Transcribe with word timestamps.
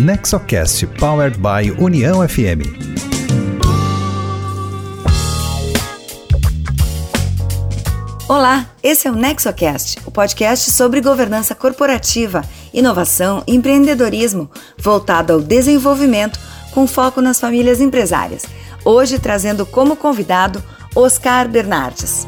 Nexocast 0.00 0.86
Powered 0.98 1.36
by 1.36 1.70
União 1.78 2.26
FM. 2.26 2.64
Olá, 8.26 8.70
esse 8.82 9.06
é 9.06 9.10
o 9.10 9.14
Nexocast, 9.14 9.98
o 10.06 10.10
podcast 10.10 10.70
sobre 10.70 11.02
governança 11.02 11.54
corporativa, 11.54 12.42
inovação 12.72 13.44
e 13.46 13.54
empreendedorismo, 13.54 14.50
voltado 14.78 15.34
ao 15.34 15.40
desenvolvimento 15.42 16.40
com 16.72 16.86
foco 16.86 17.20
nas 17.20 17.38
famílias 17.38 17.78
empresárias. 17.78 18.46
Hoje 18.82 19.18
trazendo 19.18 19.66
como 19.66 19.96
convidado 19.96 20.64
Oscar 20.96 21.46
Bernardes. 21.46 22.26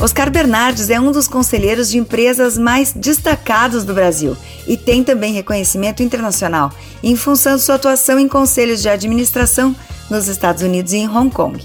Oscar 0.00 0.30
Bernardes 0.30 0.88
é 0.88 0.98
um 0.98 1.12
dos 1.12 1.28
conselheiros 1.28 1.90
de 1.90 1.98
empresas 1.98 2.56
mais 2.56 2.90
destacados 2.90 3.84
do 3.84 3.92
Brasil 3.92 4.34
e 4.66 4.74
tem 4.74 5.04
também 5.04 5.34
reconhecimento 5.34 6.02
internacional 6.02 6.72
em 7.02 7.14
função 7.14 7.56
de 7.56 7.62
sua 7.62 7.74
atuação 7.74 8.18
em 8.18 8.26
conselhos 8.26 8.80
de 8.80 8.88
administração 8.88 9.76
nos 10.08 10.26
Estados 10.26 10.62
Unidos 10.62 10.94
e 10.94 10.96
em 10.96 11.08
Hong 11.08 11.30
Kong. 11.30 11.62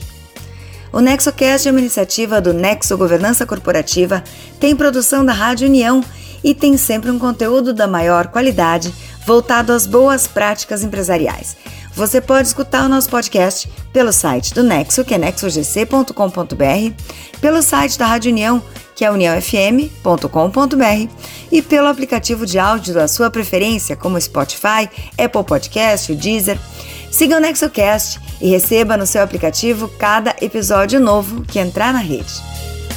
O 0.95 1.01
NexoCast 1.01 1.67
é 1.67 1.71
uma 1.71 1.81
iniciativa 1.81 2.39
do 2.39 2.53
Nexo 2.53 2.97
Governança 2.97 3.45
Corporativa, 3.45 4.23
tem 4.61 4.73
produção 4.73 5.25
da 5.25 5.33
Rádio 5.33 5.67
União 5.67 6.01
e 6.41 6.53
tem 6.55 6.77
sempre 6.77 7.11
um 7.11 7.19
conteúdo 7.19 7.73
da 7.73 7.85
maior 7.85 8.27
qualidade 8.27 8.95
voltado 9.27 9.73
às 9.73 9.85
boas 9.85 10.25
práticas 10.25 10.85
empresariais. 10.85 11.57
Você 11.93 12.21
pode 12.21 12.47
escutar 12.47 12.85
o 12.85 12.87
nosso 12.87 13.09
podcast 13.09 13.69
pelo 13.91 14.13
site 14.13 14.53
do 14.53 14.63
Nexo, 14.63 15.03
que 15.03 15.13
é 15.13 15.17
nexogc.com.br, 15.17 16.93
pelo 17.41 17.61
site 17.61 17.99
da 17.99 18.05
Rádio 18.05 18.31
União, 18.31 18.63
que 18.95 19.03
é 19.03 19.11
uniãofm.com.br, 19.11 21.09
e 21.51 21.61
pelo 21.61 21.89
aplicativo 21.89 22.45
de 22.45 22.57
áudio 22.57 22.93
da 22.93 23.09
sua 23.09 23.29
preferência, 23.29 23.97
como 23.97 24.19
Spotify, 24.21 24.89
Apple 25.17 25.43
Podcast, 25.43 26.15
Deezer. 26.15 26.57
Siga 27.15 27.37
o 27.37 27.39
NexoCast 27.39 28.19
e 28.41 28.49
receba 28.49 28.97
no 28.97 29.07
seu 29.07 29.23
aplicativo 29.23 29.87
cada 29.97 30.35
episódio 30.41 30.99
novo 30.99 31.43
que 31.43 31.59
entrar 31.59 31.93
na 31.93 31.99
rede. 31.99 32.33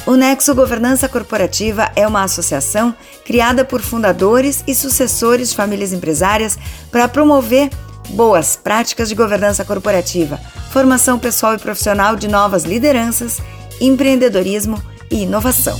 O 0.05 0.17
Nexo 0.17 0.53
Governança 0.53 1.07
Corporativa 1.07 1.89
é 1.95 2.05
uma 2.05 2.23
associação 2.23 2.93
criada 3.23 3.63
por 3.63 3.79
fundadores 3.79 4.61
e 4.67 4.75
sucessores 4.75 5.51
de 5.51 5.55
famílias 5.55 5.93
empresárias 5.93 6.59
para 6.91 7.07
promover 7.07 7.69
boas 8.09 8.57
práticas 8.57 9.07
de 9.07 9.15
governança 9.15 9.63
corporativa, 9.63 10.37
formação 10.69 11.17
pessoal 11.17 11.53
e 11.55 11.57
profissional 11.57 12.17
de 12.17 12.27
novas 12.27 12.65
lideranças, 12.65 13.39
empreendedorismo 13.79 14.83
e 15.09 15.23
inovação. 15.23 15.79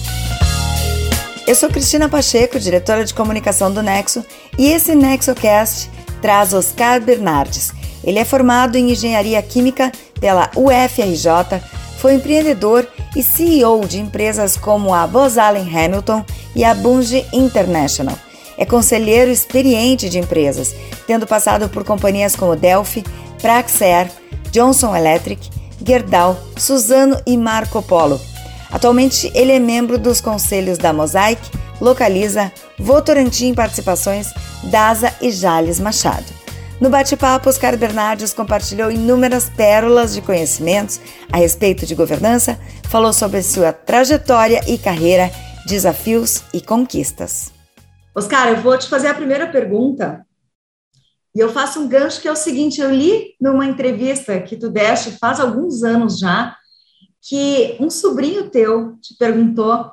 Eu 1.45 1.55
sou 1.55 1.67
Cristina 1.67 2.07
Pacheco, 2.07 2.57
diretora 2.57 3.03
de 3.03 3.13
comunicação 3.13 3.69
do 3.69 3.83
Nexo, 3.83 4.23
e 4.57 4.71
esse 4.71 4.95
NexoCast 4.95 5.91
traz 6.21 6.53
Oscar 6.53 7.01
Bernardes. 7.01 7.77
Ele 8.03 8.19
é 8.19 8.25
formado 8.25 8.77
em 8.77 8.91
engenharia 8.91 9.41
química 9.41 9.91
pela 10.19 10.49
UFRJ, 10.55 11.61
foi 11.97 12.13
empreendedor 12.13 12.87
e 13.15 13.21
CEO 13.21 13.85
de 13.85 13.99
empresas 13.99 14.55
como 14.55 14.93
a 14.93 15.05
Bose 15.05 15.39
Allen 15.39 15.67
Hamilton 15.67 16.23
e 16.55 16.63
a 16.63 16.73
Bunge 16.73 17.25
International. 17.33 18.17
É 18.57 18.65
conselheiro 18.65 19.31
experiente 19.31 20.09
de 20.09 20.19
empresas, 20.19 20.75
tendo 21.07 21.27
passado 21.27 21.69
por 21.69 21.83
companhias 21.83 22.35
como 22.35 22.55
Delphi, 22.55 23.03
Praxair, 23.41 24.09
Johnson 24.51 24.95
Electric, 24.95 25.49
Gerdau, 25.85 26.37
Suzano 26.57 27.21
e 27.25 27.37
Marco 27.37 27.81
Polo. 27.81 28.19
Atualmente, 28.71 29.31
ele 29.33 29.51
é 29.51 29.59
membro 29.59 29.97
dos 29.97 30.21
conselhos 30.21 30.77
da 30.77 30.93
Mosaic, 30.93 31.41
Localiza, 31.81 32.51
Votorantim 32.77 33.53
Participações, 33.53 34.27
DASA 34.65 35.13
e 35.21 35.31
Jales 35.31 35.79
Machado. 35.79 36.38
No 36.81 36.89
bate-papo, 36.89 37.49
Oscar 37.49 37.77
Bernardes 37.77 38.33
compartilhou 38.33 38.89
inúmeras 38.89 39.49
pérolas 39.49 40.13
de 40.13 40.21
conhecimentos 40.21 40.97
a 41.29 41.35
respeito 41.35 41.85
de 41.85 41.93
governança, 41.93 42.57
falou 42.89 43.11
sobre 43.11 43.43
sua 43.43 43.73
trajetória 43.73 44.61
e 44.65 44.77
carreira, 44.77 45.29
desafios 45.67 46.41
e 46.53 46.61
conquistas. 46.61 47.51
Oscar, 48.15 48.47
eu 48.47 48.61
vou 48.61 48.77
te 48.77 48.87
fazer 48.87 49.09
a 49.09 49.13
primeira 49.13 49.45
pergunta. 49.47 50.25
E 51.35 51.39
eu 51.41 51.49
faço 51.51 51.81
um 51.81 51.87
gancho 51.89 52.21
que 52.21 52.29
é 52.29 52.31
o 52.31 52.35
seguinte: 52.35 52.79
eu 52.79 52.89
li 52.89 53.35
numa 53.41 53.65
entrevista 53.65 54.39
que 54.39 54.55
tu 54.55 54.69
deste 54.69 55.11
faz 55.11 55.41
alguns 55.41 55.83
anos 55.83 56.17
já, 56.17 56.55
que 57.21 57.75
um 57.81 57.89
sobrinho 57.89 58.49
teu 58.49 58.95
te 59.01 59.17
perguntou 59.17 59.91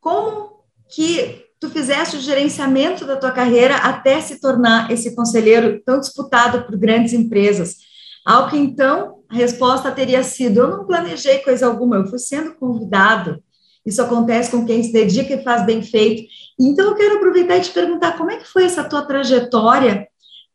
como 0.00 0.62
que 0.88 1.47
tu 1.60 1.68
fizeste 1.70 2.16
o 2.16 2.20
gerenciamento 2.20 3.04
da 3.04 3.16
tua 3.16 3.30
carreira 3.30 3.76
até 3.76 4.20
se 4.20 4.40
tornar 4.40 4.90
esse 4.90 5.14
conselheiro 5.14 5.80
tão 5.84 5.98
disputado 5.98 6.64
por 6.64 6.76
grandes 6.76 7.12
empresas. 7.12 7.76
Ao 8.24 8.48
que 8.48 8.56
então 8.56 9.18
a 9.28 9.34
resposta 9.34 9.90
teria 9.90 10.22
sido: 10.22 10.60
eu 10.60 10.68
não 10.68 10.86
planejei 10.86 11.38
coisa 11.38 11.66
alguma, 11.66 11.96
eu 11.96 12.06
fui 12.06 12.18
sendo 12.18 12.54
convidado. 12.54 13.42
Isso 13.84 14.02
acontece 14.02 14.50
com 14.50 14.66
quem 14.66 14.82
se 14.82 14.92
dedica 14.92 15.34
e 15.34 15.42
faz 15.42 15.64
bem 15.64 15.82
feito. 15.82 16.28
Então 16.60 16.86
eu 16.86 16.94
quero 16.94 17.16
aproveitar 17.16 17.56
e 17.56 17.62
te 17.62 17.70
perguntar 17.70 18.18
como 18.18 18.30
é 18.30 18.36
que 18.36 18.46
foi 18.46 18.64
essa 18.64 18.84
tua 18.84 19.02
trajetória 19.02 20.06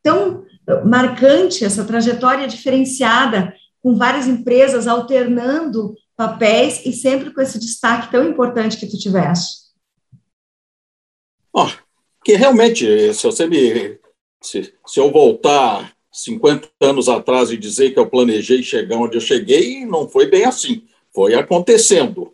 tão 0.03 0.43
marcante, 0.85 1.65
essa 1.65 1.83
trajetória 1.83 2.47
diferenciada, 2.47 3.53
com 3.81 3.95
várias 3.95 4.27
empresas 4.27 4.87
alternando 4.87 5.95
papéis 6.15 6.85
e 6.85 6.93
sempre 6.93 7.33
com 7.33 7.41
esse 7.41 7.59
destaque 7.59 8.11
tão 8.11 8.23
importante 8.23 8.77
que 8.77 8.85
tu 8.85 8.97
tiveste. 8.97 9.62
Que 12.23 12.33
realmente, 12.33 13.13
se 13.13 13.23
você 13.23 13.45
me. 13.45 13.99
Se, 14.41 14.73
se 14.85 14.99
eu 14.99 15.11
voltar 15.11 15.93
50 16.11 16.69
anos 16.81 17.09
atrás 17.09 17.51
e 17.51 17.57
dizer 17.57 17.91
que 17.91 17.99
eu 17.99 18.09
planejei 18.09 18.61
chegar 18.61 18.97
onde 18.97 19.17
eu 19.17 19.21
cheguei, 19.21 19.85
não 19.85 20.07
foi 20.07 20.27
bem 20.27 20.45
assim. 20.45 20.83
Foi 21.13 21.33
acontecendo. 21.33 22.33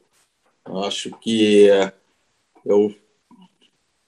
Acho 0.86 1.12
que 1.20 1.70
eh, 1.70 1.92
eu 2.66 2.94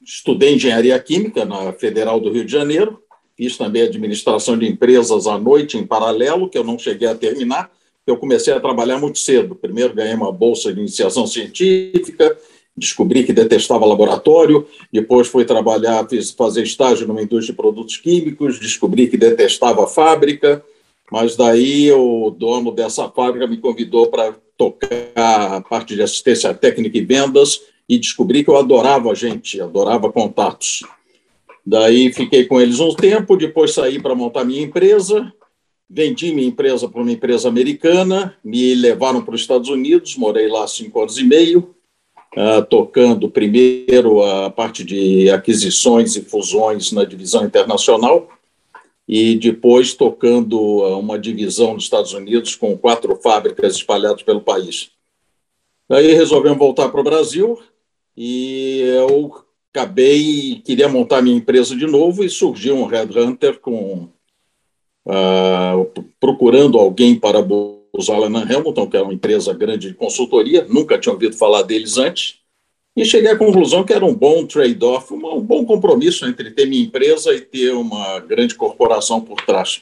estudei 0.01 0.55
engenharia 0.55 1.00
química 1.00 1.45
na 1.45 1.71
Federal 1.73 2.19
do 2.19 2.31
Rio 2.31 2.45
de 2.45 2.51
Janeiro, 2.51 3.01
fiz 3.35 3.57
também 3.57 3.83
administração 3.83 4.57
de 4.57 4.67
empresas 4.67 5.27
à 5.27 5.38
noite 5.38 5.77
em 5.77 5.85
paralelo, 5.85 6.50
que 6.50 6.57
eu 6.57 6.63
não 6.63 6.77
cheguei 6.77 7.07
a 7.07 7.16
terminar, 7.16 7.71
eu 8.05 8.17
comecei 8.17 8.53
a 8.53 8.59
trabalhar 8.59 9.00
muito 9.00 9.19
cedo. 9.19 9.55
Primeiro 9.55 9.94
ganhei 9.94 10.16
uma 10.16 10.31
bolsa 10.31 10.73
de 10.73 10.79
iniciação 10.79 11.25
científica, 11.25 12.38
descobri 12.75 13.23
que 13.23 13.33
detestava 13.33 13.85
laboratório, 13.85 14.67
depois 14.91 15.27
fui 15.27 15.45
trabalhar, 15.45 16.07
fiz 16.09 16.31
fazer 16.31 16.63
estágio 16.63 17.07
numa 17.07 17.21
indústria 17.21 17.53
de 17.53 17.57
produtos 17.57 17.97
químicos, 17.97 18.59
descobri 18.59 19.07
que 19.07 19.17
detestava 19.17 19.83
a 19.83 19.87
fábrica, 19.87 20.63
mas 21.11 21.35
daí 21.35 21.91
o 21.91 22.29
dono 22.29 22.71
dessa 22.71 23.09
fábrica 23.09 23.45
me 23.45 23.57
convidou 23.57 24.07
para 24.07 24.33
tocar 24.57 25.55
a 25.57 25.61
parte 25.61 25.95
de 25.95 26.01
assistência 26.01 26.53
técnica 26.53 26.97
e 26.97 27.01
vendas 27.01 27.61
e 27.89 27.97
descobri 27.97 28.43
que 28.43 28.49
eu 28.49 28.57
adorava 28.57 29.13
gente, 29.13 29.59
adorava 29.59 30.11
contatos. 30.11 30.81
Daí 31.65 32.11
fiquei 32.13 32.45
com 32.45 32.59
eles 32.59 32.79
um 32.79 32.95
tempo, 32.95 33.35
depois 33.35 33.73
saí 33.73 34.01
para 34.01 34.15
montar 34.15 34.45
minha 34.45 34.61
empresa, 34.61 35.31
vendi 35.89 36.33
minha 36.33 36.47
empresa 36.47 36.88
para 36.88 37.01
uma 37.01 37.11
empresa 37.11 37.49
americana, 37.49 38.35
me 38.43 38.73
levaram 38.73 39.21
para 39.21 39.35
os 39.35 39.41
Estados 39.41 39.69
Unidos, 39.69 40.15
morei 40.15 40.47
lá 40.47 40.65
cinco 40.67 41.01
anos 41.01 41.17
e 41.17 41.23
meio, 41.23 41.75
uh, 42.36 42.64
tocando 42.69 43.30
primeiro 43.30 44.24
a 44.24 44.50
parte 44.50 44.84
de 44.84 45.30
aquisições 45.30 46.16
e 46.16 46.22
fusões 46.22 46.92
na 46.92 47.03
divisão 47.03 47.46
internacional, 47.46 48.30
e 49.08 49.36
depois 49.36 49.94
tocando 49.94 50.59
uma 50.97 51.19
divisão 51.19 51.74
nos 51.74 51.84
Estados 51.84 52.14
Unidos 52.14 52.56
com 52.56 52.78
quatro 52.78 53.16
fábricas 53.18 53.75
espalhadas 53.75 54.24
pelo 54.24 54.42
país. 54.42 54.92
Daí 55.90 56.14
resolvemos 56.14 56.58
voltar 56.58 56.88
para 56.88 57.02
o 57.02 57.03
Brasil 57.03 57.59
e 58.16 58.80
eu 58.80 59.44
acabei, 59.74 60.62
queria 60.63 60.88
montar 60.88 61.22
minha 61.22 61.36
empresa 61.36 61.75
de 61.75 61.86
novo 61.86 62.24
e 62.24 62.30
surgiu 62.30 62.77
um 62.77 62.86
headhunter 62.86 63.60
com 63.60 64.07
uh, 65.06 66.04
procurando 66.19 66.77
alguém 66.77 67.19
para 67.19 67.42
os 67.93 68.09
Allen 68.09 68.35
Hamilton, 68.38 68.88
que 68.88 68.97
é 68.97 69.01
uma 69.01 69.13
empresa 69.13 69.53
grande 69.53 69.89
de 69.89 69.93
consultoria, 69.93 70.65
nunca 70.69 70.97
tinha 70.97 71.13
ouvido 71.13 71.35
falar 71.35 71.63
deles 71.63 71.97
antes, 71.97 72.39
e 72.95 73.05
cheguei 73.05 73.31
à 73.31 73.38
conclusão 73.38 73.83
que 73.83 73.93
era 73.93 74.05
um 74.05 74.13
bom 74.13 74.45
trade-off, 74.45 75.13
um 75.13 75.41
bom 75.41 75.65
compromisso 75.65 76.25
entre 76.25 76.51
ter 76.51 76.65
minha 76.65 76.83
empresa 76.83 77.33
e 77.33 77.41
ter 77.41 77.71
uma 77.73 78.19
grande 78.19 78.55
corporação 78.55 79.21
por 79.21 79.41
trás. 79.41 79.81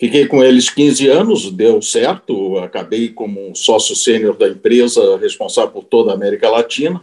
Fiquei 0.00 0.26
com 0.26 0.42
eles 0.42 0.68
15 0.68 1.08
anos, 1.08 1.52
deu 1.52 1.80
certo, 1.80 2.58
acabei 2.58 3.08
como 3.08 3.54
sócio 3.54 3.94
sênior 3.94 4.36
da 4.36 4.48
empresa, 4.48 5.16
responsável 5.16 5.70
por 5.70 5.84
toda 5.84 6.10
a 6.10 6.14
América 6.14 6.50
Latina, 6.50 7.02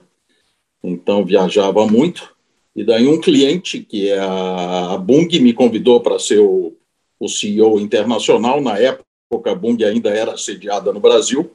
então 0.84 1.24
viajava 1.24 1.88
muito. 1.88 2.36
E 2.76 2.84
daí 2.84 3.08
um 3.08 3.20
cliente, 3.20 3.80
que 3.80 4.10
é 4.10 4.20
a 4.20 4.98
Bung, 4.98 5.40
me 5.40 5.54
convidou 5.54 6.02
para 6.02 6.20
ser 6.20 6.40
o, 6.40 6.74
o 7.18 7.28
CEO 7.30 7.80
internacional. 7.80 8.62
Na 8.62 8.78
época, 8.78 9.09
a 9.32 9.56
Bung 9.56 9.84
ainda 9.84 10.10
era 10.10 10.36
sediada 10.38 10.92
no 10.92 11.00
Brasil. 11.00 11.52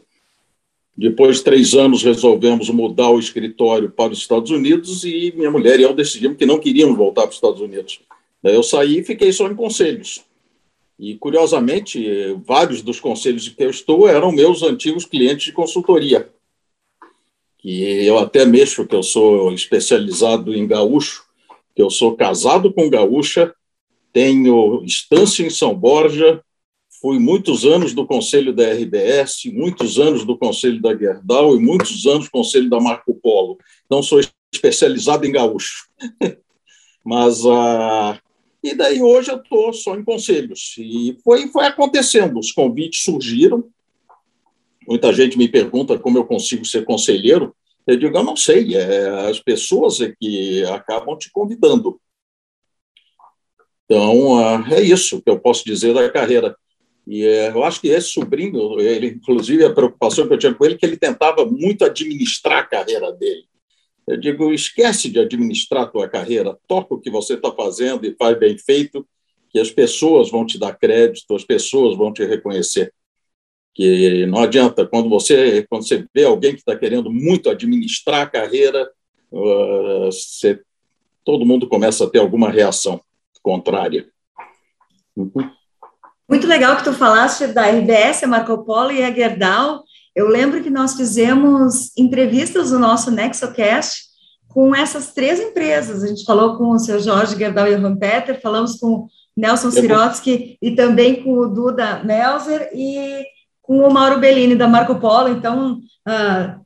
Depois 0.96 1.38
de 1.38 1.44
três 1.44 1.74
anos, 1.74 2.04
resolvemos 2.04 2.70
mudar 2.70 3.10
o 3.10 3.18
escritório 3.18 3.90
para 3.90 4.12
os 4.12 4.18
Estados 4.18 4.50
Unidos 4.52 5.04
e 5.04 5.32
minha 5.34 5.50
mulher 5.50 5.80
e 5.80 5.82
eu 5.82 5.92
decidimos 5.92 6.36
que 6.36 6.46
não 6.46 6.60
queríamos 6.60 6.96
voltar 6.96 7.22
para 7.22 7.30
os 7.30 7.36
Estados 7.36 7.60
Unidos. 7.60 8.00
Daí 8.40 8.54
eu 8.54 8.62
saí 8.62 8.98
e 8.98 9.04
fiquei 9.04 9.32
só 9.32 9.48
em 9.48 9.56
conselhos. 9.56 10.24
E, 10.96 11.16
curiosamente, 11.16 12.38
vários 12.46 12.80
dos 12.80 13.00
conselhos 13.00 13.48
que 13.48 13.64
eu 13.64 13.70
estou 13.70 14.06
eram 14.06 14.30
meus 14.30 14.62
antigos 14.62 15.04
clientes 15.04 15.46
de 15.46 15.52
consultoria. 15.52 16.28
Que 17.58 18.06
eu 18.06 18.16
até 18.18 18.44
mexo, 18.44 18.86
que 18.86 18.94
eu 18.94 19.02
sou 19.02 19.52
especializado 19.52 20.54
em 20.54 20.64
gaúcho, 20.64 21.24
que 21.74 21.82
eu 21.82 21.90
sou 21.90 22.14
casado 22.14 22.72
com 22.72 22.88
gaúcha, 22.88 23.52
tenho 24.12 24.84
estância 24.84 25.44
em 25.44 25.50
São 25.50 25.74
Borja, 25.74 26.40
fui 27.04 27.18
muitos 27.18 27.66
anos 27.66 27.92
do 27.92 28.06
conselho 28.06 28.50
da 28.50 28.66
RBS, 28.72 29.52
muitos 29.52 29.98
anos 29.98 30.24
do 30.24 30.38
conselho 30.38 30.80
da 30.80 30.96
Gerdau 30.96 31.54
e 31.54 31.60
muitos 31.60 32.06
anos 32.06 32.24
do 32.24 32.30
conselho 32.30 32.70
da 32.70 32.80
Marco 32.80 33.12
Polo. 33.12 33.58
Então, 33.84 34.02
sou 34.02 34.22
especializado 34.50 35.26
em 35.26 35.30
gaúcho. 35.30 35.86
Mas, 37.04 37.44
ah, 37.44 38.18
e 38.62 38.74
daí 38.74 39.02
hoje 39.02 39.30
eu 39.30 39.36
estou 39.36 39.70
só 39.74 39.94
em 39.94 40.02
conselhos. 40.02 40.76
E 40.78 41.14
foi, 41.22 41.46
foi 41.48 41.66
acontecendo, 41.66 42.38
os 42.38 42.52
convites 42.52 43.02
surgiram. 43.02 43.68
Muita 44.88 45.12
gente 45.12 45.36
me 45.36 45.46
pergunta 45.46 45.98
como 45.98 46.16
eu 46.16 46.24
consigo 46.24 46.64
ser 46.64 46.86
conselheiro. 46.86 47.54
Eu 47.86 47.98
digo, 47.98 48.16
eu 48.16 48.24
não 48.24 48.34
sei, 48.34 48.76
é, 48.76 49.28
as 49.28 49.38
pessoas 49.38 50.00
é 50.00 50.10
que 50.18 50.64
acabam 50.64 51.18
te 51.18 51.30
convidando. 51.30 52.00
Então, 53.84 54.38
ah, 54.38 54.64
é 54.70 54.80
isso 54.80 55.20
que 55.20 55.28
eu 55.28 55.38
posso 55.38 55.66
dizer 55.66 55.92
da 55.92 56.10
carreira. 56.10 56.56
E 57.06 57.24
é, 57.24 57.50
eu 57.50 57.62
acho 57.62 57.80
que 57.80 57.88
esse 57.88 58.08
sobrinho, 58.08 58.80
ele, 58.80 59.08
inclusive, 59.08 59.64
a 59.64 59.72
preocupação 59.72 60.26
que 60.26 60.34
eu 60.34 60.38
tinha 60.38 60.54
com 60.54 60.64
ele, 60.64 60.74
é 60.74 60.78
que 60.78 60.86
ele 60.86 60.96
tentava 60.96 61.44
muito 61.44 61.84
administrar 61.84 62.58
a 62.58 62.66
carreira 62.66 63.12
dele. 63.12 63.44
Eu 64.06 64.18
digo, 64.18 64.52
esquece 64.52 65.10
de 65.10 65.18
administrar 65.18 65.84
a 65.84 65.86
tua 65.86 66.08
carreira, 66.08 66.58
toca 66.66 66.94
o 66.94 67.00
que 67.00 67.10
você 67.10 67.34
está 67.34 67.50
fazendo 67.52 68.04
e 68.06 68.14
faz 68.14 68.38
bem 68.38 68.56
feito, 68.58 69.06
que 69.50 69.58
as 69.58 69.70
pessoas 69.70 70.30
vão 70.30 70.44
te 70.44 70.58
dar 70.58 70.76
crédito, 70.76 71.34
as 71.34 71.44
pessoas 71.44 71.96
vão 71.96 72.12
te 72.12 72.24
reconhecer. 72.24 72.92
Que 73.74 74.26
não 74.26 74.40
adianta, 74.40 74.86
quando 74.86 75.08
você, 75.08 75.66
quando 75.68 75.86
você 75.86 76.06
vê 76.14 76.24
alguém 76.24 76.52
que 76.52 76.58
está 76.58 76.76
querendo 76.76 77.10
muito 77.10 77.50
administrar 77.50 78.22
a 78.22 78.30
carreira, 78.30 78.90
uh, 79.30 80.06
você, 80.06 80.60
todo 81.24 81.46
mundo 81.46 81.68
começa 81.68 82.04
a 82.04 82.10
ter 82.10 82.18
alguma 82.18 82.50
reação 82.50 83.00
contrária. 83.42 84.08
Uhum. 85.16 85.50
Muito 86.28 86.46
legal 86.46 86.76
que 86.76 86.84
tu 86.84 86.92
falaste 86.92 87.46
da 87.48 87.66
RBS, 87.66 88.24
a 88.24 88.26
Marco 88.26 88.64
Polo 88.64 88.90
e 88.90 89.02
a 89.02 89.12
Gerdau, 89.12 89.84
eu 90.14 90.28
lembro 90.28 90.62
que 90.62 90.70
nós 90.70 90.94
fizemos 90.94 91.90
entrevistas 91.98 92.70
no 92.70 92.78
nosso 92.78 93.10
NexoCast 93.10 94.04
com 94.48 94.74
essas 94.74 95.12
três 95.12 95.40
empresas. 95.40 96.02
A 96.02 96.06
gente 96.06 96.24
falou 96.24 96.56
com 96.56 96.70
o 96.70 96.78
seu 96.78 97.00
Jorge 97.00 97.36
Gerdau 97.36 97.66
e 97.66 97.74
o 97.74 97.96
Peter, 97.96 98.40
falamos 98.40 98.76
com 98.76 98.86
o 98.86 99.08
Nelson 99.36 99.70
Sirotsky 99.72 100.56
e 100.62 100.70
também 100.70 101.22
com 101.22 101.32
o 101.32 101.48
Duda 101.48 102.02
Melzer 102.04 102.70
e 102.72 103.24
com 103.60 103.80
o 103.80 103.92
Mauro 103.92 104.20
Bellini 104.20 104.54
da 104.54 104.68
Marco 104.68 104.94
Polo. 105.00 105.28
Então, 105.28 105.80
uh, 106.08 106.64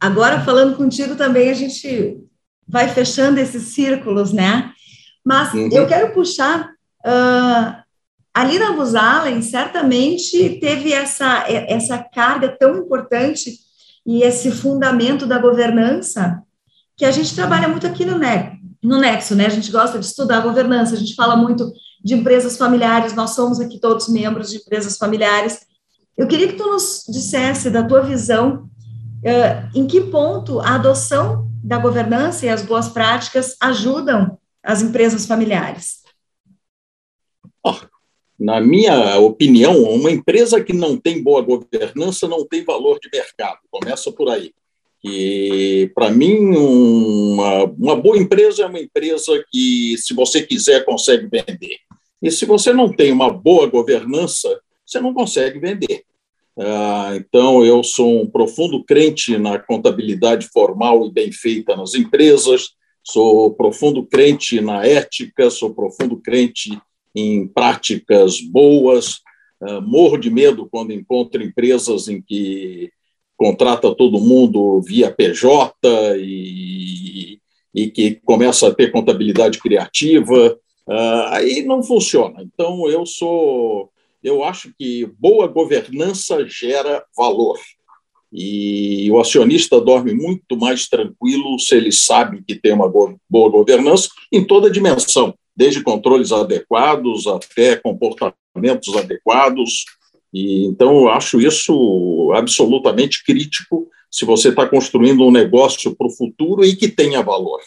agora 0.00 0.40
falando 0.40 0.76
contigo 0.76 1.16
também, 1.16 1.50
a 1.50 1.54
gente 1.54 2.22
vai 2.68 2.88
fechando 2.88 3.40
esses 3.40 3.74
círculos, 3.74 4.32
né? 4.32 4.72
Mas 5.24 5.52
uhum. 5.52 5.68
eu 5.72 5.86
quero 5.88 6.14
puxar 6.14 6.70
uh, 7.04 7.82
a 8.34 8.44
Lina 8.44 8.72
Buzalen 8.72 9.42
certamente 9.42 10.58
teve 10.58 10.92
essa, 10.92 11.44
essa 11.48 11.98
carga 11.98 12.48
tão 12.48 12.78
importante 12.78 13.58
e 14.06 14.22
esse 14.22 14.50
fundamento 14.50 15.26
da 15.26 15.38
governança 15.38 16.42
que 16.96 17.04
a 17.04 17.10
gente 17.10 17.34
trabalha 17.34 17.68
muito 17.68 17.86
aqui 17.86 18.04
no, 18.04 18.18
no 18.82 18.98
Nexo, 18.98 19.34
né? 19.34 19.46
A 19.46 19.50
gente 19.50 19.70
gosta 19.70 19.98
de 19.98 20.06
estudar 20.06 20.38
a 20.38 20.42
governança, 20.42 20.94
a 20.94 20.98
gente 20.98 21.14
fala 21.14 21.36
muito 21.36 21.72
de 22.02 22.14
empresas 22.14 22.56
familiares, 22.56 23.14
nós 23.14 23.30
somos 23.30 23.60
aqui 23.60 23.78
todos 23.78 24.08
membros 24.08 24.50
de 24.50 24.56
empresas 24.56 24.96
familiares. 24.96 25.60
Eu 26.16 26.26
queria 26.26 26.48
que 26.48 26.56
tu 26.56 26.66
nos 26.66 27.04
dissesse 27.08 27.70
da 27.70 27.82
tua 27.82 28.00
visão 28.00 28.68
uh, 29.24 29.70
em 29.74 29.86
que 29.86 30.00
ponto 30.00 30.60
a 30.60 30.74
adoção 30.74 31.48
da 31.62 31.78
governança 31.78 32.46
e 32.46 32.48
as 32.48 32.62
boas 32.62 32.88
práticas 32.88 33.56
ajudam 33.60 34.36
as 34.62 34.82
empresas 34.82 35.26
familiares. 35.26 36.01
Na 38.42 38.60
minha 38.60 39.20
opinião, 39.20 39.84
uma 39.84 40.10
empresa 40.10 40.60
que 40.60 40.72
não 40.72 40.96
tem 40.96 41.22
boa 41.22 41.40
governança 41.42 42.26
não 42.26 42.44
tem 42.44 42.64
valor 42.64 42.98
de 42.98 43.08
mercado. 43.08 43.60
Começa 43.70 44.10
por 44.10 44.28
aí. 44.28 44.52
E, 45.04 45.88
para 45.94 46.10
mim, 46.10 46.56
uma, 46.56 47.64
uma 47.66 47.94
boa 47.94 48.18
empresa 48.18 48.64
é 48.64 48.66
uma 48.66 48.80
empresa 48.80 49.44
que, 49.48 49.94
se 49.96 50.12
você 50.12 50.42
quiser, 50.42 50.84
consegue 50.84 51.28
vender. 51.28 51.76
E 52.20 52.32
se 52.32 52.44
você 52.44 52.72
não 52.72 52.92
tem 52.92 53.12
uma 53.12 53.30
boa 53.30 53.68
governança, 53.68 54.60
você 54.84 54.98
não 54.98 55.14
consegue 55.14 55.60
vender. 55.60 56.02
Ah, 56.58 57.12
então, 57.14 57.64
eu 57.64 57.84
sou 57.84 58.22
um 58.22 58.26
profundo 58.26 58.82
crente 58.82 59.38
na 59.38 59.56
contabilidade 59.56 60.48
formal 60.48 61.06
e 61.06 61.12
bem 61.12 61.30
feita 61.30 61.76
nas 61.76 61.94
empresas, 61.94 62.70
sou 63.04 63.54
profundo 63.54 64.04
crente 64.04 64.60
na 64.60 64.84
ética, 64.84 65.48
sou 65.48 65.72
profundo 65.72 66.16
crente 66.16 66.76
em 67.14 67.46
práticas 67.46 68.40
boas. 68.40 69.20
Uh, 69.60 69.80
morro 69.80 70.16
de 70.16 70.30
medo 70.30 70.68
quando 70.70 70.92
encontro 70.92 71.42
empresas 71.42 72.08
em 72.08 72.20
que 72.20 72.90
contrata 73.36 73.94
todo 73.94 74.20
mundo 74.20 74.80
via 74.80 75.10
PJ 75.10 75.72
e, 76.16 77.38
e 77.74 77.90
que 77.90 78.20
começa 78.24 78.68
a 78.68 78.74
ter 78.74 78.90
contabilidade 78.90 79.58
criativa. 79.58 80.58
Uh, 80.86 81.26
aí 81.30 81.62
não 81.62 81.82
funciona. 81.82 82.42
Então, 82.42 82.88
eu 82.88 83.06
sou. 83.06 83.90
Eu 84.22 84.44
acho 84.44 84.72
que 84.78 85.06
boa 85.18 85.48
governança 85.48 86.46
gera 86.48 87.04
valor. 87.16 87.58
E 88.32 89.10
o 89.10 89.20
acionista 89.20 89.80
dorme 89.80 90.14
muito 90.14 90.56
mais 90.56 90.88
tranquilo 90.88 91.58
se 91.58 91.76
ele 91.76 91.92
sabe 91.92 92.42
que 92.46 92.54
tem 92.54 92.72
uma 92.72 92.88
boa 92.88 93.50
governança 93.50 94.08
em 94.32 94.42
toda 94.42 94.70
dimensão 94.70 95.34
desde 95.56 95.82
controles 95.82 96.32
adequados 96.32 97.26
até 97.26 97.76
comportamentos 97.76 98.96
adequados. 98.96 99.84
E, 100.32 100.66
então, 100.66 101.02
eu 101.02 101.08
acho 101.10 101.40
isso 101.40 102.32
absolutamente 102.34 103.22
crítico 103.24 103.88
se 104.10 104.24
você 104.24 104.48
está 104.50 104.66
construindo 104.66 105.24
um 105.24 105.30
negócio 105.30 105.94
para 105.94 106.06
o 106.06 106.10
futuro 106.10 106.64
e 106.64 106.76
que 106.76 106.88
tenha 106.88 107.22
valor. 107.22 107.60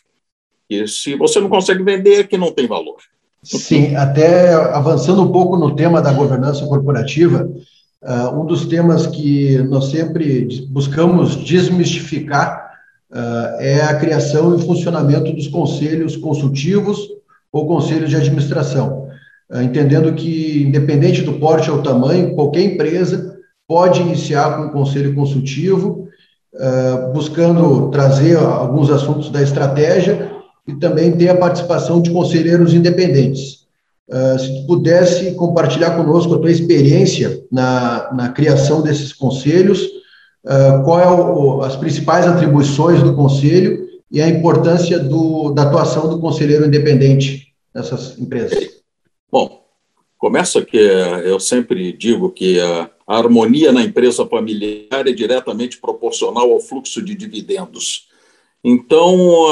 E 0.69 0.87
se 0.87 1.15
você 1.15 1.39
não 1.39 1.49
consegue 1.49 1.83
vender, 1.83 2.19
é 2.19 2.23
que 2.23 2.37
não 2.37 2.51
tem 2.51 2.67
valor. 2.67 2.97
Sim, 3.43 3.95
até 3.95 4.53
avançando 4.53 5.21
um 5.21 5.31
pouco 5.31 5.55
no 5.55 5.75
tema 5.75 6.01
da 6.01 6.11
governança 6.11 6.65
corporativa, 6.65 7.47
uh, 8.01 8.41
um 8.41 8.45
dos 8.45 8.65
temas 8.65 9.05
que 9.05 9.59
nós 9.59 9.85
sempre 9.85 10.65
buscamos 10.69 11.35
desmistificar 11.35 12.71
uh, 13.11 13.59
é 13.59 13.83
a 13.83 13.99
criação 13.99 14.55
e 14.55 14.65
funcionamento 14.65 15.31
dos 15.31 15.47
conselhos 15.47 16.15
consultivos 16.15 17.07
ou 17.55 17.65
conselho 17.65 18.05
de 18.05 18.17
administração, 18.17 19.07
ah, 19.49 19.63
entendendo 19.63 20.11
que, 20.11 20.63
independente 20.63 21.21
do 21.21 21.39
porte 21.39 21.71
ou 21.71 21.81
tamanho, 21.81 22.35
qualquer 22.35 22.63
empresa 22.63 23.33
pode 23.65 24.01
iniciar 24.01 24.57
com 24.57 24.63
um 24.63 24.69
conselho 24.71 25.15
consultivo, 25.15 26.09
ah, 26.59 27.11
buscando 27.13 27.89
trazer 27.91 28.35
alguns 28.35 28.89
assuntos 28.89 29.29
da 29.29 29.41
estratégia 29.41 30.33
e 30.67 30.75
também 30.75 31.13
ter 31.13 31.29
a 31.29 31.37
participação 31.37 32.01
de 32.01 32.11
conselheiros 32.11 32.73
independentes. 32.73 33.63
Uh, 34.07 34.37
se 34.37 34.61
tu 34.61 34.67
pudesse 34.67 35.31
compartilhar 35.31 35.91
conosco 35.95 36.35
a 36.35 36.37
tua 36.37 36.51
experiência 36.51 37.41
na, 37.51 38.11
na 38.13 38.29
criação 38.29 38.83
desses 38.83 39.11
conselhos, 39.11 39.81
qual 40.83 40.99
é 40.99 41.07
o, 41.07 41.61
as 41.61 41.75
principais 41.75 42.27
atribuições 42.27 43.01
do 43.01 43.15
conselho 43.15 43.85
e 44.11 44.21
a 44.21 44.29
importância 44.29 44.99
do, 44.99 45.51
da 45.51 45.63
atuação 45.63 46.07
do 46.07 46.19
conselheiro 46.19 46.65
independente 46.65 47.44
nessas 47.75 48.17
empresas? 48.17 48.81
Bom, 49.29 49.65
começa 50.17 50.65
que 50.65 50.77
eu 50.77 51.39
sempre 51.39 51.91
digo 51.91 52.31
que 52.31 52.59
a, 52.59 52.89
harmonia 53.05 53.71
na 53.71 53.83
empresa 53.83 54.25
familiar 54.25 55.07
é 55.07 55.11
diretamente 55.11 55.77
proporcional 55.77 56.51
ao 56.51 56.59
fluxo 56.59 57.03
de 57.03 57.13
dividendos. 57.13 58.07
Então, 58.63 59.45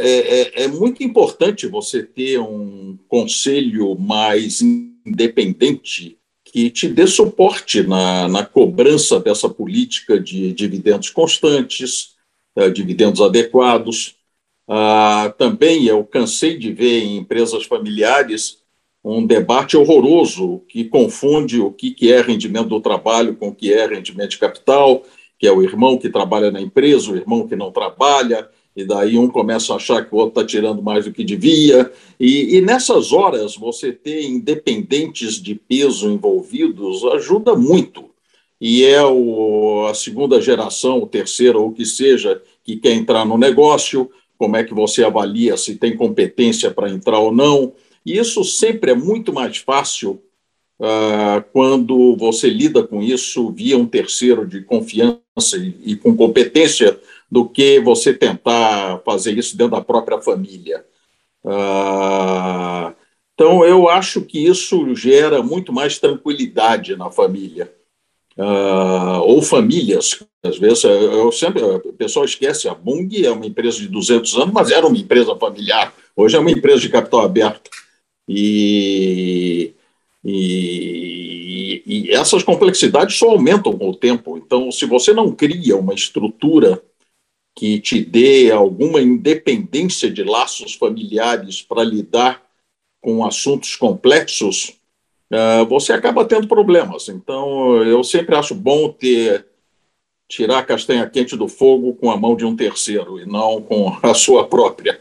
é, 0.02 0.64
é, 0.64 0.68
muito 0.68 1.04
importante 1.04 1.68
você 1.68 2.02
ter 2.02 2.40
um 2.40 2.98
conselho 3.06 3.96
mais 3.96 4.60
independente 4.60 6.18
que 6.44 6.68
te 6.68 6.88
dê 6.88 7.06
suporte 7.06 7.82
na, 7.82 8.28
na 8.28 8.44
cobrança 8.44 9.20
dessa 9.20 9.48
política 9.48 10.18
de 10.18 10.52
dividendos 10.52 11.08
constantes, 11.08 12.16
uh, 12.56 12.70
dividendos 12.70 13.20
adequados. 13.20 14.16
Ah, 14.68 15.34
também 15.36 15.84
eu 15.86 16.04
cansei 16.04 16.56
de 16.56 16.72
ver 16.72 17.02
em 17.02 17.16
empresas 17.16 17.64
familiares 17.64 18.62
um 19.04 19.26
debate 19.26 19.76
horroroso 19.76 20.62
que 20.68 20.84
confunde 20.84 21.60
o 21.60 21.72
que 21.72 22.12
é 22.12 22.20
rendimento 22.20 22.68
do 22.68 22.80
trabalho 22.80 23.34
com 23.34 23.48
o 23.48 23.54
que 23.54 23.72
é 23.72 23.86
rendimento 23.86 24.30
de 24.30 24.38
capital, 24.38 25.02
que 25.38 25.46
é 25.46 25.52
o 25.52 25.62
irmão 25.62 25.98
que 25.98 26.08
trabalha 26.08 26.52
na 26.52 26.60
empresa, 26.60 27.10
o 27.10 27.16
irmão 27.16 27.48
que 27.48 27.56
não 27.56 27.72
trabalha, 27.72 28.48
e 28.76 28.84
daí 28.84 29.18
um 29.18 29.28
começa 29.28 29.72
a 29.72 29.76
achar 29.76 30.04
que 30.04 30.14
o 30.14 30.18
outro 30.18 30.40
está 30.40 30.46
tirando 30.46 30.80
mais 30.80 31.04
do 31.04 31.12
que 31.12 31.24
devia. 31.24 31.90
E, 32.18 32.56
e, 32.56 32.60
nessas 32.60 33.12
horas, 33.12 33.56
você 33.56 33.92
ter 33.92 34.24
independentes 34.24 35.34
de 35.34 35.54
peso 35.54 36.10
envolvidos 36.10 37.04
ajuda 37.04 37.54
muito. 37.54 38.10
E 38.60 38.84
é 38.84 39.04
o, 39.04 39.86
a 39.90 39.94
segunda 39.94 40.40
geração, 40.40 41.02
o 41.02 41.06
terceiro 41.06 41.60
ou 41.60 41.68
o 41.68 41.72
que 41.72 41.84
seja, 41.84 42.40
que 42.64 42.76
quer 42.76 42.92
entrar 42.92 43.26
no 43.26 43.36
negócio, 43.36 44.10
como 44.42 44.56
é 44.56 44.64
que 44.64 44.74
você 44.74 45.04
avalia 45.04 45.56
se 45.56 45.76
tem 45.76 45.96
competência 45.96 46.68
para 46.72 46.90
entrar 46.90 47.20
ou 47.20 47.30
não. 47.30 47.74
E 48.04 48.18
isso 48.18 48.42
sempre 48.42 48.90
é 48.90 48.94
muito 48.94 49.32
mais 49.32 49.58
fácil 49.58 50.20
uh, 50.80 51.40
quando 51.52 52.16
você 52.16 52.50
lida 52.50 52.82
com 52.82 53.00
isso 53.00 53.52
via 53.52 53.78
um 53.78 53.86
terceiro 53.86 54.44
de 54.44 54.60
confiança 54.62 55.56
e, 55.58 55.92
e 55.92 55.96
com 55.96 56.16
competência 56.16 56.98
do 57.30 57.48
que 57.48 57.78
você 57.78 58.12
tentar 58.12 59.00
fazer 59.04 59.38
isso 59.38 59.56
dentro 59.56 59.76
da 59.76 59.80
própria 59.80 60.20
família. 60.20 60.84
Uh, 61.44 62.92
então, 63.34 63.64
eu 63.64 63.88
acho 63.88 64.22
que 64.22 64.44
isso 64.44 64.92
gera 64.96 65.40
muito 65.40 65.72
mais 65.72 66.00
tranquilidade 66.00 66.96
na 66.96 67.12
família. 67.12 67.72
Uh, 68.36 69.20
ou 69.24 69.42
famílias, 69.42 70.22
às 70.42 70.58
vezes, 70.58 70.84
eu 70.84 71.30
sempre, 71.30 71.62
o 71.62 71.92
pessoal 71.92 72.24
esquece, 72.24 72.68
a 72.68 72.74
Bung 72.74 73.08
é 73.24 73.30
uma 73.30 73.46
empresa 73.46 73.78
de 73.78 73.88
200 73.88 74.36
anos, 74.36 74.52
mas 74.54 74.70
era 74.70 74.86
uma 74.86 74.96
empresa 74.96 75.36
familiar, 75.36 75.94
hoje 76.16 76.36
é 76.36 76.40
uma 76.40 76.50
empresa 76.50 76.80
de 76.80 76.88
capital 76.88 77.20
aberto. 77.20 77.70
E, 78.28 79.74
e, 80.24 81.82
e 81.84 82.10
essas 82.10 82.42
complexidades 82.42 83.16
só 83.16 83.30
aumentam 83.30 83.76
com 83.76 83.90
o 83.90 83.96
tempo. 83.96 84.38
Então, 84.38 84.70
se 84.70 84.86
você 84.86 85.12
não 85.12 85.32
cria 85.32 85.76
uma 85.76 85.92
estrutura 85.92 86.82
que 87.54 87.78
te 87.78 88.02
dê 88.02 88.50
alguma 88.50 89.00
independência 89.00 90.10
de 90.10 90.22
laços 90.22 90.74
familiares 90.74 91.60
para 91.60 91.84
lidar 91.84 92.42
com 93.00 93.24
assuntos 93.26 93.76
complexos, 93.76 94.74
você 95.68 95.92
acaba 95.92 96.24
tendo 96.24 96.46
problemas. 96.46 97.08
Então, 97.08 97.82
eu 97.84 98.04
sempre 98.04 98.34
acho 98.34 98.54
bom 98.54 98.88
ter 98.90 99.46
tirar 100.28 100.58
a 100.58 100.64
castanha 100.64 101.08
quente 101.08 101.36
do 101.36 101.46
fogo 101.46 101.94
com 101.94 102.10
a 102.10 102.16
mão 102.16 102.34
de 102.34 102.44
um 102.44 102.56
terceiro 102.56 103.20
e 103.20 103.26
não 103.26 103.60
com 103.60 103.96
a 104.02 104.14
sua 104.14 104.46
própria. 104.46 105.00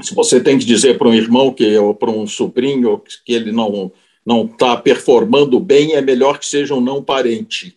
Se 0.00 0.14
você 0.14 0.40
tem 0.40 0.58
que 0.58 0.64
dizer 0.64 0.98
para 0.98 1.08
um 1.08 1.14
irmão 1.14 1.52
que 1.52 1.76
ou 1.78 1.94
para 1.94 2.10
um 2.10 2.26
sobrinho 2.26 3.02
que 3.24 3.32
ele 3.32 3.52
não 3.52 3.92
não 4.24 4.44
está 4.44 4.76
performando 4.76 5.58
bem, 5.58 5.94
é 5.94 6.00
melhor 6.00 6.38
que 6.38 6.46
seja 6.46 6.76
um 6.76 6.80
não 6.80 7.02
parente 7.02 7.76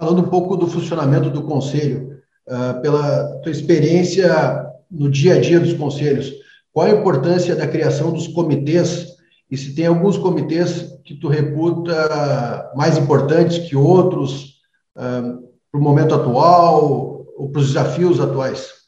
Falando 0.00 0.22
um 0.22 0.28
pouco 0.30 0.56
do 0.56 0.66
funcionamento 0.66 1.28
do 1.28 1.42
conselho, 1.42 2.22
uh, 2.48 2.80
pela 2.80 3.38
tua 3.42 3.52
experiência 3.52 4.66
no 4.90 5.10
dia 5.10 5.34
a 5.34 5.40
dia 5.40 5.60
dos 5.60 5.74
conselhos, 5.74 6.32
qual 6.72 6.86
a 6.86 6.90
importância 6.90 7.56
da 7.56 7.66
criação 7.66 8.12
dos 8.12 8.28
comitês 8.28 9.08
e 9.50 9.56
se 9.56 9.74
tem 9.74 9.86
alguns 9.86 10.16
comitês 10.16 10.98
que 11.04 11.14
tu 11.14 11.28
reputa 11.28 12.72
mais 12.76 12.96
importantes 12.96 13.58
que 13.68 13.74
outros 13.74 14.60
uh, 14.96 15.42
para 15.70 15.80
o 15.80 15.82
momento 15.82 16.14
atual 16.14 17.26
ou 17.36 17.50
para 17.50 17.60
os 17.60 17.68
desafios 17.68 18.20
atuais? 18.20 18.80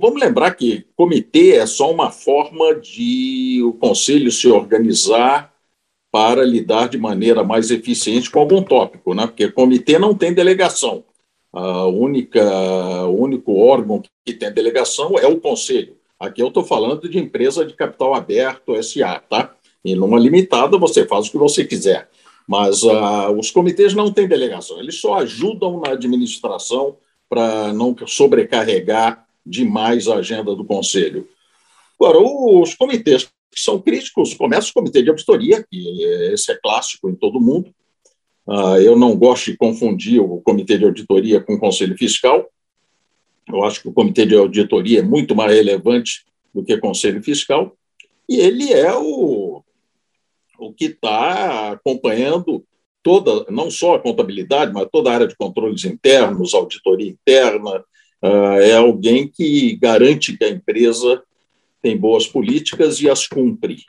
vamos 0.00 0.20
lembrar 0.20 0.54
que 0.54 0.86
comitê 0.96 1.56
é 1.56 1.66
só 1.66 1.90
uma 1.90 2.10
forma 2.10 2.74
de 2.74 3.62
o 3.62 3.74
conselho 3.74 4.32
se 4.32 4.48
organizar 4.48 5.54
para 6.10 6.42
lidar 6.42 6.88
de 6.88 6.98
maneira 6.98 7.44
mais 7.44 7.70
eficiente 7.70 8.30
com 8.30 8.40
algum 8.40 8.62
tópico, 8.62 9.14
né? 9.14 9.26
porque 9.26 9.52
comitê 9.52 9.98
não 9.98 10.14
tem 10.14 10.34
delegação. 10.34 11.04
A 11.52 11.86
única, 11.86 12.42
o 13.06 13.20
único 13.20 13.56
órgão 13.56 14.02
que 14.24 14.32
tem 14.32 14.52
delegação 14.52 15.18
é 15.18 15.26
o 15.26 15.40
conselho. 15.40 15.96
Aqui 16.18 16.42
eu 16.42 16.48
estou 16.48 16.62
falando 16.62 17.08
de 17.08 17.18
empresa 17.18 17.64
de 17.64 17.74
capital 17.74 18.14
aberto, 18.14 18.80
SA, 18.82 19.20
tá? 19.20 19.54
E 19.84 19.94
numa 19.94 20.18
limitada 20.18 20.78
você 20.78 21.06
faz 21.06 21.28
o 21.28 21.30
que 21.32 21.38
você 21.38 21.64
quiser. 21.64 22.08
Mas 22.46 22.82
uh, 22.82 23.30
os 23.38 23.50
comitês 23.50 23.94
não 23.94 24.12
têm 24.12 24.28
delegação, 24.28 24.78
eles 24.80 25.00
só 25.00 25.14
ajudam 25.14 25.80
na 25.80 25.92
administração 25.92 26.96
para 27.28 27.72
não 27.72 27.96
sobrecarregar 28.06 29.24
demais 29.46 30.08
a 30.08 30.16
agenda 30.16 30.54
do 30.54 30.64
conselho. 30.64 31.28
Agora, 31.98 32.18
os 32.18 32.74
comitês 32.74 33.30
que 33.50 33.60
são 33.60 33.80
críticos. 33.80 34.34
Começa 34.34 34.70
o 34.70 34.74
comitê 34.74 35.02
de 35.02 35.10
auditoria, 35.10 35.64
que 35.68 36.02
esse 36.32 36.52
é 36.52 36.54
clássico 36.56 37.10
em 37.10 37.14
todo 37.14 37.40
mundo. 37.40 37.74
Uh, 38.46 38.76
eu 38.76 38.96
não 38.96 39.16
gosto 39.16 39.50
de 39.50 39.56
confundir 39.56 40.20
o 40.20 40.40
comitê 40.40 40.76
de 40.76 40.84
auditoria 40.84 41.40
com 41.40 41.54
o 41.54 41.58
conselho 41.60 41.96
fiscal. 41.96 42.50
Eu 43.48 43.64
acho 43.64 43.82
que 43.82 43.88
o 43.88 43.92
comitê 43.92 44.26
de 44.26 44.36
auditoria 44.36 45.00
é 45.00 45.02
muito 45.02 45.34
mais 45.34 45.52
relevante 45.52 46.24
do 46.54 46.64
que 46.64 46.74
o 46.74 46.80
conselho 46.80 47.22
fiscal. 47.22 47.76
E 48.28 48.36
ele 48.36 48.72
é 48.72 48.92
o, 48.96 49.62
o 50.58 50.72
que 50.72 50.86
está 50.86 51.72
acompanhando 51.72 52.64
toda, 53.02 53.50
não 53.50 53.70
só 53.70 53.94
a 53.94 54.00
contabilidade, 54.00 54.72
mas 54.72 54.88
toda 54.90 55.10
a 55.10 55.14
área 55.14 55.26
de 55.26 55.36
controles 55.36 55.84
internos, 55.84 56.54
auditoria 56.54 57.10
interna. 57.10 57.84
Uh, 58.22 58.60
é 58.60 58.74
alguém 58.74 59.26
que 59.26 59.76
garante 59.76 60.36
que 60.36 60.44
a 60.44 60.50
empresa 60.50 61.22
tem 61.82 61.96
boas 61.96 62.26
políticas 62.26 63.00
e 63.00 63.08
as 63.08 63.26
cumpre. 63.26 63.84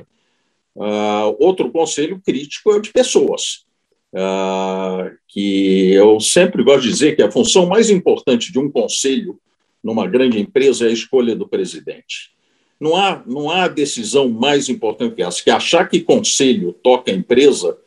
Uh, 0.75 1.35
outro 1.39 1.69
conselho 1.69 2.21
crítico 2.25 2.71
é 2.71 2.75
o 2.75 2.81
de 2.81 2.91
pessoas, 2.91 3.65
uh, 4.13 5.11
que 5.27 5.91
eu 5.93 6.19
sempre 6.19 6.63
gosto 6.63 6.83
de 6.83 6.89
dizer 6.89 7.15
que 7.15 7.21
a 7.21 7.31
função 7.31 7.65
mais 7.65 7.89
importante 7.89 8.51
de 8.51 8.59
um 8.59 8.69
conselho 8.69 9.39
numa 9.83 10.07
grande 10.07 10.39
empresa 10.39 10.85
é 10.85 10.89
a 10.89 10.93
escolha 10.93 11.35
do 11.35 11.47
presidente. 11.47 12.31
Não 12.79 12.95
há, 12.95 13.23
não 13.25 13.49
há 13.49 13.67
decisão 13.67 14.29
mais 14.29 14.69
importante 14.69 15.15
que 15.15 15.23
essa, 15.23 15.43
que 15.43 15.49
achar 15.49 15.87
que 15.87 16.01
conselho 16.01 16.73
toca 16.73 17.11
a 17.11 17.15
empresa, 17.15 17.77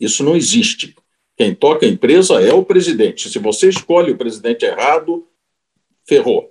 isso 0.00 0.24
não 0.24 0.36
existe. 0.36 0.94
Quem 1.36 1.54
toca 1.54 1.84
a 1.84 1.88
empresa 1.88 2.40
é 2.40 2.52
o 2.52 2.64
presidente. 2.64 3.28
Se 3.28 3.38
você 3.38 3.68
escolhe 3.68 4.12
o 4.12 4.16
presidente 4.16 4.64
errado, 4.64 5.26
ferrou. 6.06 6.50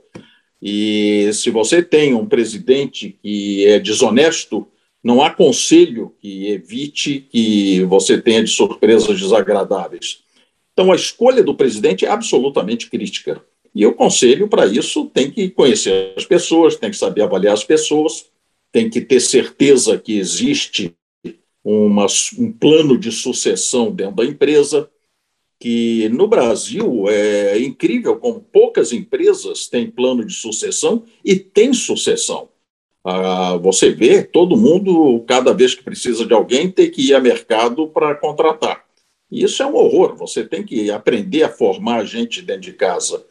E 0.62 1.30
se 1.34 1.50
você 1.50 1.82
tem 1.82 2.14
um 2.14 2.26
presidente 2.26 3.18
que 3.22 3.66
é 3.66 3.80
desonesto, 3.80 4.68
não 5.04 5.22
há 5.22 5.30
conselho 5.30 6.16
que 6.22 6.48
evite 6.48 7.28
que 7.30 7.84
você 7.84 8.22
tenha 8.22 8.44
de 8.44 8.50
surpresas 8.50 9.20
desagradáveis. 9.20 10.24
Então, 10.72 10.92
a 10.92 10.96
escolha 10.96 11.44
do 11.44 11.54
presidente 11.54 12.06
é 12.06 12.10
absolutamente 12.10 12.90
crítica. 12.90 13.44
E 13.76 13.86
o 13.86 13.94
conselho, 13.94 14.48
para 14.48 14.66
isso, 14.66 15.06
tem 15.14 15.30
que 15.30 15.50
conhecer 15.50 16.14
as 16.16 16.26
pessoas, 16.26 16.76
tem 16.76 16.90
que 16.90 16.98
saber 16.98 17.24
avaliar 17.24 17.54
as 17.54 17.64
pessoas, 17.64 18.28
tem 18.72 18.90
que 18.90 19.02
ter 19.02 19.20
certeza 19.20 20.00
que 20.00 20.18
existe 20.18 20.96
uma, 21.64 22.06
um 22.38 22.52
plano 22.52 22.98
de 22.98 23.12
sucessão 23.12 23.92
dentro 23.92 24.16
da 24.16 24.26
empresa, 24.26 24.90
que 25.60 26.10
no 26.10 26.28
Brasil 26.28 27.10
é 27.10 27.60
incrível 27.60 28.18
como 28.18 28.42
poucas 28.42 28.92
empresas 28.92 29.68
têm 29.68 29.90
plano 29.90 30.26
de 30.26 30.34
sucessão 30.34 31.04
e 31.24 31.36
têm 31.36 31.74
sucessão. 31.74 32.50
Ah, 33.04 33.58
você 33.58 33.92
vê 33.92 34.24
todo 34.24 34.56
mundo, 34.58 35.24
cada 35.28 35.54
vez 35.54 35.76
que 35.76 35.84
precisa 35.84 36.26
de 36.26 36.34
alguém, 36.34 36.72
tem 36.72 36.90
que 36.90 37.10
ir 37.10 37.14
ao 37.14 37.22
mercado 37.22 37.88
para 37.88 38.16
contratar. 38.16 38.86
E 39.30 39.44
isso 39.44 39.62
é 39.62 39.66
um 39.66 39.76
horror. 39.76 40.16
Você 40.16 40.46
tem 40.46 40.64
que 40.64 40.90
aprender 40.90 41.44
a 41.44 41.50
formar 41.50 42.06
gente 42.06 42.42
dentro 42.42 42.62
de 42.62 42.74
casa. 42.74 43.26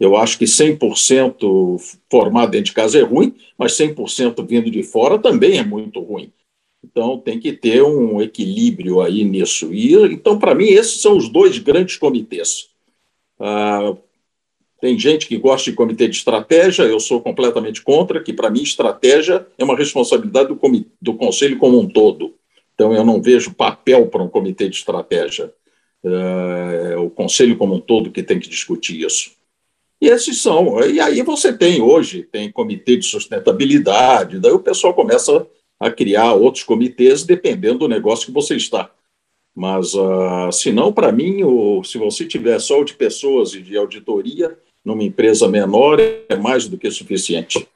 Eu 0.00 0.16
acho 0.16 0.38
que 0.38 0.44
100% 0.44 1.76
formado 2.10 2.52
dentro 2.52 2.66
de 2.66 2.72
casa 2.72 2.98
é 2.98 3.02
ruim, 3.02 3.34
mas 3.58 3.72
100% 3.72 4.46
vindo 4.46 4.70
de 4.70 4.82
fora 4.82 5.18
também 5.18 5.58
é 5.58 5.64
muito 5.64 6.00
ruim. 6.00 6.32
Então, 6.82 7.18
tem 7.18 7.40
que 7.40 7.52
ter 7.52 7.82
um 7.82 8.22
equilíbrio 8.22 9.00
aí 9.00 9.24
nisso. 9.24 9.74
E, 9.74 9.94
então, 10.12 10.38
para 10.38 10.54
mim, 10.54 10.66
esses 10.66 11.02
são 11.02 11.16
os 11.16 11.28
dois 11.28 11.58
grandes 11.58 11.96
comitês. 11.96 12.70
Ah, 13.38 13.96
tem 14.80 14.98
gente 14.98 15.26
que 15.26 15.36
gosta 15.36 15.70
de 15.70 15.76
comitê 15.76 16.06
de 16.06 16.16
estratégia, 16.16 16.84
eu 16.84 17.00
sou 17.00 17.20
completamente 17.20 17.82
contra, 17.82 18.22
que 18.22 18.32
para 18.32 18.50
mim 18.50 18.62
estratégia 18.62 19.46
é 19.58 19.64
uma 19.64 19.76
responsabilidade 19.76 20.48
do, 20.48 20.60
do 21.02 21.14
conselho 21.14 21.58
como 21.58 21.78
um 21.78 21.88
todo. 21.88 22.34
Então, 22.74 22.94
eu 22.94 23.04
não 23.04 23.20
vejo 23.20 23.54
papel 23.54 24.06
para 24.06 24.22
um 24.22 24.28
comitê 24.28 24.68
de 24.68 24.76
estratégia. 24.76 25.52
É 26.04 26.96
o 26.96 27.10
conselho 27.10 27.56
como 27.56 27.74
um 27.74 27.80
todo 27.80 28.12
que 28.12 28.22
tem 28.22 28.38
que 28.38 28.48
discutir 28.48 29.04
isso. 29.04 29.32
E 30.00 30.06
esses 30.06 30.40
são. 30.40 30.80
E 30.84 31.00
aí 31.00 31.22
você 31.22 31.52
tem 31.52 31.82
hoje, 31.82 32.22
tem 32.22 32.52
comitê 32.52 32.96
de 32.96 33.04
sustentabilidade, 33.04 34.38
daí 34.38 34.52
o 34.52 34.60
pessoal 34.60 34.94
começa 34.94 35.44
a 35.80 35.90
criar 35.90 36.34
outros 36.34 36.62
comitês, 36.62 37.24
dependendo 37.24 37.80
do 37.80 37.88
negócio 37.88 38.26
que 38.26 38.32
você 38.32 38.54
está. 38.54 38.92
Mas, 39.54 39.94
uh, 39.94 40.52
se 40.52 40.70
não, 40.70 40.92
para 40.92 41.10
mim, 41.10 41.42
o, 41.42 41.82
se 41.82 41.98
você 41.98 42.24
tiver 42.24 42.60
só 42.60 42.84
de 42.84 42.94
pessoas 42.94 43.54
e 43.54 43.60
de 43.60 43.76
auditoria, 43.76 44.56
numa 44.84 45.02
empresa 45.02 45.48
menor, 45.48 45.98
é 46.00 46.36
mais 46.36 46.66
do 46.68 46.78
que 46.78 46.90
suficiente. 46.90 47.68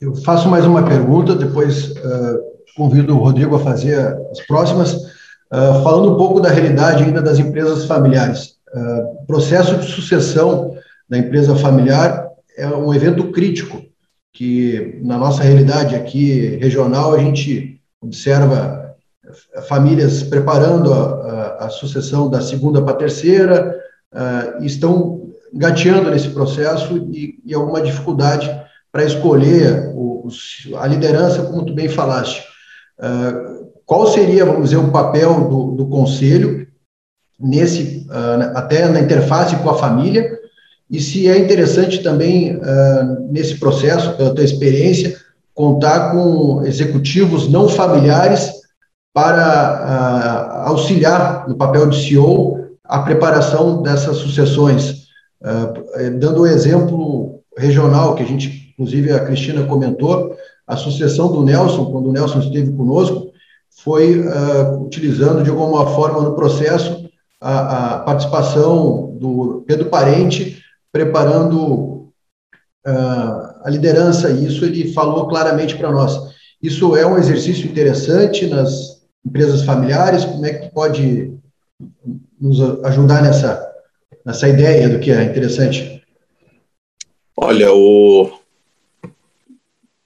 Eu 0.00 0.14
faço 0.16 0.48
mais 0.48 0.64
uma 0.64 0.84
pergunta, 0.84 1.34
depois 1.34 1.90
uh, 1.90 2.40
convido 2.76 3.14
o 3.14 3.18
Rodrigo 3.18 3.56
a 3.56 3.60
fazer 3.60 3.98
as 4.30 4.40
próximas. 4.46 4.94
Uh, 4.94 5.82
falando 5.82 6.12
um 6.12 6.16
pouco 6.16 6.40
da 6.40 6.50
realidade 6.50 7.02
ainda 7.02 7.22
das 7.22 7.38
empresas 7.38 7.86
familiares. 7.86 8.58
Uh, 8.72 9.26
processo 9.26 9.76
de 9.76 9.86
sucessão 9.86 10.76
da 11.08 11.18
empresa 11.18 11.56
familiar 11.56 12.28
é 12.56 12.66
um 12.68 12.92
evento 12.94 13.32
crítico, 13.32 13.82
que 14.32 15.00
na 15.02 15.16
nossa 15.16 15.42
realidade 15.42 15.94
aqui 15.94 16.56
regional 16.56 17.14
a 17.14 17.18
gente 17.18 17.80
observa 18.00 18.94
famílias 19.68 20.22
preparando 20.22 20.92
a, 20.92 21.56
a, 21.60 21.66
a 21.66 21.70
sucessão 21.70 22.30
da 22.30 22.40
segunda 22.40 22.82
para 22.82 22.92
a 22.92 22.98
terceira, 22.98 23.80
uh, 24.12 24.64
estão 24.64 25.27
gateando 25.52 26.10
nesse 26.10 26.30
processo 26.30 26.96
e, 27.12 27.38
e 27.44 27.54
alguma 27.54 27.80
dificuldade 27.80 28.48
para 28.92 29.04
escolher 29.04 29.92
o, 29.94 30.28
a 30.76 30.86
liderança, 30.86 31.42
como 31.42 31.64
tu 31.64 31.74
bem 31.74 31.88
falaste. 31.88 32.42
Uh, 32.98 33.68
qual 33.86 34.06
seria, 34.06 34.44
vamos 34.44 34.64
dizer, 34.64 34.76
o 34.76 34.90
papel 34.90 35.48
do, 35.48 35.72
do 35.72 35.86
conselho 35.86 36.66
nesse, 37.38 38.06
uh, 38.08 38.56
até 38.56 38.88
na 38.88 39.00
interface 39.00 39.56
com 39.56 39.70
a 39.70 39.78
família, 39.78 40.38
e 40.90 41.00
se 41.00 41.28
é 41.28 41.38
interessante 41.38 42.02
também, 42.02 42.56
uh, 42.56 43.30
nesse 43.30 43.58
processo, 43.58 44.16
pela 44.16 44.34
tua 44.34 44.44
experiência, 44.44 45.16
contar 45.54 46.12
com 46.12 46.64
executivos 46.64 47.48
não 47.48 47.68
familiares 47.68 48.52
para 49.12 50.64
auxiliar 50.66 51.48
no 51.48 51.56
papel 51.56 51.88
de 51.88 52.00
CEO 52.00 52.68
a 52.84 53.00
preparação 53.00 53.82
dessas 53.82 54.18
sucessões. 54.18 55.07
Dando 56.18 56.40
o 56.40 56.42
um 56.42 56.46
exemplo 56.46 57.40
regional 57.56 58.14
que 58.14 58.22
a 58.22 58.26
gente 58.26 58.68
inclusive 58.78 59.12
a 59.12 59.24
Cristina 59.24 59.66
comentou, 59.66 60.36
a 60.64 60.76
sucessão 60.76 61.32
do 61.32 61.42
Nelson, 61.42 61.90
quando 61.90 62.08
o 62.08 62.12
Nelson 62.12 62.38
esteve 62.38 62.70
conosco, 62.72 63.32
foi 63.82 64.20
uh, 64.20 64.84
utilizando 64.84 65.42
de 65.42 65.50
alguma 65.50 65.86
forma 65.94 66.22
no 66.22 66.36
processo 66.36 67.10
a, 67.40 67.94
a 67.94 67.98
participação 68.00 69.16
do 69.18 69.64
Pedro 69.66 69.86
Parente, 69.86 70.62
preparando 70.92 72.12
uh, 72.86 73.58
a 73.64 73.68
liderança, 73.68 74.30
e 74.30 74.46
isso 74.46 74.64
ele 74.64 74.92
falou 74.92 75.26
claramente 75.26 75.76
para 75.76 75.90
nós. 75.90 76.16
Isso 76.62 76.96
é 76.96 77.04
um 77.04 77.18
exercício 77.18 77.68
interessante 77.68 78.46
nas 78.46 79.02
empresas 79.26 79.62
familiares, 79.62 80.24
como 80.24 80.46
é 80.46 80.54
que 80.54 80.72
pode 80.72 81.36
nos 82.40 82.60
ajudar 82.84 83.22
nessa, 83.22 83.67
nessa 84.28 84.46
ideia 84.46 84.90
do 84.90 85.00
que 85.00 85.10
é 85.10 85.24
interessante? 85.24 86.02
Olha, 87.34 87.72
o, 87.72 88.30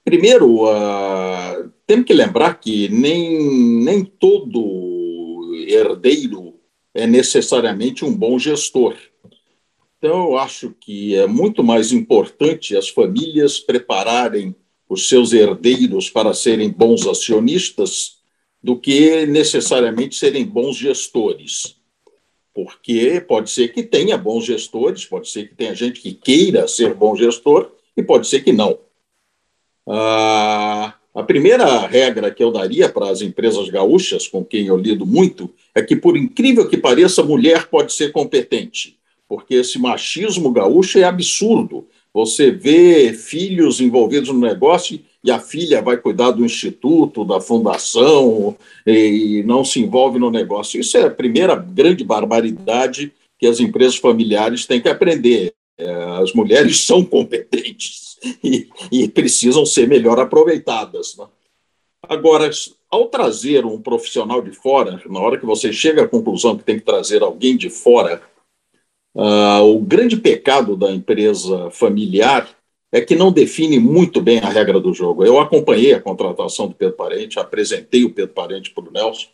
Primeiro, 0.05 0.65
uh, 0.65 1.73
temos 1.87 2.07
que 2.07 2.15
lembrar 2.15 2.61
que 2.61 2.89
nem, 2.89 3.83
nem 3.83 4.05
todo 4.05 5.53
herdeiro 5.67 6.55
é 6.95 7.05
necessariamente 7.05 8.05
um 8.05 8.15
bom 8.15 8.39
gestor. 8.39 8.95
Então, 9.99 10.31
eu 10.31 10.39
acho 10.39 10.73
que 10.81 11.17
é 11.17 11.27
muito 11.27 11.65
mais 11.65 11.91
importante 11.91 12.77
as 12.77 12.89
famílias 12.89 13.59
prepararem 13.59 14.55
os 14.89 15.09
seus 15.09 15.33
herdeiros 15.33 16.09
para 16.11 16.33
serem 16.33 16.71
bons 16.71 17.07
acionistas 17.09 18.19
do 18.63 18.79
que 18.79 19.27
necessariamente 19.27 20.15
serem 20.15 20.45
bons 20.45 20.77
gestores. 20.77 21.82
Porque 22.55 23.21
pode 23.21 23.51
ser 23.51 23.69
que 23.69 23.83
tenha 23.83 24.17
bons 24.19 24.45
gestores, 24.45 25.05
pode 25.05 25.29
ser 25.29 25.49
que 25.49 25.55
tenha 25.55 25.75
gente 25.75 26.01
que 26.01 26.13
queira 26.13 26.69
ser 26.69 26.95
bom 26.95 27.17
gestor 27.17 27.71
e 27.97 28.03
pode 28.03 28.27
ser 28.27 28.41
que 28.41 28.53
não. 28.53 28.79
Ah, 29.89 30.95
a 31.15 31.23
primeira 31.23 31.87
regra 31.87 32.31
que 32.31 32.43
eu 32.43 32.51
daria 32.51 32.89
para 32.89 33.11
as 33.11 33.21
empresas 33.21 33.69
gaúchas, 33.69 34.27
com 34.27 34.43
quem 34.43 34.67
eu 34.67 34.77
lido 34.77 35.05
muito, 35.05 35.51
é 35.75 35.83
que, 35.83 35.95
por 35.95 36.17
incrível 36.17 36.69
que 36.69 36.77
pareça, 36.77 37.23
mulher 37.23 37.69
pode 37.69 37.93
ser 37.93 38.13
competente, 38.13 38.99
porque 39.29 39.55
esse 39.55 39.79
machismo 39.79 40.51
gaúcho 40.51 40.99
é 40.99 41.05
absurdo. 41.05 41.87
Você 42.15 42.51
vê 42.51 43.13
filhos 43.15 43.81
envolvidos 43.81 44.29
no 44.29 44.39
negócio 44.39 45.01
e 45.25 45.31
a 45.31 45.39
filha 45.39 45.81
vai 45.81 45.97
cuidar 45.97 46.33
do 46.33 46.45
instituto, 46.45 47.25
da 47.25 47.41
fundação, 47.41 48.57
e 48.87 49.43
não 49.47 49.65
se 49.65 49.81
envolve 49.81 50.19
no 50.19 50.31
negócio. 50.31 50.81
Isso 50.81 50.97
é 50.99 51.03
a 51.07 51.11
primeira 51.11 51.55
grande 51.55 52.05
barbaridade 52.05 53.13
que 53.39 53.47
as 53.47 53.61
empresas 53.61 53.97
familiares 53.97 54.67
têm 54.67 54.81
que 54.81 54.89
aprender. 54.89 55.55
É, 55.79 55.91
as 56.21 56.33
mulheres 56.33 56.81
são 56.85 57.05
competentes 57.05 58.19
e, 58.43 58.69
e 58.91 59.09
precisam 59.09 59.65
ser 59.65 59.89
melhor 59.89 60.19
aproveitadas. 60.19 61.17
Né? 61.17 61.25
Agora, 62.09 62.51
ao 62.91 63.07
trazer 63.07 63.65
um 63.65 63.81
profissional 63.81 64.43
de 64.43 64.53
fora, 64.53 65.01
na 65.07 65.21
hora 65.21 65.39
que 65.39 65.47
você 65.47 65.73
chega 65.73 66.03
à 66.03 66.09
conclusão 66.09 66.59
que 66.59 66.65
tem 66.65 66.79
que 66.79 66.85
trazer 66.85 67.23
alguém 67.23 67.57
de 67.57 67.71
fora, 67.71 68.21
uh, 69.15 69.63
o 69.63 69.81
grande 69.81 70.17
pecado 70.17 70.77
da 70.77 70.91
empresa 70.91 71.71
familiar 71.71 72.49
é 72.91 73.01
que 73.01 73.17
não 73.17 73.33
define 73.33 73.79
muito 73.79 74.21
bem 74.21 74.39
a 74.39 74.51
regra 74.51 74.79
do 74.79 74.93
jogo. 74.93 75.25
Eu 75.25 75.41
acompanhei 75.41 75.95
a 75.95 76.01
contratação 76.01 76.69
do 76.69 76.75
Pedro 76.75 76.97
Parente, 76.97 77.39
apresentei 77.39 78.05
o 78.05 78.11
Pedro 78.11 78.35
Parente 78.35 78.71
para 78.71 78.85
o 78.85 78.93
Nelson, 78.93 79.29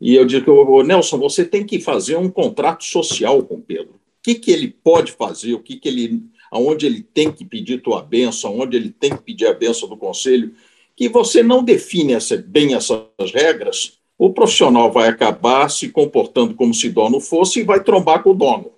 e 0.00 0.14
eu 0.14 0.24
digo, 0.24 0.82
Nelson, 0.82 1.18
você 1.18 1.44
tem 1.44 1.64
que 1.64 1.80
fazer 1.80 2.16
um 2.16 2.28
contrato 2.28 2.84
social 2.84 3.42
com 3.42 3.54
o 3.54 3.60
Pedro. 3.60 3.94
O 3.94 4.22
que, 4.22 4.34
que 4.34 4.50
ele 4.50 4.68
pode 4.68 5.12
fazer, 5.12 5.54
o 5.54 5.60
que, 5.60 5.76
que 5.76 5.88
ele 5.88 6.22
aonde 6.54 6.86
ele 6.86 7.02
tem 7.02 7.32
que 7.32 7.44
pedir 7.44 7.82
tua 7.82 8.00
benção, 8.00 8.52
aonde 8.52 8.76
ele 8.76 8.90
tem 8.90 9.10
que 9.10 9.22
pedir 9.22 9.46
a 9.46 9.52
benção 9.52 9.88
do 9.88 9.96
conselho, 9.96 10.54
que 10.94 11.08
você 11.08 11.42
não 11.42 11.64
define 11.64 12.12
essa, 12.12 12.36
bem 12.36 12.74
essas 12.74 13.32
regras, 13.34 13.98
o 14.16 14.30
profissional 14.32 14.92
vai 14.92 15.08
acabar 15.08 15.68
se 15.68 15.88
comportando 15.88 16.54
como 16.54 16.72
se 16.72 16.88
dono 16.88 17.18
fosse 17.18 17.58
e 17.58 17.64
vai 17.64 17.82
trombar 17.82 18.22
com 18.22 18.30
o 18.30 18.34
dono. 18.34 18.70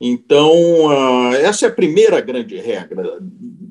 Então, 0.00 0.52
uh, 0.86 1.34
essa 1.34 1.66
é 1.66 1.68
a 1.68 1.72
primeira 1.72 2.20
grande 2.20 2.56
regra. 2.56 3.18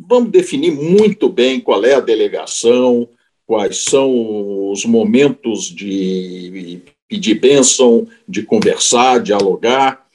Vamos 0.07 0.31
definir 0.31 0.71
muito 0.71 1.29
bem 1.29 1.59
qual 1.59 1.83
é 1.85 1.93
a 1.93 1.99
delegação, 1.99 3.07
quais 3.45 3.83
são 3.83 4.71
os 4.71 4.85
momentos 4.85 5.65
de 5.65 6.81
pedir 7.07 7.35
bênção, 7.35 8.07
de 8.27 8.43
conversar, 8.43 9.19
dialogar, 9.19 10.05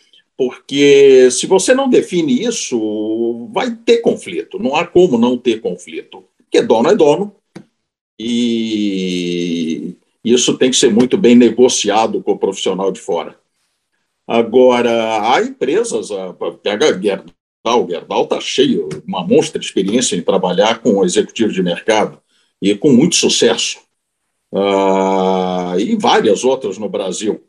porque 0.41 1.31
se 1.31 1.47
você 1.47 1.75
não 1.75 1.89
define 1.89 2.45
isso, 2.45 3.47
vai 3.53 3.77
ter 3.77 3.99
conflito. 3.99 4.59
Não 4.59 4.75
há 4.75 4.87
como 4.87 5.19
não 5.19 5.37
ter 5.37 5.61
conflito. 5.61 6.25
Porque 6.39 6.63
dono 6.63 6.89
é 6.89 6.97
dono 6.97 7.35
e 8.19 9.97
isso 10.25 10.57
tem 10.57 10.71
que 10.71 10.77
ser 10.77 10.91
muito 10.91 11.19
bem 11.19 11.37
negociado 11.37 12.23
com 12.23 12.33
o 12.33 12.39
profissional 12.39 12.91
de 12.91 13.01
fora. 13.01 13.39
Agora, 14.31 15.35
há 15.35 15.43
empresas, 15.43 16.13
a, 16.13 16.33
pega 16.63 16.87
a 16.87 16.93
Gerdau, 16.93 17.89
Gerdau 17.89 18.23
está 18.23 18.41
cheio, 18.41 18.89
uma 19.05 19.27
monstra 19.27 19.61
experiência 19.61 20.15
em 20.15 20.23
trabalhar 20.23 20.79
com 20.79 21.05
executivos 21.05 21.53
de 21.53 21.61
mercado 21.61 22.17
e 22.63 22.73
com 22.77 22.93
muito 22.93 23.17
sucesso. 23.17 23.81
Uh, 24.53 25.77
e 25.81 25.97
várias 25.97 26.45
outras 26.45 26.79
no 26.79 26.89
Brasil. 26.89 27.43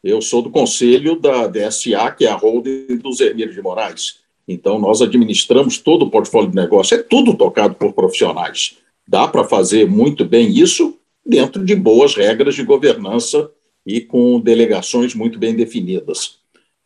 Eu 0.00 0.22
sou 0.22 0.40
do 0.40 0.48
conselho 0.48 1.18
da 1.18 1.48
DSA, 1.48 2.08
que 2.16 2.24
é 2.24 2.30
a 2.30 2.36
holding 2.36 2.98
dos 2.98 3.18
Hermílio 3.18 3.52
de 3.52 3.60
Moraes. 3.60 4.20
Então, 4.46 4.78
nós 4.78 5.02
administramos 5.02 5.78
todo 5.78 6.04
o 6.04 6.10
portfólio 6.10 6.50
de 6.50 6.56
negócio. 6.56 6.94
É 6.94 7.02
tudo 7.02 7.36
tocado 7.36 7.74
por 7.74 7.92
profissionais. 7.92 8.78
Dá 9.04 9.26
para 9.26 9.42
fazer 9.42 9.90
muito 9.90 10.24
bem 10.24 10.56
isso 10.56 10.96
dentro 11.26 11.64
de 11.64 11.74
boas 11.74 12.14
regras 12.14 12.54
de 12.54 12.62
governança 12.62 13.50
e 13.88 14.02
com 14.02 14.38
delegações 14.38 15.14
muito 15.14 15.38
bem 15.38 15.54
definidas. 15.54 16.40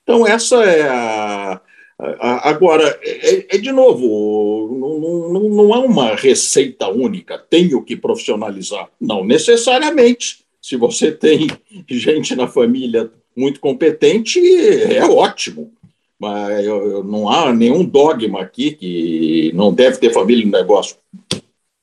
Então, 0.04 0.24
essa 0.24 0.62
é 0.62 0.88
a. 0.88 1.60
agora, 1.98 2.96
é, 3.02 3.56
é, 3.56 3.58
de 3.58 3.72
novo, 3.72 4.70
não, 4.78 5.32
não, 5.32 5.48
não 5.48 5.74
é 5.74 5.78
uma 5.78 6.14
receita 6.14 6.88
única, 6.88 7.36
tenho 7.36 7.82
que 7.82 7.96
profissionalizar. 7.96 8.88
Não 9.00 9.24
necessariamente 9.24 10.44
se 10.60 10.76
você 10.76 11.10
tem 11.10 11.48
gente 11.90 12.36
na 12.36 12.46
família 12.46 13.10
muito 13.36 13.58
competente, 13.58 14.38
é 14.38 15.04
ótimo. 15.04 15.72
Mas 16.16 16.64
não 17.04 17.28
há 17.28 17.52
nenhum 17.52 17.84
dogma 17.84 18.42
aqui 18.42 18.70
que 18.70 19.50
não 19.54 19.74
deve 19.74 19.98
ter 19.98 20.12
família 20.12 20.44
no 20.44 20.52
negócio. 20.52 20.96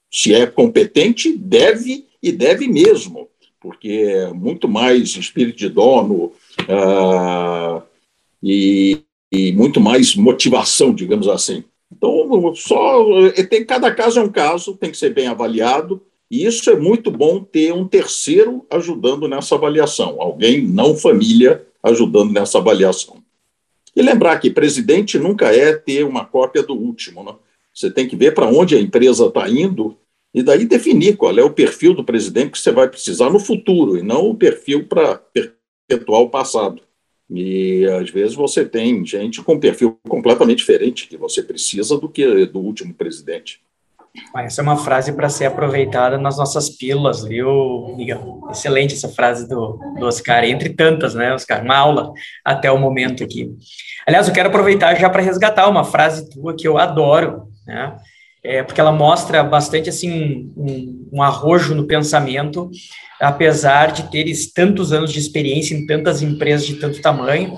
Se 0.09 0.33
é 0.33 0.45
competente, 0.47 1.37
deve 1.37 2.07
e 2.23 2.31
deve 2.31 2.69
mesmo, 2.69 3.28
porque 3.59 3.89
é 3.89 4.33
muito 4.33 4.67
mais 4.67 5.15
espírito 5.15 5.57
de 5.57 5.69
dono 5.69 6.31
uh, 6.61 7.81
e, 8.41 8.99
e, 9.31 9.51
muito 9.51 9.79
mais 9.81 10.15
motivação, 10.15 10.93
digamos 10.93 11.27
assim. 11.27 11.63
Então, 11.91 12.53
só 12.55 13.03
tem 13.49 13.65
cada 13.65 13.93
caso 13.93 14.19
é 14.19 14.23
um 14.23 14.29
caso, 14.29 14.77
tem 14.77 14.91
que 14.91 14.97
ser 14.97 15.13
bem 15.13 15.27
avaliado 15.27 16.01
e 16.29 16.45
isso 16.45 16.69
é 16.69 16.75
muito 16.75 17.09
bom 17.09 17.43
ter 17.43 17.73
um 17.73 17.87
terceiro 17.87 18.65
ajudando 18.69 19.27
nessa 19.27 19.55
avaliação, 19.55 20.21
alguém 20.21 20.61
não 20.61 20.95
família 20.95 21.65
ajudando 21.81 22.31
nessa 22.31 22.59
avaliação. 22.59 23.17
E 23.95 24.01
lembrar 24.01 24.37
que 24.39 24.51
presidente 24.51 25.17
nunca 25.17 25.47
é 25.47 25.73
ter 25.73 26.05
uma 26.05 26.23
cópia 26.23 26.61
do 26.61 26.75
último. 26.75 27.23
Né? 27.23 27.33
Você 27.73 27.89
tem 27.89 28.07
que 28.07 28.15
ver 28.15 28.35
para 28.35 28.47
onde 28.47 28.75
a 28.75 28.79
empresa 28.79 29.25
está 29.25 29.49
indo 29.49 29.97
e 30.33 30.43
daí 30.43 30.65
definir 30.65 31.17
qual 31.17 31.37
é 31.37 31.43
o 31.43 31.53
perfil 31.53 31.93
do 31.93 32.03
presidente 32.03 32.51
que 32.51 32.59
você 32.59 32.71
vai 32.71 32.87
precisar 32.87 33.29
no 33.29 33.39
futuro, 33.39 33.97
e 33.97 34.03
não 34.03 34.29
o 34.29 34.35
perfil 34.35 34.87
para 34.87 35.15
perpetuar 35.15 36.21
o 36.21 36.29
passado. 36.29 36.81
E 37.29 37.85
às 37.99 38.09
vezes 38.09 38.35
você 38.35 38.65
tem 38.65 39.05
gente 39.05 39.41
com 39.41 39.59
perfil 39.59 39.99
completamente 40.07 40.59
diferente 40.59 41.07
que 41.07 41.17
você 41.17 41.43
precisa 41.43 41.97
do 41.97 42.09
que 42.09 42.45
do 42.47 42.59
último 42.59 42.93
presidente. 42.93 43.61
Essa 44.35 44.61
é 44.61 44.63
uma 44.63 44.77
frase 44.77 45.13
para 45.13 45.29
ser 45.29 45.45
aproveitada 45.45 46.17
nas 46.17 46.37
nossas 46.37 46.69
pílulas, 46.69 47.23
viu, 47.23 47.93
Miguel? 47.95 48.41
Excelente 48.49 48.95
essa 48.95 49.07
frase 49.07 49.47
do, 49.47 49.79
do 49.99 50.05
Oscar, 50.07 50.43
entre 50.45 50.69
tantas, 50.69 51.13
né, 51.13 51.31
Oscar? 51.33 51.63
Uma 51.63 51.77
aula 51.77 52.11
até 52.43 52.71
o 52.71 52.77
momento 52.77 53.23
aqui. 53.23 53.51
Aliás, 54.07 54.27
eu 54.27 54.33
quero 54.33 54.49
aproveitar 54.49 54.95
já 54.95 55.09
para 55.09 55.21
resgatar 55.21 55.69
uma 55.69 55.83
frase 55.83 56.27
tua 56.31 56.55
que 56.55 56.67
eu 56.67 56.79
adoro, 56.79 57.49
né? 57.67 57.95
É, 58.43 58.63
porque 58.63 58.79
ela 58.79 58.91
mostra 58.91 59.43
bastante 59.43 59.89
assim 59.89 60.51
um, 60.55 61.09
um 61.11 61.21
arrojo 61.21 61.75
no 61.75 61.85
pensamento, 61.85 62.69
apesar 63.19 63.91
de 63.91 64.09
teres 64.09 64.51
tantos 64.51 64.93
anos 64.93 65.11
de 65.11 65.19
experiência 65.19 65.75
em 65.75 65.85
tantas 65.85 66.21
empresas 66.21 66.65
de 66.65 66.75
tanto 66.75 67.01
tamanho, 67.01 67.53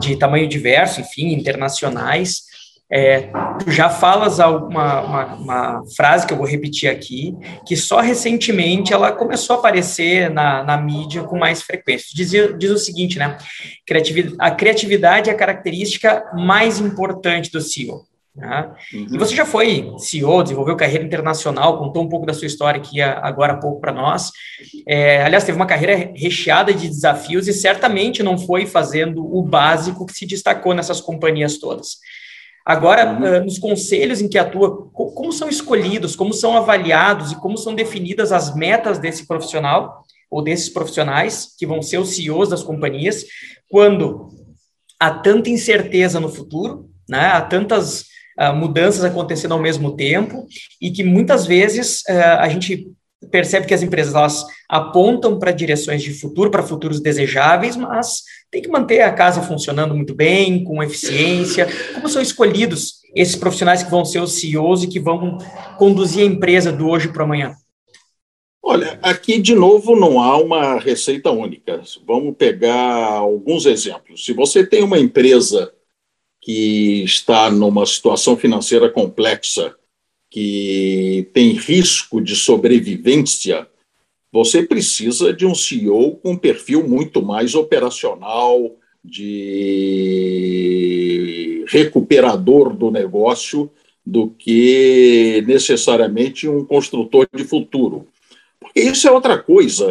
de 0.00 0.16
tamanho 0.16 0.48
diverso, 0.48 1.00
enfim, 1.00 1.32
internacionais, 1.32 2.42
é, 2.90 3.32
tu 3.58 3.70
já 3.70 3.90
falas 3.90 4.38
uma, 4.38 5.00
uma, 5.00 5.34
uma, 5.34 5.82
frase 5.96 6.24
que 6.24 6.32
eu 6.32 6.36
vou 6.36 6.46
repetir 6.46 6.88
aqui, 6.88 7.34
que 7.66 7.76
só 7.76 8.00
recentemente 8.00 8.92
ela 8.92 9.10
começou 9.10 9.56
a 9.56 9.58
aparecer 9.58 10.30
na, 10.30 10.62
na 10.62 10.76
mídia 10.76 11.24
com 11.24 11.36
mais 11.36 11.62
frequência. 11.62 12.06
Diz, 12.14 12.30
diz 12.30 12.70
o 12.70 12.78
seguinte, 12.78 13.18
né? 13.18 13.38
a 14.38 14.50
criatividade 14.52 15.30
é 15.30 15.32
a 15.32 15.36
característica 15.36 16.24
mais 16.34 16.78
importante 16.78 17.50
do 17.50 17.60
CEO. 17.60 18.04
Né? 18.36 18.70
Uhum. 18.92 19.06
E 19.12 19.18
você 19.18 19.34
já 19.34 19.46
foi 19.46 19.94
CEO, 19.98 20.42
desenvolveu 20.42 20.76
carreira 20.76 21.02
internacional, 21.02 21.78
contou 21.78 22.02
um 22.02 22.08
pouco 22.08 22.26
da 22.26 22.34
sua 22.34 22.46
história 22.46 22.78
aqui 22.78 23.00
agora 23.00 23.54
há 23.54 23.56
pouco 23.56 23.80
para 23.80 23.92
nós. 23.92 24.30
É, 24.86 25.22
aliás, 25.22 25.44
teve 25.44 25.56
uma 25.56 25.66
carreira 25.66 26.12
recheada 26.14 26.74
de 26.74 26.86
desafios 26.86 27.48
e 27.48 27.54
certamente 27.54 28.22
não 28.22 28.36
foi 28.36 28.66
fazendo 28.66 29.24
o 29.24 29.42
básico 29.42 30.04
que 30.04 30.12
se 30.12 30.26
destacou 30.26 30.74
nessas 30.74 31.00
companhias 31.00 31.56
todas. 31.56 31.96
Agora, 32.64 33.06
uhum. 33.06 33.44
nos 33.44 33.58
conselhos 33.58 34.20
em 34.20 34.28
que 34.28 34.36
atua, 34.36 34.90
como 34.92 35.32
são 35.32 35.48
escolhidos, 35.48 36.14
como 36.14 36.34
são 36.34 36.56
avaliados 36.56 37.32
e 37.32 37.36
como 37.36 37.56
são 37.56 37.74
definidas 37.74 38.32
as 38.32 38.54
metas 38.54 38.98
desse 38.98 39.26
profissional 39.26 40.04
ou 40.30 40.42
desses 40.42 40.68
profissionais 40.68 41.54
que 41.56 41.64
vão 41.64 41.80
ser 41.80 41.98
os 41.98 42.14
CEOs 42.14 42.50
das 42.50 42.62
companhias, 42.62 43.24
quando 43.70 44.28
há 45.00 45.10
tanta 45.10 45.48
incerteza 45.48 46.18
no 46.18 46.28
futuro, 46.28 46.90
né, 47.08 47.26
há 47.28 47.40
tantas 47.40 48.04
uh, 48.38 48.54
mudanças 48.54 49.04
acontecendo 49.04 49.52
ao 49.52 49.60
mesmo 49.60 49.96
tempo 49.96 50.46
e 50.80 50.90
que 50.90 51.04
muitas 51.04 51.46
vezes 51.46 52.02
uh, 52.08 52.38
a 52.40 52.48
gente 52.48 52.86
percebe 53.30 53.66
que 53.66 53.74
as 53.74 53.82
empresas 53.82 54.14
elas 54.14 54.44
apontam 54.68 55.38
para 55.38 55.52
direções 55.52 56.02
de 56.02 56.12
futuro, 56.12 56.50
para 56.50 56.62
futuros 56.62 57.00
desejáveis, 57.00 57.76
mas 57.76 58.22
tem 58.50 58.62
que 58.62 58.68
manter 58.68 59.00
a 59.00 59.12
casa 59.12 59.42
funcionando 59.42 59.94
muito 59.94 60.14
bem, 60.14 60.62
com 60.64 60.82
eficiência. 60.82 61.66
Como 61.94 62.08
são 62.08 62.22
escolhidos 62.22 63.00
esses 63.14 63.36
profissionais 63.36 63.82
que 63.82 63.90
vão 63.90 64.04
ser 64.04 64.20
os 64.20 64.38
CEOs 64.38 64.84
e 64.84 64.88
que 64.88 65.00
vão 65.00 65.38
conduzir 65.78 66.22
a 66.22 66.26
empresa 66.26 66.70
do 66.70 66.88
hoje 66.88 67.08
para 67.08 67.24
amanhã? 67.24 67.54
Olha, 68.62 68.98
aqui 69.00 69.40
de 69.40 69.54
novo 69.54 69.94
não 69.94 70.20
há 70.20 70.36
uma 70.36 70.78
receita 70.78 71.30
única. 71.30 71.80
Vamos 72.04 72.34
pegar 72.36 73.12
alguns 73.12 73.64
exemplos. 73.64 74.24
Se 74.24 74.32
você 74.32 74.66
tem 74.66 74.82
uma 74.82 74.98
empresa 74.98 75.72
que 76.46 77.02
está 77.02 77.50
numa 77.50 77.84
situação 77.84 78.36
financeira 78.36 78.88
complexa, 78.88 79.74
que 80.30 81.28
tem 81.34 81.50
risco 81.50 82.20
de 82.20 82.36
sobrevivência, 82.36 83.66
você 84.30 84.62
precisa 84.62 85.32
de 85.32 85.44
um 85.44 85.56
CEO 85.56 86.18
com 86.18 86.34
um 86.34 86.36
perfil 86.36 86.86
muito 86.86 87.20
mais 87.20 87.56
operacional, 87.56 88.76
de 89.04 90.44
recuperador 91.66 92.72
do 92.76 92.92
negócio, 92.92 93.68
do 94.04 94.30
que 94.30 95.42
necessariamente 95.48 96.48
um 96.48 96.64
construtor 96.64 97.26
de 97.34 97.42
futuro. 97.42 98.06
Porque 98.60 98.82
isso 98.82 99.08
é 99.08 99.10
outra 99.10 99.36
coisa. 99.36 99.84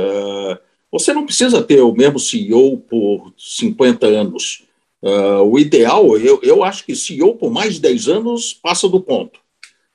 Você 0.90 1.14
não 1.14 1.26
precisa 1.26 1.62
ter 1.62 1.82
o 1.82 1.92
mesmo 1.92 2.18
CEO 2.18 2.78
por 2.78 3.34
50 3.38 4.08
anos. 4.08 4.65
Uh, 5.06 5.44
o 5.44 5.60
ideal, 5.60 6.18
eu, 6.18 6.40
eu 6.42 6.64
acho 6.64 6.84
que 6.84 6.96
CEO 6.96 7.36
por 7.36 7.52
mais 7.52 7.76
de 7.76 7.82
10 7.82 8.08
anos 8.08 8.56
passa 8.56 8.90
do 8.90 9.00
ponto. 9.00 9.40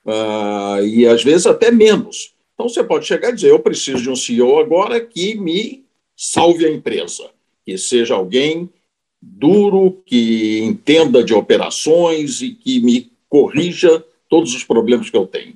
Uh, 0.05 0.85
e 0.85 1.05
às 1.05 1.21
vezes 1.21 1.45
até 1.45 1.69
menos. 1.69 2.33
Então 2.53 2.69
você 2.69 2.81
pode 2.81 3.05
chegar 3.05 3.29
e 3.29 3.35
dizer: 3.35 3.49
eu 3.49 3.59
preciso 3.59 4.01
de 4.01 4.09
um 4.09 4.15
CEO 4.15 4.57
agora 4.57 5.01
que 5.01 5.35
me 5.35 5.83
salve 6.15 6.65
a 6.65 6.71
empresa, 6.71 7.29
que 7.65 7.77
seja 7.77 8.15
alguém 8.15 8.69
duro, 9.21 10.01
que 10.05 10.59
entenda 10.59 11.21
de 11.21 11.33
operações 11.33 12.41
e 12.41 12.51
que 12.53 12.79
me 12.79 13.11
corrija 13.27 14.03
todos 14.29 14.55
os 14.55 14.63
problemas 14.63 15.09
que 15.09 15.17
eu 15.17 15.27
tenho. 15.27 15.55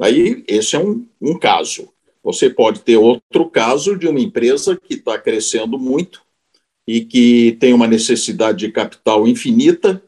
Aí, 0.00 0.42
esse 0.48 0.74
é 0.74 0.78
um, 0.80 1.06
um 1.22 1.38
caso. 1.38 1.88
Você 2.24 2.50
pode 2.50 2.80
ter 2.80 2.96
outro 2.96 3.48
caso 3.48 3.96
de 3.96 4.08
uma 4.08 4.20
empresa 4.20 4.76
que 4.76 4.94
está 4.94 5.16
crescendo 5.16 5.78
muito 5.78 6.20
e 6.88 7.02
que 7.02 7.52
tem 7.60 7.74
uma 7.74 7.86
necessidade 7.86 8.60
de 8.60 8.72
capital 8.72 9.28
infinita 9.28 10.02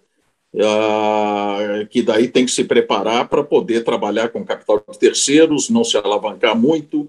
Uh, 0.53 1.87
que 1.91 2.03
daí 2.03 2.27
tem 2.27 2.45
que 2.45 2.51
se 2.51 2.65
preparar 2.65 3.29
para 3.29 3.45
poder 3.45 3.85
trabalhar 3.85 4.31
com 4.31 4.45
capital 4.45 4.83
de 4.91 4.99
terceiros, 4.99 5.71
não 5.71 5.85
se 5.85 5.97
alavancar 5.97 6.59
muito, 6.59 7.09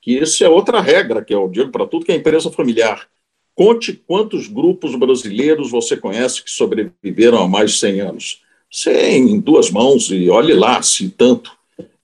que 0.00 0.12
isso 0.12 0.44
é 0.44 0.48
outra 0.48 0.80
regra 0.80 1.24
que 1.24 1.34
eu 1.34 1.48
digo 1.48 1.72
para 1.72 1.84
tudo 1.84 2.06
que 2.06 2.12
é 2.12 2.14
empresa 2.14 2.48
familiar. 2.48 3.08
Conte 3.56 3.92
quantos 3.92 4.46
grupos 4.46 4.94
brasileiros 4.94 5.68
você 5.68 5.96
conhece 5.96 6.44
que 6.44 6.50
sobreviveram 6.50 7.42
há 7.42 7.48
mais 7.48 7.72
de 7.72 7.78
100 7.78 8.00
anos. 8.02 8.42
Sem 8.70 9.40
duas 9.40 9.68
mãos, 9.68 10.08
e 10.12 10.30
olhe 10.30 10.54
lá 10.54 10.80
se 10.80 11.08
tanto. 11.08 11.50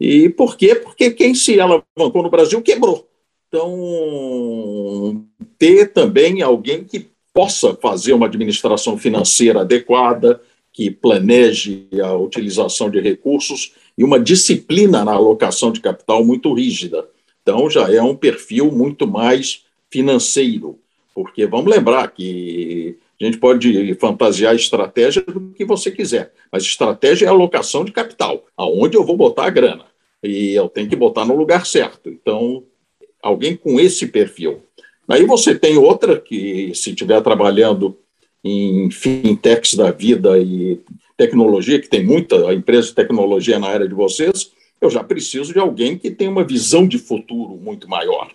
E 0.01 0.29
por 0.31 0.57
quê? 0.57 0.75
Porque 0.75 1.12
quem 1.12 1.33
se 1.33 1.61
alavancou 1.61 2.25
no 2.25 2.31
Brasil 2.31 2.61
quebrou. 2.61 3.09
Então, 3.53 5.27
ter 5.59 5.93
também 5.93 6.41
alguém 6.41 6.85
que 6.85 7.11
possa 7.35 7.75
fazer 7.75 8.15
uma 8.15 8.25
administração 8.25 8.97
financeira 8.97 9.61
adequada, 9.61 10.41
que 10.73 10.91
planeje 10.91 11.87
a 12.03 12.15
utilização 12.15 12.88
de 12.88 12.99
recursos 12.99 13.75
e 13.97 14.03
uma 14.03 14.19
disciplina 14.19 15.05
na 15.05 15.12
alocação 15.12 15.71
de 15.71 15.81
capital 15.81 16.25
muito 16.25 16.55
rígida. 16.55 17.07
Então, 17.43 17.69
já 17.69 17.93
é 17.93 18.01
um 18.01 18.17
perfil 18.17 18.73
muito 18.73 19.07
mais 19.07 19.65
financeiro, 19.91 20.79
porque 21.15 21.45
vamos 21.45 21.71
lembrar 21.71 22.11
que 22.11 22.97
a 23.21 23.25
gente 23.27 23.37
pode 23.37 23.95
fantasiar 23.97 24.57
estratégia 24.57 25.21
do 25.21 25.53
que 25.55 25.67
você 25.67 25.91
quiser, 25.91 26.33
mas 26.51 26.62
estratégia 26.62 27.27
é 27.27 27.29
alocação 27.29 27.85
de 27.85 27.93
capital, 27.93 28.47
aonde 28.57 28.97
eu 28.97 29.05
vou 29.05 29.17
botar 29.17 29.45
a 29.45 29.51
grana, 29.51 29.85
e 30.23 30.55
eu 30.55 30.71
tenho 30.71 30.88
que 30.88 30.97
botar 30.97 31.27
no 31.27 31.37
lugar 31.37 31.67
certo. 31.67 32.09
Então, 32.09 32.65
alguém 33.22 33.56
com 33.56 33.78
esse 33.78 34.08
perfil. 34.08 34.62
Aí 35.08 35.24
você 35.24 35.54
tem 35.54 35.76
outra 35.78 36.18
que, 36.20 36.74
se 36.74 36.90
estiver 36.90 37.20
trabalhando 37.22 37.96
em 38.44 38.90
fintechs 38.90 39.74
da 39.74 39.90
vida 39.90 40.38
e 40.38 40.80
tecnologia, 41.16 41.80
que 41.80 41.88
tem 41.88 42.04
muita 42.04 42.52
empresa 42.52 42.88
de 42.88 42.94
tecnologia 42.94 43.58
na 43.58 43.68
área 43.68 43.87
de 43.87 43.94
vocês, 43.94 44.50
eu 44.80 44.90
já 44.90 45.04
preciso 45.04 45.52
de 45.52 45.58
alguém 45.61 45.96
que 45.96 46.11
tenha 46.11 46.30
uma 46.30 46.42
visão 46.42 46.87
de 46.87 46.98
futuro 46.98 47.56
muito 47.56 47.88
maior. 47.88 48.32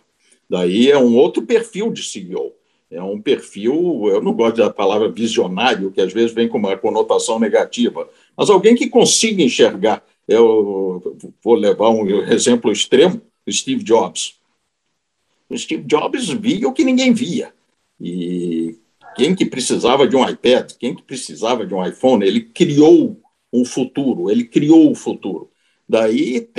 Daí 0.50 0.90
é 0.90 0.98
um 0.98 1.18
outro 1.18 1.44
perfil 1.44 1.92
de 1.92 2.04
CEO. 2.04 2.54
É 2.90 3.04
um 3.04 3.20
perfil, 3.20 4.08
eu 4.08 4.22
não 4.22 4.32
gosto 4.32 4.58
da 4.58 4.70
palavra 4.70 5.12
visionário, 5.12 5.92
que 5.92 6.00
às 6.00 6.14
vezes 6.14 6.32
vem 6.32 6.48
com 6.48 6.58
uma 6.58 6.78
conotação 6.78 7.38
negativa, 7.38 8.08
mas 8.36 8.50
alguém 8.50 8.76
que 8.76 8.88
consiga 8.88 9.44
enxergar. 9.44 10.02
Eu 10.26 11.18
vou 11.44 11.56
levar 11.56 11.90
um 11.90 12.08
exemplo 12.32 12.72
extremo: 12.72 13.22
Steve 13.50 13.84
Jobs. 13.84 14.37
O 15.50 15.58
Steve 15.58 15.84
Jobs 15.84 16.30
via 16.30 16.68
o 16.68 16.74
que 16.74 16.84
ninguém 16.84 17.14
via. 17.14 17.54
E 18.00 18.76
quem 19.16 19.34
que 19.34 19.46
precisava 19.46 20.08
de 20.08 20.16
um 20.16 20.28
iPad, 20.28 20.72
quem 20.80 20.96
que 20.96 21.02
precisava 21.02 21.66
de 21.66 21.74
um 21.74 21.86
iPhone, 21.86 22.26
ele 22.26 22.42
criou 22.42 23.20
um 23.52 23.66
futuro, 23.66 24.30
ele 24.30 24.44
criou 24.44 24.92
o 24.92 24.96
futuro. 24.96 25.50
Daí 25.88 26.50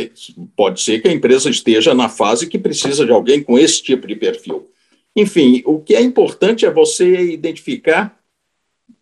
pode 0.57 0.81
ser 0.81 1.01
que 1.01 1.09
a 1.09 1.13
empresa 1.13 1.51
esteja 1.51 1.95
na 1.95 2.09
fase 2.09 2.49
que 2.49 2.59
precisa 2.59 3.05
de 3.05 3.13
alguém 3.13 3.43
com 3.43 3.59
esse 3.59 3.83
tipo 3.83 4.07
de 4.07 4.17
perfil. 4.17 4.71
Enfim, 5.15 5.63
o 5.67 5.81
que 5.81 5.95
é 5.95 6.01
importante 6.01 6.65
é 6.65 6.71
você 6.71 7.31
identificar 7.33 8.19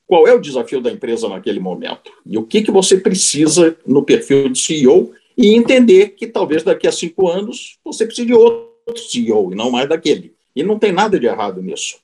qual 0.07 0.27
é 0.27 0.35
o 0.35 0.40
desafio 0.40 0.81
da 0.81 0.90
empresa 0.90 1.29
naquele 1.29 1.61
momento 1.61 2.12
e 2.25 2.38
o 2.38 2.44
que, 2.44 2.62
que 2.62 2.70
você 2.70 2.96
precisa 2.96 3.77
no 3.87 4.03
perfil 4.03 4.49
de 4.49 4.59
CEO 4.59 5.12
e 5.37 5.55
entender 5.55 6.11
que 6.11 6.27
talvez 6.27 6.62
daqui 6.62 6.87
a 6.87 6.92
cinco 6.92 7.29
anos 7.29 7.79
você 7.85 8.07
precise 8.07 8.27
de 8.27 8.33
outro 8.33 8.65
CEO 8.94 9.53
e 9.53 9.55
não 9.55 9.70
mais 9.70 9.88
daquele. 9.88 10.35
E 10.55 10.62
não 10.62 10.79
tem 10.79 10.92
nada 10.92 11.18
de 11.18 11.27
errado 11.27 11.62
nisso. 11.62 11.99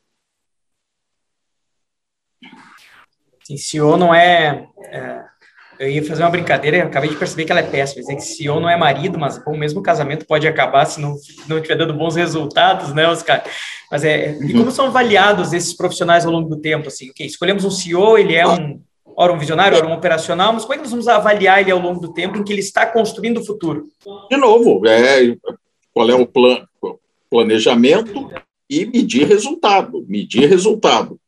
Sim, 3.44 3.56
CEO 3.56 3.96
não 3.96 4.14
é, 4.14 4.68
é, 4.78 5.24
eu 5.78 5.88
ia 5.88 6.04
fazer 6.04 6.22
uma 6.22 6.30
brincadeira 6.30 6.76
e 6.76 6.80
acabei 6.80 7.10
de 7.10 7.16
perceber 7.16 7.44
que 7.44 7.52
ela 7.52 7.60
é 7.60 7.68
péssima. 7.68 8.02
Dizer 8.02 8.16
que 8.16 8.22
CEO 8.22 8.60
não 8.60 8.68
é 8.68 8.76
marido, 8.76 9.18
mas 9.18 9.40
o 9.46 9.56
mesmo 9.56 9.82
casamento 9.82 10.26
pode 10.26 10.46
acabar 10.46 10.84
se 10.84 11.00
não, 11.00 11.16
não 11.48 11.56
estiver 11.56 11.76
dando 11.76 11.94
bons 11.94 12.14
resultados, 12.14 12.94
né, 12.94 13.08
Oscar? 13.08 13.44
Mas 13.90 14.04
é. 14.04 14.38
E 14.40 14.52
como 14.52 14.70
são 14.70 14.86
avaliados 14.86 15.52
esses 15.52 15.74
profissionais 15.74 16.24
ao 16.24 16.32
longo 16.32 16.48
do 16.48 16.60
tempo? 16.60 16.88
Assim, 16.88 17.10
okay, 17.10 17.26
escolhemos 17.26 17.64
um 17.64 17.70
CEO, 17.70 18.16
ele 18.16 18.34
é 18.34 18.46
um 18.46 18.80
ora 19.16 19.32
um 19.32 19.38
visionário, 19.38 19.76
ora 19.76 19.86
um 19.86 19.92
operacional, 19.92 20.52
mas 20.52 20.62
como 20.62 20.74
é 20.74 20.76
que 20.76 20.82
nós 20.82 20.90
vamos 20.90 21.08
avaliar 21.08 21.60
ele 21.60 21.70
ao 21.70 21.78
longo 21.78 22.00
do 22.00 22.12
tempo 22.12 22.38
em 22.38 22.44
que 22.44 22.52
ele 22.52 22.60
está 22.60 22.86
construindo 22.86 23.38
o 23.38 23.44
futuro? 23.44 23.86
De 24.30 24.36
novo, 24.36 24.86
é, 24.86 25.36
qual 25.92 26.08
é 26.08 26.14
o 26.14 26.26
plan, 26.26 26.66
planejamento 27.32 28.30
e 28.68 28.84
medir 28.84 29.26
resultado, 29.26 30.04
medir 30.06 30.46
resultado. 30.50 31.18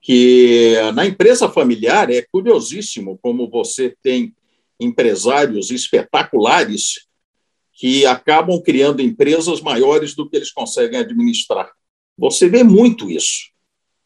Que 0.00 0.76
na 0.94 1.04
empresa 1.04 1.48
familiar 1.48 2.08
é 2.08 2.24
curiosíssimo 2.30 3.18
como 3.20 3.50
você 3.50 3.96
tem 4.00 4.32
empresários 4.78 5.72
espetaculares 5.72 7.08
que 7.74 8.06
acabam 8.06 8.62
criando 8.62 9.02
empresas 9.02 9.60
maiores 9.60 10.14
do 10.14 10.28
que 10.28 10.36
eles 10.36 10.52
conseguem 10.52 11.00
administrar. 11.00 11.68
Você 12.16 12.48
vê 12.48 12.62
muito 12.62 13.10
isso. 13.10 13.50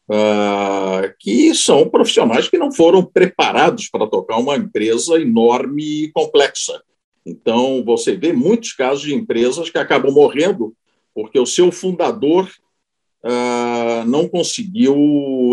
Uh, 0.09 1.13
que 1.19 1.53
são 1.55 1.89
profissionais 1.89 2.47
que 2.47 2.57
não 2.57 2.71
foram 2.71 3.03
preparados 3.03 3.87
para 3.89 4.07
tocar 4.07 4.37
uma 4.37 4.55
empresa 4.55 5.19
enorme 5.19 6.05
e 6.05 6.11
complexa. 6.11 6.81
Então, 7.25 7.83
você 7.83 8.15
vê 8.15 8.31
muitos 8.31 8.73
casos 8.73 9.01
de 9.01 9.15
empresas 9.15 9.69
que 9.69 9.77
acabam 9.77 10.11
morrendo 10.11 10.75
porque 11.15 11.39
o 11.39 11.45
seu 11.45 11.71
fundador 11.71 12.51
uh, 13.23 14.05
não 14.05 14.27
conseguiu 14.27 14.93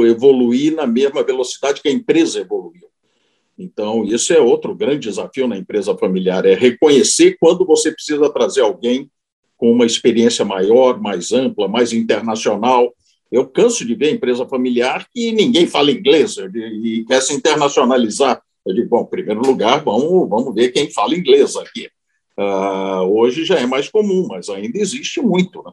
evoluir 0.05 0.75
na 0.75 0.87
mesma 0.87 1.23
velocidade 1.23 1.81
que 1.81 1.89
a 1.89 1.93
empresa 1.93 2.41
evoluiu. 2.41 2.89
Então, 3.57 4.05
isso 4.05 4.33
é 4.33 4.41
outro 4.41 4.75
grande 4.75 5.09
desafio 5.09 5.47
na 5.47 5.57
empresa 5.57 5.97
familiar, 5.97 6.45
é 6.45 6.55
reconhecer 6.55 7.37
quando 7.39 7.65
você 7.65 7.93
precisa 7.93 8.29
trazer 8.29 8.63
alguém 8.63 9.09
com 9.57 9.71
uma 9.71 9.87
experiência 9.87 10.45
maior, 10.45 11.01
mais 11.01 11.31
ampla, 11.31 11.69
mais 11.69 11.93
internacional, 11.93 12.93
eu 13.31 13.47
canso 13.47 13.87
de 13.87 13.95
ver 13.95 14.13
empresa 14.13 14.45
familiar 14.47 15.07
que 15.11 15.33
ninguém 15.33 15.67
fala 15.67 15.91
inglês 15.93 16.37
e 16.37 17.05
quer 17.07 17.23
se 17.23 17.33
internacionalizar. 17.33 18.43
Eu 18.67 18.75
digo, 18.75 18.89
bom, 18.91 19.03
em 19.03 19.07
primeiro 19.07 19.41
lugar, 19.41 19.83
vamos, 19.83 20.29
vamos 20.29 20.55
ver 20.55 20.71
quem 20.71 20.91
fala 20.91 21.15
inglês 21.15 21.57
aqui. 21.57 21.89
Uh, 22.39 23.03
hoje 23.09 23.45
já 23.45 23.59
é 23.59 23.67
mais 23.67 23.89
comum, 23.89 24.27
mas 24.29 24.49
ainda 24.49 24.79
existe 24.79 25.21
muito. 25.21 25.63
Né? 25.63 25.73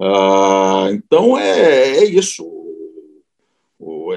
Uh, 0.00 0.94
então, 0.94 1.38
é, 1.38 1.98
é 1.98 2.04
isso. 2.04 2.46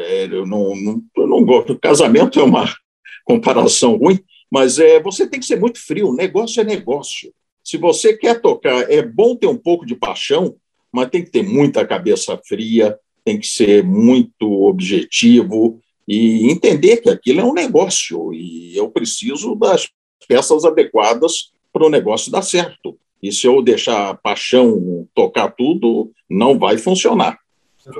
É, 0.03 0.25
eu, 0.25 0.45
não, 0.45 0.75
não, 0.75 1.01
eu 1.17 1.27
não 1.27 1.43
gosto. 1.43 1.77
Casamento 1.79 2.39
é 2.39 2.43
uma 2.43 2.65
comparação 3.25 3.97
ruim, 3.97 4.19
mas 4.49 4.79
é, 4.79 4.99
você 4.99 5.27
tem 5.27 5.39
que 5.39 5.45
ser 5.45 5.59
muito 5.59 5.79
frio. 5.79 6.13
Negócio 6.13 6.61
é 6.61 6.63
negócio. 6.63 7.33
Se 7.63 7.77
você 7.77 8.15
quer 8.15 8.41
tocar, 8.41 8.91
é 8.91 9.01
bom 9.01 9.35
ter 9.35 9.47
um 9.47 9.57
pouco 9.57 9.85
de 9.85 9.95
paixão, 9.95 10.55
mas 10.91 11.09
tem 11.09 11.23
que 11.23 11.31
ter 11.31 11.43
muita 11.43 11.85
cabeça 11.85 12.39
fria, 12.45 12.97
tem 13.23 13.39
que 13.39 13.47
ser 13.47 13.83
muito 13.83 14.63
objetivo 14.63 15.79
e 16.07 16.51
entender 16.51 16.97
que 16.97 17.09
aquilo 17.09 17.39
é 17.39 17.43
um 17.43 17.53
negócio 17.53 18.33
e 18.33 18.75
eu 18.75 18.89
preciso 18.89 19.55
das 19.55 19.87
peças 20.27 20.65
adequadas 20.65 21.51
para 21.71 21.85
o 21.85 21.89
negócio 21.89 22.31
dar 22.31 22.41
certo. 22.41 22.97
E 23.21 23.31
se 23.31 23.45
eu 23.45 23.61
deixar 23.61 24.09
a 24.09 24.13
paixão 24.13 25.07
tocar 25.13 25.49
tudo, 25.51 26.11
não 26.29 26.57
vai 26.57 26.77
funcionar. 26.77 27.37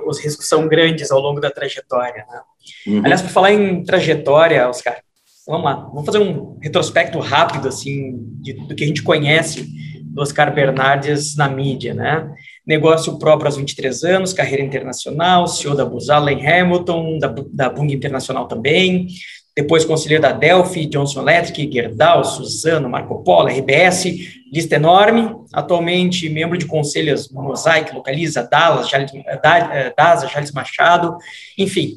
Os 0.06 0.20
riscos 0.20 0.48
são 0.48 0.68
grandes 0.68 1.12
ao 1.12 1.20
longo 1.20 1.40
da 1.40 1.52
trajetória. 1.52 2.26
Né? 2.30 2.42
Uhum. 2.88 3.02
Aliás, 3.04 3.22
para 3.22 3.32
falar 3.32 3.54
em 3.54 3.84
trajetória, 3.84 4.68
Oscar, 4.68 5.02
vamos 5.48 5.64
lá, 5.64 5.76
vamos 5.76 6.06
fazer 6.06 6.20
um 6.20 6.58
retrospecto 6.62 7.20
rápido 7.20 7.68
assim 7.68 8.18
de, 8.42 8.54
do 8.54 8.76
que 8.76 8.84
a 8.84 8.88
gente 8.88 9.04
conhece 9.04 9.68
do 10.04 10.22
Oscar 10.22 10.54
Bernardes 10.54 11.36
na 11.36 11.48
mídia, 11.48 11.94
né? 11.94 12.30
negócio 12.66 13.18
próprio 13.18 13.48
aos 13.48 13.58
23 13.58 14.04
anos, 14.04 14.34
carreira 14.34 14.64
internacional, 14.64 15.48
CEO 15.48 15.76
da 15.76 15.86
Booz 15.86 16.10
Allen 16.10 16.46
Hamilton, 16.46 17.18
da, 17.18 17.34
da 17.52 17.70
Bung 17.70 17.92
Internacional 17.92 18.48
também, 18.48 19.08
depois 19.56 19.84
conselheiro 19.84 20.22
da 20.22 20.32
Delphi, 20.32 20.86
Johnson 20.86 21.22
Electric, 21.22 21.72
Gerdau, 21.72 22.24
Suzano, 22.24 22.90
Marco 22.90 23.24
Polo, 23.24 23.50
RBS, 23.50 24.06
lista 24.52 24.76
enorme, 24.76 25.36
atualmente 25.54 26.30
membro 26.30 26.58
de 26.58 26.66
conselhos 26.66 27.30
Mosaic, 27.30 27.94
Localiza, 27.94 28.48
Dallas, 28.50 28.90
Jales, 28.90 29.12
eh, 29.14 29.94
DASA, 29.96 30.28
Jales 30.28 30.52
Machado, 30.52 31.18
enfim, 31.58 31.96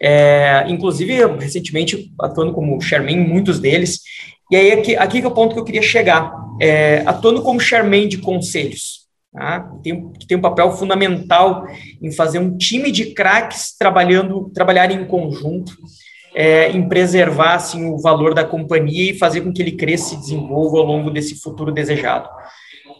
é, 0.00 0.64
inclusive 0.68 1.26
recentemente 1.38 2.12
atuando 2.20 2.52
como 2.52 2.80
chairman 2.80 3.16
em 3.16 3.28
muitos 3.28 3.58
deles, 3.58 4.00
e 4.50 4.56
aí 4.56 4.72
aqui, 4.72 4.96
aqui 4.96 5.20
é 5.20 5.26
o 5.26 5.30
ponto 5.30 5.54
que 5.54 5.60
eu 5.60 5.64
queria 5.64 5.82
chegar, 5.82 6.32
é, 6.60 7.02
atuando 7.06 7.42
como 7.42 7.58
chairman 7.58 8.08
de 8.08 8.18
conselhos, 8.18 9.06
Tá? 9.36 9.70
Tem, 9.82 10.12
tem 10.26 10.38
um 10.38 10.40
papel 10.40 10.72
fundamental 10.72 11.66
em 12.00 12.10
fazer 12.10 12.38
um 12.38 12.56
time 12.56 12.90
de 12.90 13.12
craques 13.12 13.76
trabalhando, 13.78 14.50
trabalhar 14.54 14.90
em 14.90 15.04
conjunto, 15.04 15.76
é, 16.36 16.70
em 16.70 16.86
preservar 16.86 17.54
assim, 17.54 17.88
o 17.88 17.96
valor 17.96 18.34
da 18.34 18.44
companhia 18.44 19.10
e 19.10 19.18
fazer 19.18 19.40
com 19.40 19.50
que 19.50 19.62
ele 19.62 19.72
cresça 19.72 20.14
e 20.14 20.18
desenvolva 20.18 20.76
ao 20.76 20.84
longo 20.84 21.10
desse 21.10 21.40
futuro 21.40 21.72
desejado. 21.72 22.28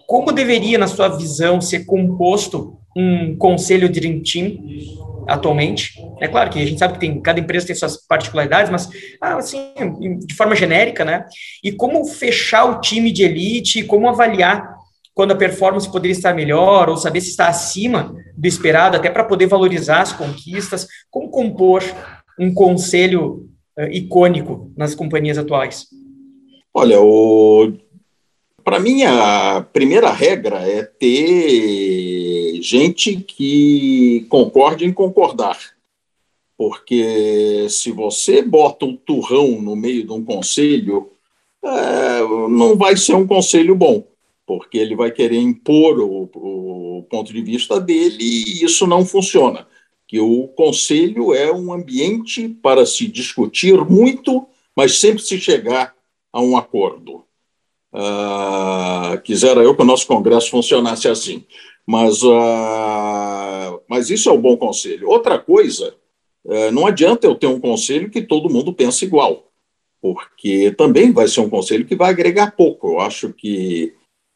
Como 0.07 0.33
deveria, 0.33 0.79
na 0.79 0.87
sua 0.87 1.09
visão, 1.09 1.61
ser 1.61 1.85
composto 1.85 2.79
um 2.97 3.37
conselho 3.37 3.91
Dream 3.91 4.23
Team 4.23 4.57
atualmente? 5.29 5.93
É 6.19 6.27
claro 6.27 6.49
que 6.49 6.63
a 6.63 6.65
gente 6.65 6.79
sabe 6.79 6.95
que 6.95 7.01
tem, 7.01 7.21
cada 7.21 7.39
empresa 7.39 7.67
tem 7.67 7.77
suas 7.77 7.99
particularidades, 8.07 8.71
mas 8.71 8.89
assim, 9.21 9.75
de 10.25 10.35
forma 10.35 10.57
genérica, 10.57 11.05
né? 11.05 11.27
E 11.63 11.73
como 11.73 12.07
fechar 12.07 12.65
o 12.65 12.81
time 12.81 13.13
de 13.13 13.23
elite, 13.23 13.83
como 13.83 14.09
avaliar 14.09 14.77
quando 15.13 15.33
a 15.33 15.37
performance 15.37 15.91
poderia 15.91 16.13
estar 16.13 16.35
melhor, 16.35 16.89
ou 16.89 16.97
saber 16.97 17.21
se 17.21 17.31
está 17.31 17.49
acima 17.49 18.15
do 18.35 18.47
esperado, 18.47 18.97
até 18.97 19.11
para 19.11 19.25
poder 19.25 19.47
valorizar 19.47 20.01
as 20.01 20.13
conquistas, 20.13 20.87
como 21.11 21.31
compor 21.31 21.83
um 22.39 22.53
conselho 22.53 23.49
uh, 23.79 23.85
icônico 23.91 24.73
nas 24.77 24.95
companhias 24.95 25.39
atuais? 25.39 25.87
Olha, 26.73 27.01
o... 27.01 27.73
para 28.63 28.79
mim 28.79 29.03
a 29.03 29.67
primeira 29.73 30.11
regra 30.11 30.59
é 30.69 30.83
ter 30.83 32.61
gente 32.63 33.17
que 33.17 34.27
concorde 34.29 34.85
em 34.85 34.93
concordar. 34.93 35.59
Porque 36.59 37.67
se 37.69 37.93
você 37.93 38.41
bota 38.41 38.87
um 38.87 38.97
turrão 38.97 39.61
no 39.61 39.77
meio 39.77 40.05
de 40.07 40.13
um 40.13 40.25
conselho, 40.25 41.11
é, 41.63 42.21
não 42.49 42.77
vai 42.77 42.97
ser 42.97 43.15
um 43.15 43.27
conselho 43.27 43.75
bom 43.75 44.07
porque 44.47 44.79
ele 44.79 44.95
vai 44.95 45.11
querer 45.11 45.41
impor 45.41 45.99
o, 45.99 46.31
o 46.35 47.03
ponto 47.11 47.33
de 47.33 47.43
vista 47.43 47.81
dele 47.81 48.17
e 48.21 48.65
isso 48.65 48.87
não 48.87 49.05
funciona. 49.05 49.67
Que 50.07 50.21
o 50.21 50.49
conselho 50.49 51.35
é 51.35 51.53
um 51.53 51.73
ambiente 51.73 52.49
para 52.49 52.87
se 52.87 53.07
discutir 53.07 53.75
muito, 53.85 54.47
mas 54.75 55.01
sempre 55.01 55.23
se 55.23 55.41
chegar 55.41 55.95
a 56.33 56.41
um 56.41 56.57
acordo. 56.57 57.25
Uh, 57.93 59.19
quisera 59.23 59.63
eu 59.63 59.75
que 59.75 59.83
o 59.83 59.87
nosso 59.87 60.07
Congresso 60.07 60.51
funcionasse 60.51 61.09
assim. 61.09 61.45
Mas, 61.87 62.23
uh, 62.23 63.81
mas 63.89 64.11
isso 64.11 64.29
é 64.29 64.33
um 64.33 64.41
bom 64.41 64.57
conselho. 64.57 65.09
Outra 65.09 65.39
coisa, 65.39 65.95
uh, 66.45 66.71
não 66.73 66.87
adianta 66.87 67.27
eu 67.27 67.35
ter 67.35 67.47
um 67.47 67.61
conselho 67.61 68.11
que 68.11 68.21
todo 68.21 68.51
mundo 68.51 68.73
pensa 68.73 69.05
igual, 69.05 69.51
porque 70.01 70.73
também 70.73 71.13
vai 71.13 71.27
ser 71.27 71.41
um 71.41 71.49
conselho 71.49 71.87
que 71.87 71.97
vai 71.97 72.11
agregar 72.11 72.57
pouco. 72.57 72.89
Eu 72.89 73.01
acho 73.01 73.33
que 73.33 73.95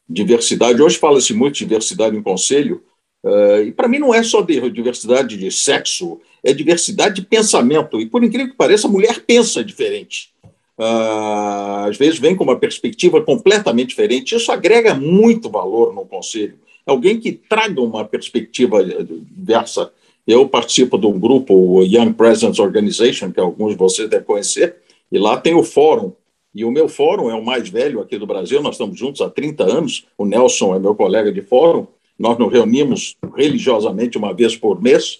diversidade. 0.09 0.81
Hoje 0.81 0.97
fala-se 0.97 1.33
muito 1.33 1.55
de 1.55 1.65
diversidade 1.65 2.15
em 2.15 2.23
conselho, 2.23 2.83
uh, 3.23 3.63
e 3.63 3.71
para 3.71 3.87
mim 3.87 3.99
não 3.99 4.13
é 4.13 4.23
só 4.23 4.41
de 4.41 4.69
diversidade 4.69 5.37
de 5.37 5.51
sexo, 5.51 6.19
é 6.43 6.53
diversidade 6.53 7.15
de 7.15 7.21
pensamento. 7.21 7.99
E 7.99 8.05
por 8.05 8.23
incrível 8.23 8.51
que 8.51 8.57
pareça, 8.57 8.87
a 8.87 8.91
mulher 8.91 9.21
pensa 9.21 9.63
diferente. 9.63 10.29
Uh, 10.77 11.87
às 11.89 11.97
vezes 11.97 12.19
vem 12.19 12.35
com 12.35 12.43
uma 12.43 12.57
perspectiva 12.57 13.21
completamente 13.21 13.89
diferente. 13.89 14.35
Isso 14.35 14.51
agrega 14.51 14.93
muito 14.93 15.49
valor 15.49 15.93
no 15.93 16.05
conselho. 16.05 16.55
Alguém 16.85 17.19
que 17.19 17.31
traga 17.31 17.79
uma 17.79 18.03
perspectiva 18.03 18.83
diversa. 18.83 19.91
Eu 20.25 20.47
participo 20.47 20.97
de 20.97 21.05
um 21.05 21.19
grupo, 21.19 21.83
Young 21.83 22.13
Presidents 22.13 22.59
Organization, 22.59 23.31
que 23.31 23.39
alguns 23.39 23.71
de 23.71 23.77
vocês 23.77 24.09
devem 24.09 24.25
conhecer, 24.25 24.75
e 25.11 25.17
lá 25.17 25.37
tem 25.37 25.53
o 25.53 25.63
fórum 25.63 26.13
e 26.53 26.65
o 26.65 26.71
meu 26.71 26.89
fórum 26.89 27.29
é 27.29 27.33
o 27.33 27.43
mais 27.43 27.69
velho 27.69 28.01
aqui 28.01 28.17
do 28.17 28.27
Brasil, 28.27 28.61
nós 28.61 28.75
estamos 28.75 28.99
juntos 28.99 29.21
há 29.21 29.29
30 29.29 29.63
anos. 29.63 30.05
O 30.17 30.25
Nelson 30.25 30.75
é 30.75 30.79
meu 30.79 30.93
colega 30.93 31.31
de 31.31 31.41
fórum. 31.41 31.87
Nós 32.21 32.37
nos 32.37 32.51
reunimos 32.51 33.17
religiosamente 33.35 34.17
uma 34.17 34.33
vez 34.33 34.55
por 34.55 34.81
mês. 34.81 35.19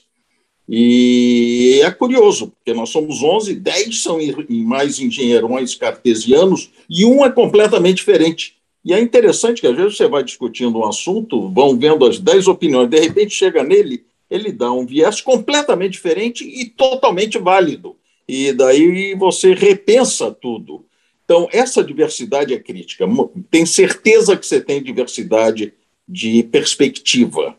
E 0.70 1.82
é 1.84 1.92
curioso, 1.92 2.48
porque 2.50 2.74
nós 2.74 2.90
somos 2.90 3.22
11, 3.22 3.56
10 3.56 4.02
são 4.02 4.20
mais 4.50 5.00
engenheirões 5.00 5.76
cartesianos 5.76 6.70
e 6.90 7.04
um 7.04 7.26
é 7.26 7.30
completamente 7.30 7.98
diferente. 7.98 8.56
E 8.86 8.94
é 8.94 9.00
interessante 9.00 9.60
que 9.60 9.68
às 9.68 9.76
vezes 9.76 9.98
você 9.98 10.08
vai 10.08 10.24
discutindo 10.24 10.80
um 10.80 10.86
assunto, 10.86 11.50
vão 11.50 11.78
vendo 11.78 12.06
as 12.06 12.20
10 12.20 12.48
opiniões, 12.48 12.90
de 12.90 13.00
repente 13.00 13.34
chega 13.36 13.64
nele, 13.64 14.06
ele 14.30 14.52
dá 14.52 14.72
um 14.72 14.86
viés 14.86 15.20
completamente 15.20 15.94
diferente 15.94 16.44
e 16.44 16.66
totalmente 16.66 17.38
válido 17.38 17.96
e 18.34 18.54
daí 18.54 19.14
você 19.16 19.54
repensa 19.54 20.32
tudo. 20.32 20.86
Então, 21.26 21.50
essa 21.52 21.84
diversidade 21.84 22.54
é 22.54 22.60
crítica. 22.60 23.06
Tem 23.50 23.66
certeza 23.66 24.38
que 24.38 24.46
você 24.48 24.62
tem 24.62 24.82
diversidade 24.82 25.74
de 26.08 26.44
perspectiva. 26.44 27.56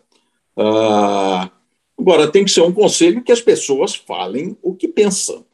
Ah, 0.56 1.50
agora, 1.98 2.30
tem 2.30 2.44
que 2.44 2.50
ser 2.50 2.62
um 2.62 2.72
conselho 2.72 3.22
que 3.22 3.32
as 3.32 3.40
pessoas 3.40 3.94
falem 3.94 4.56
o 4.62 4.74
que 4.74 4.88
pensam. 4.88 5.44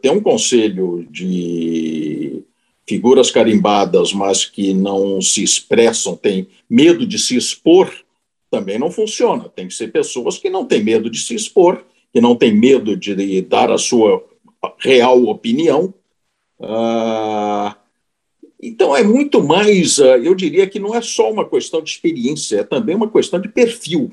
Tem 0.00 0.12
um 0.12 0.20
conselho 0.20 1.06
de 1.10 2.44
figuras 2.86 3.30
carimbadas, 3.30 4.12
mas 4.12 4.44
que 4.44 4.72
não 4.72 5.20
se 5.20 5.42
expressam, 5.42 6.16
têm 6.16 6.46
medo 6.68 7.06
de 7.06 7.18
se 7.18 7.36
expor, 7.36 7.92
também 8.50 8.78
não 8.78 8.90
funciona. 8.90 9.48
Tem 9.48 9.66
que 9.66 9.74
ser 9.74 9.90
pessoas 9.90 10.38
que 10.38 10.50
não 10.50 10.64
têm 10.64 10.84
medo 10.84 11.10
de 11.10 11.18
se 11.18 11.34
expor, 11.34 11.84
que 12.12 12.20
não 12.20 12.36
têm 12.36 12.54
medo 12.54 12.96
de 12.96 13.42
dar 13.42 13.72
a 13.72 13.78
sua 13.78 14.24
real 14.78 15.24
opinião. 15.24 15.92
Ah, 16.60 17.76
então 18.62 18.96
é 18.96 19.02
muito 19.02 19.42
mais, 19.42 19.98
ah, 19.98 20.16
eu 20.18 20.34
diria 20.36 20.68
que 20.68 20.78
não 20.78 20.94
é 20.94 21.02
só 21.02 21.30
uma 21.32 21.48
questão 21.48 21.82
de 21.82 21.90
experiência, 21.90 22.60
é 22.60 22.62
também 22.62 22.94
uma 22.94 23.10
questão 23.10 23.40
de 23.40 23.48
perfil. 23.48 24.12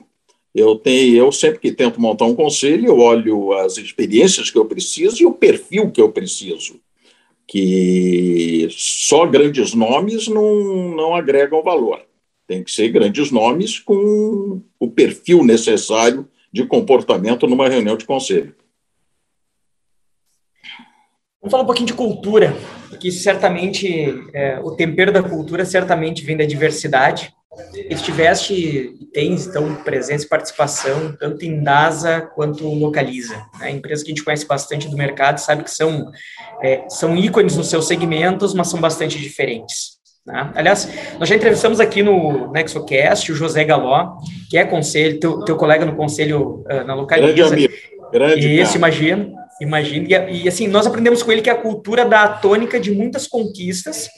Eu 0.56 0.76
tenho, 0.76 1.16
eu 1.16 1.32
sempre 1.32 1.60
que 1.60 1.72
tento 1.72 2.02
montar 2.02 2.26
um 2.26 2.36
conselho, 2.36 2.88
eu 2.88 2.98
olho 2.98 3.54
as 3.54 3.78
experiências 3.78 4.50
que 4.50 4.58
eu 4.58 4.66
preciso 4.66 5.22
e 5.22 5.26
o 5.26 5.32
perfil 5.32 5.92
que 5.92 6.02
eu 6.02 6.12
preciso. 6.12 6.80
Que 7.46 8.68
só 8.72 9.28
grandes 9.28 9.76
nomes 9.76 10.28
não, 10.28 10.96
não 10.96 11.16
agregam 11.16 11.62
valor. 11.62 12.02
Tem 12.48 12.64
que 12.64 12.72
ser 12.72 12.90
grandes 12.90 13.30
nomes 13.30 13.78
com 13.78 14.62
o 14.80 14.88
perfil 14.90 15.44
necessário 15.44 16.28
de 16.52 16.66
comportamento 16.66 17.46
numa 17.46 17.70
reunião 17.70 17.96
de 17.96 18.06
conselho. 18.06 18.56
Vamos 21.42 21.52
falar 21.52 21.64
um 21.64 21.68
pouquinho 21.68 21.88
de 21.88 21.94
cultura, 21.94 22.54
que 23.00 23.12
certamente 23.12 24.14
é, 24.34 24.60
o 24.62 24.72
tempero 24.72 25.10
da 25.10 25.24
cultura 25.24 25.64
certamente 25.64 26.24
vem 26.24 26.36
da 26.36 26.46
diversidade. 26.46 27.34
E 27.74 27.96
tiveste 27.96 28.54
e 28.54 29.06
tens 29.12 29.48
então 29.48 29.76
presença 29.84 30.26
e 30.26 30.30
participação 30.30 31.16
tanto 31.20 31.44
em 31.44 31.62
DASA 31.62 32.22
quanto 32.36 32.68
Localiza, 32.68 33.36
né? 33.60 33.72
empresas 33.72 34.04
que 34.04 34.12
a 34.12 34.16
gente 34.16 34.24
conhece 34.24 34.46
bastante 34.46 34.88
do 34.88 34.96
mercado, 34.96 35.40
sabe 35.40 35.64
que 35.64 35.72
são 35.72 36.10
é, 36.62 36.86
são 36.88 37.18
ícones 37.18 37.58
nos 37.58 37.68
seus 37.68 37.88
segmentos, 37.88 38.54
mas 38.54 38.68
são 38.68 38.80
bastante 38.80 39.18
diferentes. 39.18 40.00
Né? 40.26 40.52
Aliás, 40.56 40.88
nós 41.18 41.28
já 41.28 41.36
entrevistamos 41.36 41.80
aqui 41.80 42.04
no 42.04 42.52
NexoCast 42.52 43.32
o 43.32 43.36
José 43.36 43.64
Galó, 43.64 44.18
que 44.50 44.58
é 44.58 44.64
conselho, 44.64 45.20
teu, 45.20 45.44
teu 45.44 45.58
colega 45.58 45.86
no 45.86 45.96
conselho 45.96 46.64
uh, 46.70 46.84
na 46.86 46.94
Localiza. 46.94 47.34
Grande 47.34 47.54
amigo. 47.54 47.74
Grande 48.12 48.62
Isso, 48.62 48.78
imagino. 48.78 49.39
Imagino. 49.60 50.08
E, 50.10 50.44
e, 50.44 50.48
assim, 50.48 50.68
nós 50.68 50.88
aprendemos 50.88 51.22
com 51.22 51.32
ele 51.32 51.42
que 51.42 51.50
a 51.50 51.56
cultura 51.56 52.06
dá 52.06 52.24
a 52.24 52.30
tônica 52.30 52.80
de 52.80 52.92
muitas 52.92 53.28
conquistas 53.28 54.10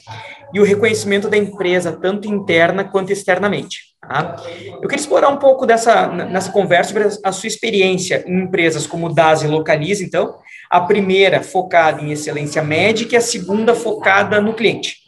e 0.54 0.60
o 0.60 0.64
reconhecimento 0.64 1.28
da 1.28 1.36
empresa, 1.36 1.92
tanto 1.92 2.28
interna 2.28 2.84
quanto 2.84 3.12
externamente. 3.12 3.92
Tá? 4.00 4.36
Eu 4.80 4.88
queria 4.88 5.00
explorar 5.00 5.28
um 5.28 5.38
pouco 5.38 5.66
dessa 5.66 6.08
nessa 6.08 6.52
conversa 6.52 6.92
sobre 6.92 7.18
a 7.24 7.32
sua 7.32 7.46
experiência 7.46 8.22
em 8.26 8.42
empresas 8.42 8.86
como 8.86 9.12
DAS 9.12 9.42
e 9.42 9.46
Localiza, 9.46 10.04
então, 10.04 10.36
a 10.70 10.80
primeira 10.80 11.42
focada 11.42 12.00
em 12.00 12.12
excelência 12.12 12.62
médica 12.62 13.14
e 13.14 13.18
a 13.18 13.20
segunda 13.20 13.74
focada 13.74 14.40
no 14.40 14.54
cliente. 14.54 15.02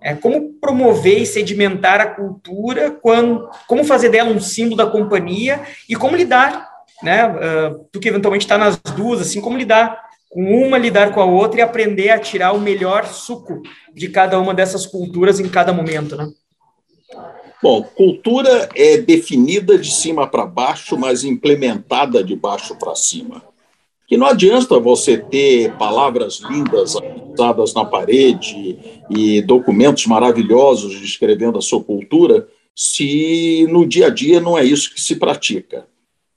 É, 0.00 0.14
como 0.14 0.52
promover 0.60 1.22
e 1.22 1.26
sedimentar 1.26 2.00
a 2.00 2.06
cultura, 2.06 2.90
quando, 2.90 3.48
como 3.66 3.82
fazer 3.84 4.10
dela 4.10 4.30
um 4.30 4.40
símbolo 4.40 4.76
da 4.76 4.86
companhia 4.86 5.60
e 5.88 5.96
como 5.96 6.16
lidar, 6.16 6.68
né, 7.02 7.26
uh, 7.26 7.86
tu 7.92 8.00
que 8.00 8.08
eventualmente 8.08 8.44
está 8.44 8.58
nas 8.58 8.76
duas, 8.76 9.20
assim, 9.20 9.40
como 9.40 9.58
lidar 9.58 10.08
com 10.30 10.42
uma, 10.42 10.76
lidar 10.76 11.12
com 11.12 11.20
a 11.20 11.24
outra 11.24 11.60
e 11.60 11.62
aprender 11.62 12.10
a 12.10 12.18
tirar 12.18 12.52
o 12.52 12.60
melhor 12.60 13.06
suco 13.06 13.62
de 13.94 14.08
cada 14.08 14.38
uma 14.38 14.52
dessas 14.52 14.86
culturas 14.86 15.40
em 15.40 15.48
cada 15.48 15.72
momento, 15.72 16.16
né? 16.16 16.28
Bom, 17.62 17.82
cultura 17.82 18.68
é 18.74 18.98
definida 18.98 19.76
de 19.76 19.90
cima 19.90 20.26
para 20.26 20.46
baixo, 20.46 20.96
mas 20.96 21.24
implementada 21.24 22.22
de 22.22 22.36
baixo 22.36 22.76
para 22.76 22.94
cima 22.94 23.42
que 24.08 24.16
não 24.16 24.26
adianta 24.26 24.80
você 24.80 25.18
ter 25.18 25.76
palavras 25.76 26.40
lindas 26.40 26.94
fixadas 26.94 27.74
na 27.74 27.84
parede 27.84 29.04
e 29.10 29.42
documentos 29.42 30.06
maravilhosos 30.06 30.98
descrevendo 30.98 31.58
a 31.58 31.62
sua 31.62 31.84
cultura, 31.84 32.48
se 32.74 33.66
no 33.68 33.86
dia 33.86 34.06
a 34.06 34.10
dia 34.10 34.40
não 34.40 34.56
é 34.56 34.64
isso 34.64 34.94
que 34.94 35.00
se 35.00 35.16
pratica. 35.16 35.86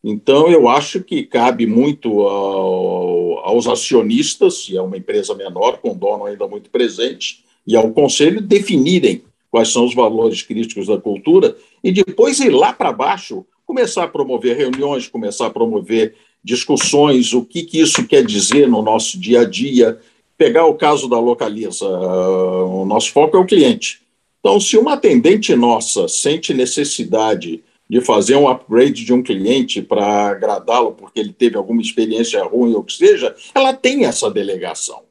Então, 0.04 0.50
eu 0.50 0.68
acho 0.68 1.04
que 1.04 1.24
cabe 1.24 1.68
muito 1.68 2.22
ao, 2.22 3.40
aos 3.40 3.68
acionistas, 3.68 4.64
se 4.64 4.76
é 4.76 4.82
uma 4.82 4.98
empresa 4.98 5.36
menor, 5.36 5.78
com 5.78 5.96
dono 5.96 6.26
ainda 6.26 6.48
muito 6.48 6.70
presente, 6.70 7.44
e 7.68 7.76
ao 7.76 7.92
conselho 7.92 8.42
definirem 8.42 9.24
quais 9.52 9.70
são 9.70 9.86
os 9.86 9.94
valores 9.94 10.42
críticos 10.42 10.88
da 10.88 10.98
cultura 10.98 11.56
e 11.84 11.92
depois 11.92 12.40
ir 12.40 12.50
lá 12.50 12.74
para 12.74 12.92
baixo, 12.92 13.46
começar 13.66 14.06
a 14.06 14.08
promover 14.08 14.58
reuniões, 14.58 15.08
começar 15.08 15.48
a 15.48 15.52
promover 15.52 16.16
discussões, 16.44 17.34
o 17.34 17.44
que, 17.44 17.64
que 17.64 17.80
isso 17.80 18.08
quer 18.08 18.26
dizer 18.26 18.68
no 18.68 18.82
nosso 18.82 19.20
dia 19.20 19.42
a 19.42 19.46
dia. 19.46 20.00
Pegar 20.38 20.66
o 20.66 20.74
caso 20.74 21.08
da 21.08 21.20
Localiza, 21.20 21.86
o 21.86 22.84
nosso 22.86 23.12
foco 23.12 23.38
é 23.38 23.40
o 23.40 23.46
cliente. 23.46 24.02
Então, 24.40 24.60
se 24.60 24.76
uma 24.76 24.94
atendente 24.94 25.56
nossa 25.56 26.08
sente 26.08 26.52
necessidade 26.52 27.64
de 27.91 27.99
fazer 27.99 28.38
um 28.38 28.47
upgrade 28.47 29.04
de 29.04 29.12
um 29.12 29.21
cliente 29.21 29.82
para 29.82 30.30
agradá-lo 30.30 30.93
porque 30.93 31.19
ele 31.19 31.34
teve 31.34 31.58
alguma 31.58 31.82
experiência 31.82 32.41
ruim 32.41 32.73
ou 32.73 32.86
que 32.86 32.93
seja, 32.93 33.36
ela 33.54 33.73
tem 33.73 34.06
essa 34.06 34.32
delegação. 34.32 35.01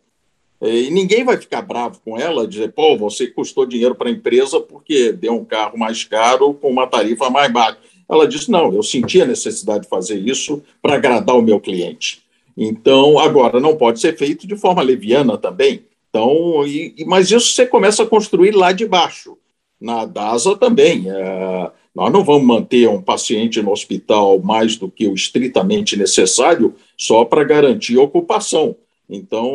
E 0.63 0.91
ninguém 0.91 1.23
vai 1.23 1.37
ficar 1.37 1.61
bravo 1.61 2.01
com 2.03 2.19
ela, 2.19 2.49
dizer, 2.49 2.73
pô, 2.73 2.97
você 2.97 3.27
custou 3.27 3.67
dinheiro 3.67 3.95
para 3.95 4.09
a 4.09 4.11
empresa 4.11 4.61
porque 4.61 5.13
deu 5.13 5.35
um 5.35 5.45
carro 5.45 5.77
mais 5.77 6.05
caro 6.05 6.55
com 6.55 6.71
uma 6.71 6.87
tarifa 6.87 7.29
mais 7.29 7.53
baixa. 7.53 7.77
Ela 8.09 8.27
disse: 8.27 8.51
não, 8.51 8.73
eu 8.73 8.83
senti 8.83 9.21
a 9.21 9.27
necessidade 9.27 9.83
de 9.83 9.91
fazer 9.91 10.17
isso 10.19 10.63
para 10.81 10.95
agradar 10.95 11.37
o 11.37 11.43
meu 11.43 11.61
cliente. 11.61 12.23
Então, 12.57 13.19
agora, 13.19 13.61
não 13.61 13.77
pode 13.77 14.01
ser 14.01 14.17
feito 14.17 14.47
de 14.47 14.57
forma 14.57 14.81
leviana 14.81 15.37
também. 15.37 15.85
Então, 16.09 16.67
e, 16.67 17.05
mas 17.07 17.31
isso 17.31 17.53
você 17.53 17.67
começa 17.67 18.05
a 18.05 18.07
construir 18.07 18.53
lá 18.53 18.73
de 18.73 18.87
baixo. 18.87 19.37
Na 19.79 20.07
DASA 20.07 20.57
também. 20.57 21.05
É, 21.11 21.71
nós 21.95 22.13
não 22.13 22.25
vamos 22.25 22.47
manter 22.47 22.89
um 22.89 23.03
paciente 23.03 23.61
no 23.61 23.73
hospital 23.73 24.39
mais 24.41 24.77
do 24.77 24.91
que 24.91 25.09
o 25.09 25.15
estritamente 25.15 25.97
necessário 25.97 26.75
só 26.97 27.25
para 27.25 27.45
garantir 27.45 27.99
a 27.99 28.03
ocupação. 28.03 28.77
Então, 29.09 29.51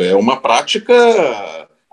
é 0.00 0.14
uma 0.16 0.38
prática 0.38 0.94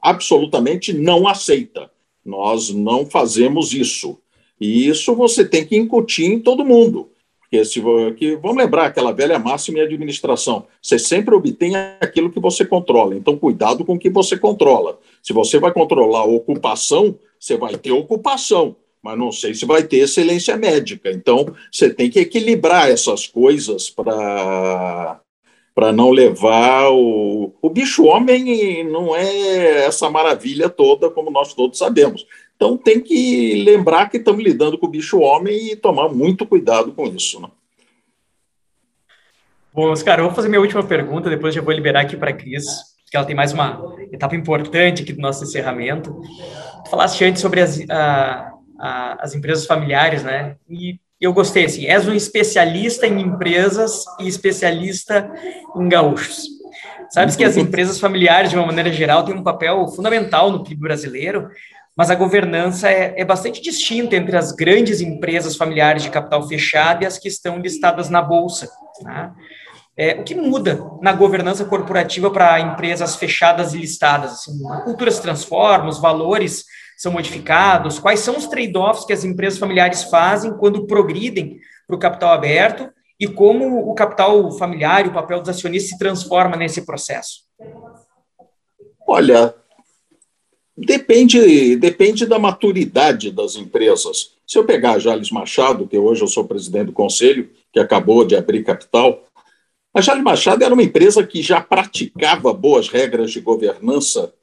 absolutamente 0.01 0.93
não 0.93 1.27
aceita. 1.27 1.91
Nós 2.23 2.69
não 2.69 3.05
fazemos 3.05 3.73
isso. 3.73 4.17
E 4.59 4.87
isso 4.87 5.13
você 5.13 5.43
tem 5.43 5.65
que 5.65 5.75
incutir 5.75 6.31
em 6.31 6.39
todo 6.39 6.65
mundo. 6.65 7.09
Porque 7.39 7.63
se 7.63 7.81
que, 8.17 8.35
vamos 8.37 8.57
lembrar 8.57 8.85
aquela 8.85 9.11
velha 9.11 9.37
máxima 9.37 9.79
em 9.79 9.81
administração: 9.81 10.65
você 10.81 10.97
sempre 10.97 11.35
obtém 11.35 11.75
aquilo 11.99 12.31
que 12.31 12.39
você 12.39 12.65
controla. 12.65 13.15
Então, 13.15 13.37
cuidado 13.37 13.83
com 13.85 13.95
o 13.95 13.99
que 13.99 14.09
você 14.09 14.37
controla. 14.37 14.97
Se 15.21 15.33
você 15.33 15.59
vai 15.59 15.71
controlar 15.71 16.21
a 16.21 16.25
ocupação, 16.25 17.19
você 17.39 17.57
vai 17.57 17.77
ter 17.77 17.91
ocupação, 17.91 18.75
mas 19.05 19.19
não 19.19 19.31
sei 19.31 19.53
se 19.53 19.67
vai 19.67 19.83
ter 19.83 19.97
excelência 19.97 20.57
médica. 20.57 21.11
Então, 21.11 21.53
você 21.71 21.93
tem 21.93 22.09
que 22.09 22.19
equilibrar 22.19 22.89
essas 22.89 23.27
coisas 23.27 23.87
para 23.87 25.21
para 25.75 25.91
não 25.91 26.09
levar 26.09 26.89
o, 26.89 27.53
o 27.61 27.69
bicho 27.69 28.05
homem 28.05 28.81
não 28.85 29.13
é 29.13 29.83
essa 29.85 30.09
maravilha 30.09 30.69
toda 30.69 31.09
como 31.09 31.29
nós 31.29 31.53
todos 31.53 31.77
sabemos. 31.77 32.25
Então 32.55 32.77
tem 32.77 33.01
que 33.01 33.61
lembrar 33.61 34.09
que 34.09 34.15
estamos 34.15 34.41
lidando 34.41 34.77
com 34.77 34.85
o 34.85 34.89
bicho 34.89 35.19
homem 35.19 35.73
e 35.73 35.75
tomar 35.75 36.07
muito 36.07 36.45
cuidado 36.45 36.93
com 36.93 37.05
isso. 37.07 37.41
Né? 37.41 37.49
Bom, 39.73 39.91
Oscar, 39.91 40.19
eu 40.19 40.27
vou 40.27 40.33
fazer 40.33 40.47
minha 40.47 40.61
última 40.61 40.81
pergunta, 40.81 41.29
depois 41.29 41.53
já 41.53 41.61
vou 41.61 41.73
liberar 41.73 42.03
aqui 42.03 42.15
para 42.15 42.29
a 42.29 42.33
Cris, 42.33 42.63
porque 43.03 43.17
ela 43.17 43.25
tem 43.25 43.35
mais 43.35 43.51
uma 43.51 43.97
etapa 44.13 44.33
importante 44.33 45.03
aqui 45.03 45.11
do 45.11 45.21
nosso 45.21 45.43
encerramento. 45.43 46.21
Tu 46.85 46.89
falaste 46.89 47.21
antes 47.25 47.41
sobre 47.41 47.59
as, 47.59 47.83
a, 48.79 49.23
as 49.23 49.35
empresas 49.35 49.65
familiares, 49.65 50.23
né? 50.23 50.55
E 50.69 50.99
eu 51.19 51.33
gostei, 51.33 51.65
assim, 51.65 51.85
és 51.85 52.07
um 52.07 52.13
especialista 52.13 53.07
em 53.07 53.21
empresas 53.21 54.03
e 54.19 54.27
especialista 54.27 55.31
em 55.75 55.87
gaúchos. 55.87 56.43
Sabes 57.09 57.35
que 57.35 57.43
as 57.43 57.55
empresas 57.55 57.99
familiares, 57.99 58.49
de 58.49 58.57
uma 58.57 58.65
maneira 58.65 58.91
geral, 58.91 59.23
têm 59.23 59.35
um 59.35 59.43
papel 59.43 59.87
fundamental 59.87 60.51
no 60.51 60.63
PIB 60.63 60.81
brasileiro, 60.81 61.49
mas 61.95 62.11
a 62.11 62.15
governança 62.15 62.89
é, 62.89 63.13
é, 63.17 63.23
bastante 63.23 63.61
distinta 63.61 64.15
entre 64.15 64.35
as 64.35 64.51
grandes 64.51 64.99
empresas 64.99 65.55
familiares 65.55 66.03
de 66.03 66.09
capital 66.09 66.45
fechado 66.47 67.03
e 67.03 67.05
as 67.05 67.17
que 67.17 67.29
estão 67.29 67.59
listadas 67.59 68.09
na 68.09 68.21
Bolsa. 68.21 68.69
Né? 69.01 69.31
É, 69.97 70.15
o 70.15 70.23
que 70.23 70.35
muda 70.35 70.83
na 71.01 71.13
governança 71.13 71.63
corporativa 71.63 72.29
para 72.29 72.59
empresas 72.59 73.15
fechadas 73.15 73.73
e 73.73 73.77
listadas? 73.77 74.33
Assim, 74.33 74.69
a 74.69 74.81
cultura 74.81 75.09
se 75.09 75.21
transforma, 75.21 75.87
os 75.87 76.01
valores 76.01 76.65
são 76.97 77.11
modificados, 77.11 77.99
quais 77.99 78.21
são 78.21 78.37
os 78.37 78.47
trade-offs 78.47 79.05
que 79.05 79.13
as 79.13 79.23
empresas 79.23 79.59
familiares 79.59 80.03
fazem 80.03 80.55
quando 80.57 80.87
progridem 80.87 81.59
para 81.85 81.95
o 81.95 81.99
capital 81.99 82.31
aberto 82.31 82.89
e 83.19 83.27
como 83.27 83.89
o 83.89 83.93
capital 83.93 84.51
familiar 84.57 85.05
e 85.05 85.09
o 85.09 85.13
papel 85.13 85.39
dos 85.39 85.49
acionistas 85.49 85.91
se 85.91 85.97
transforma 85.97 86.55
nesse 86.55 86.85
processo? 86.85 87.45
Olha, 89.07 89.53
depende, 90.75 91.75
depende 91.75 92.25
da 92.25 92.39
maturidade 92.39 93.31
das 93.31 93.55
empresas. 93.55 94.33
Se 94.47 94.57
eu 94.57 94.65
pegar 94.65 94.93
a 94.93 94.99
Jales 94.99 95.31
Machado, 95.31 95.87
que 95.87 95.97
hoje 95.97 96.21
eu 96.21 96.27
sou 96.27 96.45
presidente 96.45 96.87
do 96.87 96.93
conselho, 96.93 97.49
que 97.71 97.79
acabou 97.79 98.25
de 98.25 98.35
abrir 98.35 98.63
capital, 98.63 99.23
a 99.93 100.01
Jales 100.01 100.23
Machado 100.23 100.63
era 100.63 100.73
uma 100.73 100.83
empresa 100.83 101.25
que 101.25 101.41
já 101.41 101.61
praticava 101.61 102.51
boas 102.51 102.89
regras 102.89 103.31
de 103.31 103.39
governança, 103.39 104.33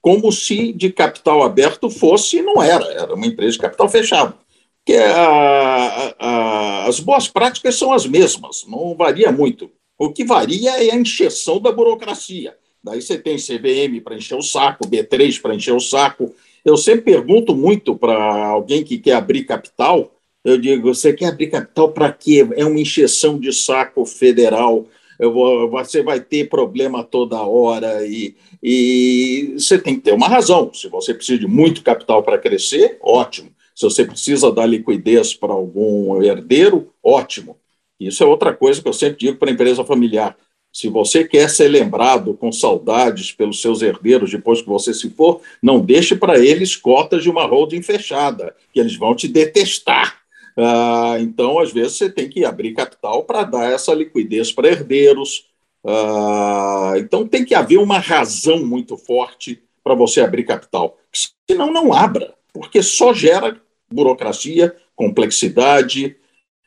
como 0.00 0.32
se 0.32 0.72
de 0.72 0.90
capital 0.90 1.42
aberto 1.42 1.90
fosse 1.90 2.38
e 2.38 2.42
não 2.42 2.62
era, 2.62 2.84
era 2.92 3.14
uma 3.14 3.26
empresa 3.26 3.52
de 3.52 3.58
capital 3.58 3.88
fechado 3.88 4.34
que 4.84 4.96
a, 4.96 6.14
a, 6.18 6.86
as 6.86 7.00
boas 7.00 7.28
práticas 7.28 7.76
são 7.76 7.92
as 7.92 8.06
mesmas, 8.06 8.64
não 8.66 8.94
varia 8.94 9.30
muito. 9.30 9.70
O 9.98 10.10
que 10.10 10.24
varia 10.24 10.82
é 10.82 10.90
a 10.90 10.96
encheção 10.96 11.60
da 11.60 11.70
burocracia. 11.70 12.56
Daí 12.82 13.02
você 13.02 13.18
tem 13.18 13.36
CVM 13.36 14.02
para 14.02 14.16
encher 14.16 14.36
o 14.36 14.42
saco, 14.42 14.88
B3 14.88 15.40
para 15.40 15.54
encher 15.54 15.74
o 15.74 15.80
saco. 15.80 16.34
Eu 16.64 16.76
sempre 16.76 17.02
pergunto 17.02 17.54
muito 17.54 17.94
para 17.94 18.46
alguém 18.46 18.82
que 18.82 18.98
quer 18.98 19.12
abrir 19.12 19.44
capital, 19.44 20.12
eu 20.42 20.56
digo, 20.56 20.92
você 20.92 21.12
quer 21.12 21.26
abrir 21.26 21.48
capital 21.48 21.92
para 21.92 22.10
quê? 22.10 22.48
É 22.56 22.64
uma 22.64 22.80
encheção 22.80 23.38
de 23.38 23.52
saco 23.52 24.06
federal, 24.06 24.86
vou, 25.28 25.68
você 25.68 26.02
vai 26.02 26.20
ter 26.20 26.48
problema 26.48 27.02
toda 27.02 27.42
hora 27.42 28.06
e, 28.06 28.34
e 28.62 29.54
você 29.58 29.78
tem 29.78 29.96
que 29.96 30.02
ter 30.02 30.12
uma 30.12 30.28
razão. 30.28 30.72
Se 30.72 30.88
você 30.88 31.12
precisa 31.12 31.38
de 31.38 31.46
muito 31.46 31.82
capital 31.82 32.22
para 32.22 32.38
crescer, 32.38 32.98
ótimo. 33.02 33.50
Se 33.74 33.84
você 33.84 34.04
precisa 34.04 34.52
dar 34.52 34.66
liquidez 34.66 35.34
para 35.34 35.52
algum 35.52 36.22
herdeiro, 36.22 36.88
ótimo. 37.02 37.56
Isso 37.98 38.22
é 38.22 38.26
outra 38.26 38.54
coisa 38.54 38.80
que 38.80 38.88
eu 38.88 38.92
sempre 38.92 39.18
digo 39.18 39.38
para 39.38 39.50
a 39.50 39.52
empresa 39.52 39.84
familiar. 39.84 40.36
Se 40.72 40.88
você 40.88 41.24
quer 41.24 41.50
ser 41.50 41.68
lembrado 41.68 42.34
com 42.34 42.52
saudades 42.52 43.32
pelos 43.32 43.60
seus 43.60 43.82
herdeiros 43.82 44.30
depois 44.30 44.62
que 44.62 44.68
você 44.68 44.94
se 44.94 45.10
for, 45.10 45.40
não 45.60 45.80
deixe 45.80 46.14
para 46.14 46.38
eles 46.38 46.76
cotas 46.76 47.22
de 47.22 47.30
uma 47.30 47.44
holding 47.44 47.82
fechada, 47.82 48.54
que 48.72 48.78
eles 48.78 48.96
vão 48.96 49.14
te 49.14 49.26
detestar. 49.26 50.19
Ah, 50.62 51.16
então, 51.18 51.58
às 51.58 51.72
vezes, 51.72 51.96
você 51.96 52.10
tem 52.10 52.28
que 52.28 52.44
abrir 52.44 52.74
capital 52.74 53.24
para 53.24 53.44
dar 53.44 53.72
essa 53.72 53.94
liquidez 53.94 54.52
para 54.52 54.68
herdeiros. 54.68 55.46
Ah, 55.82 56.92
então, 56.98 57.26
tem 57.26 57.44
que 57.44 57.54
haver 57.54 57.78
uma 57.78 57.98
razão 57.98 58.64
muito 58.64 58.98
forte 58.98 59.62
para 59.82 59.94
você 59.94 60.20
abrir 60.20 60.44
capital. 60.44 60.98
Senão, 61.50 61.72
não 61.72 61.94
abra, 61.94 62.34
porque 62.52 62.82
só 62.82 63.14
gera 63.14 63.58
burocracia, 63.90 64.76
complexidade, 64.94 66.14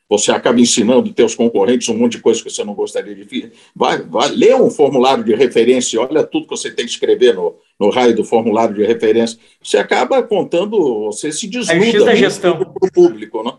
você 0.10 0.32
acaba 0.32 0.60
ensinando 0.60 1.14
teus 1.14 1.34
concorrentes 1.34 1.88
um 1.88 1.98
monte 1.98 2.14
de 2.14 2.22
coisa 2.22 2.44
que 2.44 2.50
você 2.50 2.64
não 2.64 2.74
gostaria 2.74 3.16
de 3.16 3.52
vai, 3.76 4.02
vai 4.02 4.30
ler 4.30 4.56
um 4.56 4.70
formulário 4.70 5.24
de 5.24 5.34
referência, 5.34 6.02
olha 6.02 6.24
tudo 6.24 6.48
que 6.48 6.56
você 6.56 6.70
tem 6.70 6.86
que 6.86 6.92
escrever 6.92 7.34
no, 7.34 7.56
no 7.80 7.90
raio 7.90 8.16
do 8.16 8.24
formulário 8.24 8.76
de 8.76 8.84
referência. 8.84 9.40
Você 9.62 9.78
acaba 9.78 10.22
contando, 10.22 11.06
você 11.06 11.32
se 11.32 11.48
desnuda 11.48 12.06
da 12.06 12.16
gestão. 12.16 12.58
para 12.58 12.88
o 12.88 12.92
público, 12.92 13.44
né? 13.44 13.54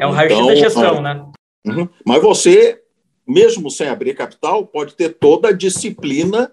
É 0.00 0.06
o 0.06 0.10
raio-x 0.10 0.38
então, 0.38 0.46
da 0.46 0.54
gestão, 0.54 0.96
é. 0.96 1.00
né? 1.02 1.26
Uhum. 1.66 1.88
Mas 2.06 2.22
você, 2.22 2.82
mesmo 3.26 3.70
sem 3.70 3.86
abrir 3.86 4.14
capital, 4.14 4.66
pode 4.66 4.94
ter 4.94 5.10
toda 5.10 5.48
a 5.48 5.52
disciplina 5.52 6.50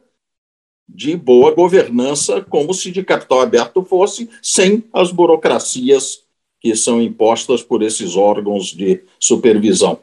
de 0.87 1.15
boa 1.15 1.53
governança, 1.55 2.41
como 2.41 2.73
se 2.73 2.91
de 2.91 3.03
capital 3.03 3.39
aberto 3.39 3.83
fosse, 3.83 4.29
sem 4.41 4.83
as 4.93 5.11
burocracias 5.11 6.25
que 6.59 6.75
são 6.75 7.01
impostas 7.01 7.61
por 7.61 7.81
esses 7.81 8.17
órgãos 8.17 8.67
de 8.67 9.03
supervisão. 9.17 9.99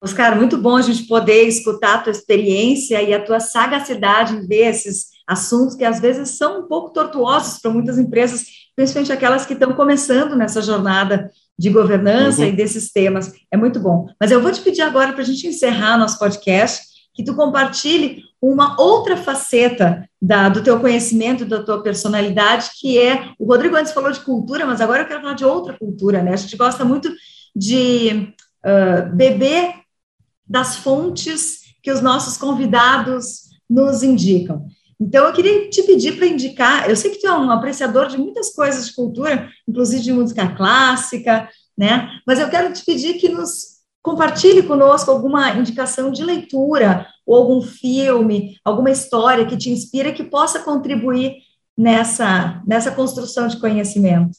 Oscar, 0.00 0.36
muito 0.36 0.58
bom 0.58 0.76
a 0.76 0.82
gente 0.82 1.04
poder 1.04 1.46
escutar 1.46 1.94
a 1.94 1.98
tua 1.98 2.10
experiência 2.10 3.00
e 3.02 3.14
a 3.14 3.24
tua 3.24 3.38
sagacidade 3.38 4.34
em 4.34 4.46
ver 4.46 4.68
esses 4.68 5.11
assuntos 5.26 5.74
que 5.74 5.84
às 5.84 6.00
vezes 6.00 6.30
são 6.30 6.60
um 6.60 6.68
pouco 6.68 6.92
tortuosos 6.92 7.58
para 7.60 7.70
muitas 7.70 7.98
empresas, 7.98 8.44
principalmente 8.74 9.12
aquelas 9.12 9.46
que 9.46 9.52
estão 9.52 9.72
começando 9.72 10.36
nessa 10.36 10.60
jornada 10.60 11.30
de 11.58 11.70
governança 11.70 12.42
uhum. 12.42 12.48
e 12.48 12.52
desses 12.52 12.90
temas. 12.90 13.32
É 13.50 13.56
muito 13.56 13.78
bom. 13.78 14.06
Mas 14.20 14.30
eu 14.30 14.40
vou 14.40 14.50
te 14.50 14.60
pedir 14.60 14.82
agora 14.82 15.12
para 15.12 15.22
a 15.22 15.26
gente 15.26 15.46
encerrar 15.46 15.98
nosso 15.98 16.18
podcast 16.18 16.92
que 17.14 17.24
tu 17.24 17.34
compartilhe 17.34 18.22
uma 18.40 18.80
outra 18.80 19.16
faceta 19.16 20.08
da, 20.20 20.48
do 20.48 20.62
teu 20.62 20.80
conhecimento, 20.80 21.44
da 21.44 21.62
tua 21.62 21.82
personalidade, 21.82 22.70
que 22.80 22.98
é, 22.98 23.30
o 23.38 23.46
Rodrigo 23.46 23.76
antes 23.76 23.92
falou 23.92 24.10
de 24.10 24.20
cultura, 24.20 24.66
mas 24.66 24.80
agora 24.80 25.02
eu 25.02 25.06
quero 25.06 25.20
falar 25.20 25.34
de 25.34 25.44
outra 25.44 25.76
cultura, 25.78 26.22
né? 26.22 26.32
A 26.32 26.36
gente 26.36 26.56
gosta 26.56 26.84
muito 26.84 27.12
de 27.54 28.32
uh, 28.64 29.14
beber 29.14 29.74
das 30.48 30.76
fontes 30.76 31.60
que 31.82 31.90
os 31.90 32.00
nossos 32.00 32.36
convidados 32.36 33.50
nos 33.68 34.02
indicam. 34.02 34.66
Então, 35.02 35.26
eu 35.26 35.32
queria 35.32 35.68
te 35.68 35.82
pedir 35.82 36.16
para 36.16 36.26
indicar, 36.26 36.88
eu 36.88 36.96
sei 36.96 37.10
que 37.10 37.20
tu 37.20 37.26
é 37.26 37.36
um 37.36 37.50
apreciador 37.50 38.08
de 38.08 38.16
muitas 38.16 38.54
coisas 38.54 38.86
de 38.86 38.94
cultura, 38.94 39.50
inclusive 39.68 40.02
de 40.02 40.12
música 40.12 40.54
clássica, 40.54 41.48
né? 41.76 42.08
Mas 42.26 42.38
eu 42.38 42.48
quero 42.48 42.72
te 42.72 42.84
pedir 42.84 43.14
que 43.14 43.28
nos 43.28 43.72
Compartilhe 44.02 44.64
conosco 44.64 45.12
alguma 45.12 45.50
indicação 45.50 46.10
de 46.10 46.24
leitura 46.24 47.06
ou 47.24 47.36
algum 47.36 47.62
filme, 47.62 48.58
alguma 48.64 48.90
história 48.90 49.46
que 49.46 49.56
te 49.56 49.70
inspira 49.70 50.12
que 50.12 50.24
possa 50.24 50.58
contribuir 50.58 51.36
nessa, 51.78 52.60
nessa 52.66 52.90
construção 52.90 53.46
de 53.46 53.60
conhecimento. 53.60 54.36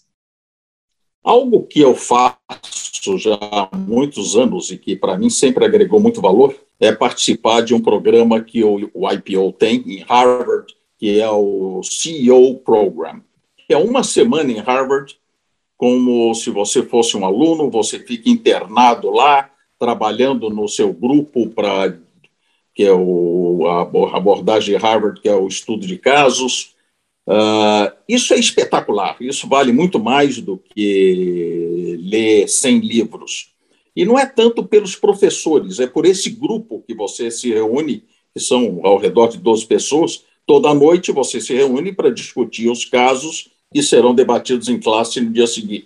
Algo 1.23 1.65
que 1.65 1.79
eu 1.79 1.95
faço 1.95 2.92
já 3.17 3.37
há 3.41 3.69
muitos 3.75 4.35
anos 4.35 4.71
e 4.71 4.77
que 4.77 4.95
para 4.95 5.17
mim 5.17 5.29
sempre 5.29 5.65
agregou 5.65 5.99
muito 5.99 6.21
valor 6.21 6.55
é 6.79 6.91
participar 6.91 7.61
de 7.61 7.73
um 7.73 7.81
programa 7.81 8.41
que 8.41 8.63
o, 8.63 8.89
o 8.93 9.11
IPO 9.11 9.51
tem 9.53 9.83
em 9.85 9.99
Harvard, 10.03 10.73
que 10.97 11.19
é 11.19 11.29
o 11.29 11.81
CEO 11.83 12.55
Program. 12.59 13.21
É 13.69 13.77
uma 13.77 14.03
semana 14.03 14.51
em 14.51 14.59
Harvard, 14.59 15.17
como 15.77 16.33
se 16.33 16.49
você 16.49 16.83
fosse 16.83 17.17
um 17.17 17.25
aluno, 17.25 17.69
você 17.69 17.99
fica 17.99 18.29
internado 18.29 19.09
lá, 19.09 19.49
trabalhando 19.79 20.49
no 20.49 20.67
seu 20.67 20.93
grupo 20.93 21.49
para 21.49 21.97
que 22.75 22.83
é 22.83 22.91
o, 22.91 23.67
a 23.67 24.17
abordagem 24.17 24.75
Harvard, 24.77 25.21
que 25.21 25.29
é 25.29 25.35
o 25.35 25.47
estudo 25.47 25.85
de 25.85 25.97
casos. 25.97 26.72
Uh, 27.27 27.93
isso 28.07 28.33
é 28.33 28.39
espetacular, 28.39 29.15
isso 29.21 29.47
vale 29.47 29.71
muito 29.71 29.97
mais 29.97 30.41
do 30.41 30.57
que 30.57 31.97
ler 32.03 32.47
100 32.47 32.79
livros. 32.79 33.53
E 33.95 34.05
não 34.05 34.17
é 34.17 34.25
tanto 34.25 34.63
pelos 34.63 34.95
professores, 34.95 35.79
é 35.79 35.87
por 35.87 36.05
esse 36.05 36.29
grupo 36.29 36.83
que 36.85 36.93
você 36.93 37.29
se 37.29 37.49
reúne, 37.49 38.03
que 38.33 38.41
são 38.41 38.81
ao 38.83 38.97
redor 38.97 39.27
de 39.27 39.37
12 39.37 39.65
pessoas, 39.65 40.23
toda 40.45 40.73
noite 40.73 41.11
você 41.11 41.39
se 41.39 41.53
reúne 41.53 41.93
para 41.93 42.11
discutir 42.11 42.69
os 42.69 42.85
casos 42.85 43.49
que 43.71 43.81
serão 43.81 44.13
debatidos 44.13 44.67
em 44.67 44.79
classe 44.79 45.21
no 45.21 45.31
dia, 45.31 45.47
segui 45.47 45.85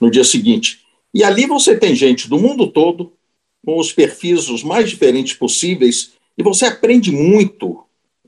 no 0.00 0.10
dia 0.10 0.24
seguinte. 0.24 0.80
E 1.12 1.24
ali 1.24 1.46
você 1.46 1.76
tem 1.76 1.94
gente 1.94 2.28
do 2.28 2.38
mundo 2.38 2.66
todo, 2.66 3.12
com 3.64 3.78
os 3.78 3.92
perfis 3.92 4.48
os 4.48 4.62
mais 4.62 4.88
diferentes 4.88 5.34
possíveis 5.34 6.12
e 6.38 6.42
você 6.42 6.66
aprende 6.66 7.10
muito 7.10 7.82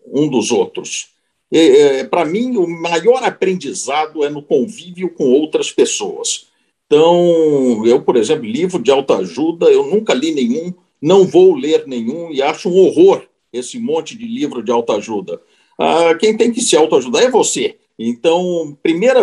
um 0.07 0.29
dos 0.29 0.51
outros. 0.51 1.11
É, 1.51 2.05
Para 2.05 2.25
mim, 2.25 2.57
o 2.57 2.67
maior 2.67 3.23
aprendizado 3.23 4.25
é 4.25 4.29
no 4.29 4.43
convívio 4.43 5.11
com 5.11 5.25
outras 5.25 5.73
pessoas. 5.73 6.49
Então, 6.87 7.85
eu, 7.87 8.03
por 8.03 8.17
exemplo, 8.17 8.47
livro 8.47 8.83
de 8.83 8.91
autoajuda, 8.91 9.67
eu 9.67 9.87
nunca 9.87 10.15
li 10.15 10.33
nenhum, 10.33 10.73
não 11.01 11.27
vou 11.27 11.55
ler 11.55 11.87
nenhum 11.87 12.31
e 12.33 12.41
acho 12.41 12.69
um 12.69 12.79
horror 12.79 13.23
esse 13.53 13.79
monte 13.79 14.17
de 14.17 14.27
livro 14.27 14.63
de 14.63 14.71
autoajuda. 14.71 15.41
Ah, 15.79 16.15
quem 16.15 16.37
tem 16.37 16.51
que 16.51 16.61
se 16.61 16.77
autoajudar 16.77 17.23
é 17.23 17.31
você. 17.31 17.77
Então, 17.99 18.77
primeira 18.83 19.21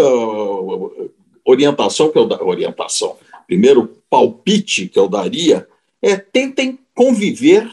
orientação 1.43 2.11
que 2.11 2.17
eu 2.17 2.27
orientação, 2.41 3.17
primeiro 3.47 3.97
palpite 4.09 4.87
que 4.87 4.99
eu 4.99 5.07
daria 5.07 5.67
é 6.01 6.15
tentem 6.15 6.77
conviver 6.93 7.69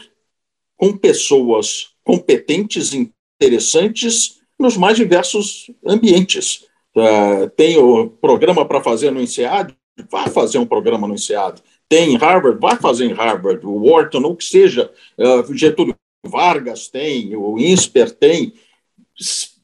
com 0.75 0.97
pessoas 0.97 1.91
competentes, 2.03 2.93
interessantes 2.93 4.42
nos 4.59 4.77
mais 4.77 4.97
diversos 4.97 5.71
ambientes. 5.85 6.65
Uh, 6.95 7.49
tem 7.55 7.77
o 7.77 8.09
programa 8.09 8.65
para 8.65 8.81
fazer 8.81 9.11
no 9.11 9.21
INSEAD, 9.21 9.75
vá 10.09 10.27
fazer 10.27 10.57
um 10.57 10.65
programa 10.65 11.07
no 11.07 11.15
INSEAD. 11.15 11.61
Tem 11.89 12.13
em 12.13 12.17
Harvard, 12.17 12.59
vá 12.59 12.75
fazer 12.75 13.05
em 13.05 13.13
Harvard. 13.13 13.65
O 13.65 13.89
Wharton, 13.89 14.19
o 14.19 14.35
que 14.35 14.45
seja, 14.45 14.91
uh, 15.17 15.55
Getúlio 15.55 15.95
Vargas 16.25 16.87
tem, 16.87 17.35
o 17.35 17.57
INSPER 17.57 18.11
tem. 18.11 18.53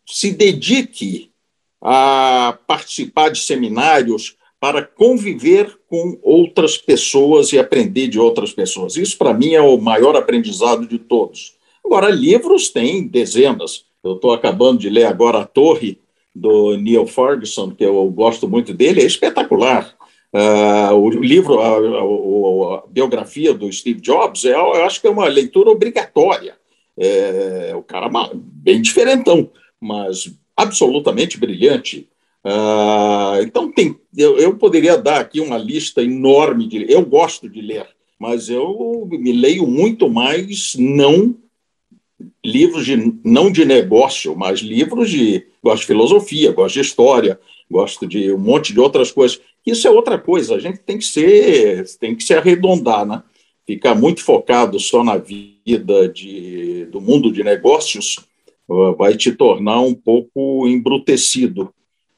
Se 0.05 0.31
dedique 0.31 1.31
a 1.81 2.57
participar 2.67 3.29
de 3.29 3.39
seminários, 3.39 4.37
para 4.59 4.83
conviver 4.83 5.79
com 5.87 6.19
outras 6.21 6.77
pessoas 6.77 7.53
e 7.53 7.59
aprender 7.59 8.07
de 8.07 8.19
outras 8.19 8.51
pessoas. 8.51 8.97
Isso, 8.97 9.17
para 9.17 9.33
mim, 9.33 9.53
é 9.53 9.61
o 9.61 9.77
maior 9.77 10.15
aprendizado 10.15 10.85
de 10.85 10.99
todos. 10.99 11.55
Agora, 11.83 12.09
livros 12.09 12.69
tem 12.69 13.07
dezenas. 13.07 13.85
Eu 14.03 14.15
estou 14.15 14.33
acabando 14.33 14.79
de 14.79 14.89
ler 14.89 15.05
agora 15.05 15.39
A 15.39 15.45
Torre, 15.45 15.99
do 16.33 16.77
Neil 16.77 17.05
Ferguson, 17.05 17.71
que 17.71 17.83
eu 17.83 18.09
gosto 18.11 18.47
muito 18.47 18.73
dele, 18.73 19.01
é 19.01 19.05
espetacular. 19.05 19.93
Uh, 20.31 20.93
o 20.93 21.09
livro, 21.09 21.59
a, 21.59 21.69
a, 21.69 22.77
a, 22.77 22.87
biografia 22.87 23.53
do 23.53 23.71
Steve 23.71 23.99
Jobs, 23.99 24.45
é, 24.45 24.53
eu 24.53 24.85
acho 24.85 25.01
que 25.01 25.07
é 25.07 25.09
uma 25.09 25.27
leitura 25.27 25.69
obrigatória. 25.71 26.55
É, 26.97 27.73
o 27.75 27.81
cara 27.81 28.07
é 28.07 28.31
bem 28.35 28.81
diferentão, 28.81 29.49
mas 29.81 30.31
absolutamente 30.55 31.37
brilhante. 31.37 32.07
Uh, 32.43 33.41
então, 33.41 33.71
tem, 33.71 33.95
eu, 34.15 34.37
eu, 34.37 34.55
poderia 34.55 34.97
dar 34.97 35.19
aqui 35.19 35.41
uma 35.41 35.57
lista 35.57 36.01
enorme 36.01 36.67
de. 36.67 36.91
Eu 36.91 37.05
gosto 37.05 37.49
de 37.49 37.61
ler, 37.61 37.87
mas 38.17 38.49
eu 38.49 39.07
me 39.09 39.31
leio 39.31 39.65
muito 39.65 40.09
mais 40.09 40.75
não 40.77 41.35
livros 42.43 42.85
de 42.85 43.19
não 43.23 43.51
de 43.51 43.65
negócio, 43.65 44.35
mas 44.35 44.59
livros 44.59 45.09
de 45.09 45.45
gosto 45.63 45.81
de 45.81 45.87
filosofia, 45.87 46.51
gosto 46.51 46.75
de 46.75 46.81
história, 46.81 47.39
gosto 47.69 48.07
de 48.07 48.31
um 48.31 48.37
monte 48.37 48.73
de 48.73 48.79
outras 48.79 49.11
coisas. 49.11 49.39
Isso 49.65 49.87
é 49.87 49.91
outra 49.91 50.17
coisa, 50.17 50.55
a 50.55 50.59
gente 50.59 50.79
tem 50.79 50.97
que 50.97 51.05
ser, 51.05 51.85
tem 51.99 52.15
que 52.15 52.23
se 52.23 52.33
arredondar, 52.33 53.05
né? 53.05 53.21
Ficar 53.67 53.93
muito 53.93 54.23
focado 54.23 54.79
só 54.79 55.03
na 55.03 55.17
vida 55.17 56.09
de, 56.09 56.85
do 56.85 56.99
mundo 56.99 57.31
de 57.31 57.43
negócios 57.43 58.17
vai 58.97 59.15
te 59.15 59.31
tornar 59.31 59.81
um 59.81 59.93
pouco 59.93 60.67
embrutecido. 60.67 61.73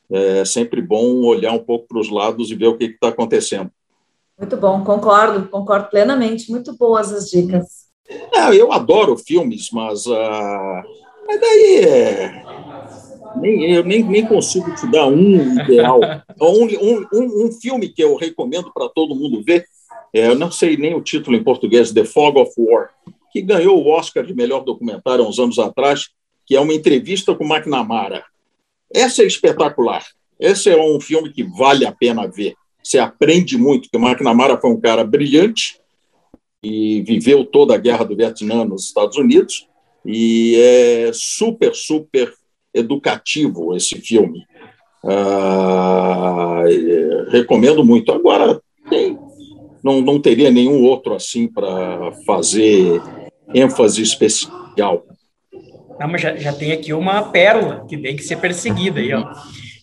É 0.10 0.44
sempre 0.44 0.82
bom 0.82 1.24
olhar 1.24 1.54
um 1.54 1.60
pouco 1.60 1.88
para 1.88 2.00
os 2.00 2.10
lados 2.10 2.52
e 2.52 2.56
ver 2.56 2.68
o 2.68 2.78
que 2.78 2.86
está 2.86 3.10
acontecendo. 3.10 3.72
Muito 4.38 4.58
bom, 4.58 4.84
concordo, 4.84 5.48
concordo 5.48 5.90
plenamente. 5.90 6.50
Muito 6.50 6.76
boas 6.76 7.12
as 7.14 7.30
dicas. 7.30 7.91
É, 8.10 8.56
eu 8.56 8.72
adoro 8.72 9.18
filmes, 9.18 9.70
mas, 9.72 10.06
uh, 10.06 10.84
mas 11.28 11.40
daí 11.40 11.76
é, 11.78 12.44
nem, 13.38 13.74
eu 13.74 13.84
nem, 13.84 14.04
nem 14.04 14.26
consigo 14.26 14.74
te 14.76 14.88
dar 14.88 15.08
um 15.08 15.60
ideal. 15.62 16.00
Um, 16.42 16.66
um, 16.66 17.08
um, 17.14 17.46
um 17.46 17.52
filme 17.52 17.88
que 17.88 18.04
eu 18.04 18.16
recomendo 18.16 18.72
para 18.74 18.90
todo 18.90 19.14
mundo 19.14 19.44
ver, 19.44 19.64
é, 20.12 20.28
eu 20.28 20.36
não 20.36 20.50
sei 20.50 20.76
nem 20.76 20.96
o 20.96 21.02
título 21.02 21.38
em 21.38 21.44
português, 21.44 21.92
The 21.92 22.04
Fog 22.04 22.40
of 22.40 22.52
War, 22.58 22.90
que 23.32 23.44
ganhou 23.44 23.78
o 23.78 23.88
Oscar 23.90 24.26
de 24.26 24.34
melhor 24.34 24.62
documentário 24.62 25.24
há 25.24 25.28
uns 25.28 25.38
anos 25.38 25.60
atrás, 25.60 26.10
que 26.48 26.56
é 26.56 26.60
uma 26.60 26.74
entrevista 26.74 27.36
com 27.36 27.46
McNamara. 27.46 28.24
Essa 28.92 29.22
é 29.22 29.28
espetacular. 29.28 30.04
Esse 30.40 30.72
é 30.72 30.82
um 30.82 31.00
filme 31.00 31.32
que 31.32 31.44
vale 31.44 31.86
a 31.86 31.92
pena 31.92 32.28
ver. 32.28 32.56
Você 32.84 32.98
aprende 32.98 33.56
muito, 33.58 33.88
porque 33.90 34.04
McNamara 34.04 34.60
foi 34.60 34.72
um 34.72 34.82
cara 34.82 35.04
brilhante 35.04 35.80
e 36.64 37.02
viveu 37.02 37.44
toda 37.46 37.74
a 37.74 37.78
guerra 37.78 38.06
do 38.06 38.16
Vietnã 38.16 38.64
nos 38.64 38.86
Estados 38.86 39.18
Unidos 39.18 39.68
e 40.06 40.56
é 40.58 41.12
super, 41.14 41.74
super 41.74 42.32
educativo 42.74 43.76
esse 43.76 43.96
filme. 44.00 44.46
Ah, 45.04 46.64
recomendo 47.30 47.84
muito. 47.84 48.12
Agora, 48.12 48.62
tem, 48.90 49.18
não, 49.84 50.02
não 50.02 50.20
teria 50.20 50.52
nenhum 50.52 50.84
outro 50.84 51.14
assim 51.16 51.48
para 51.48 52.12
fazer 52.26 53.02
ênfase 53.54 54.02
especial. 54.02 55.06
Não, 56.00 56.08
mas 56.08 56.22
já, 56.22 56.36
já 56.36 56.54
tem 56.54 56.72
aqui 56.72 56.94
uma 56.94 57.24
pérola 57.24 57.86
que 57.88 57.98
tem 57.98 58.16
que 58.16 58.24
ser 58.24 58.38
perseguida 58.38 59.00
aí, 59.00 59.14
ó. 59.14 59.32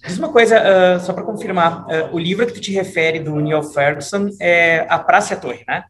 Diz 0.07 0.19
uma 0.19 0.33
coisa, 0.33 0.61
uh, 0.61 1.01
só 1.01 1.13
para 1.13 1.25
confirmar, 1.25 1.85
uh, 1.85 2.15
o 2.15 2.19
livro 2.19 2.47
que 2.47 2.55
tu 2.55 2.61
te 2.61 2.73
refere 2.73 3.19
do 3.19 3.37
Neil 3.37 3.63
Ferguson 3.63 4.29
é 4.41 4.87
A 4.89 4.99
Praça 4.99 5.35
e 5.35 5.37
a 5.37 5.41
Torre, 5.41 5.65
né? 5.67 5.85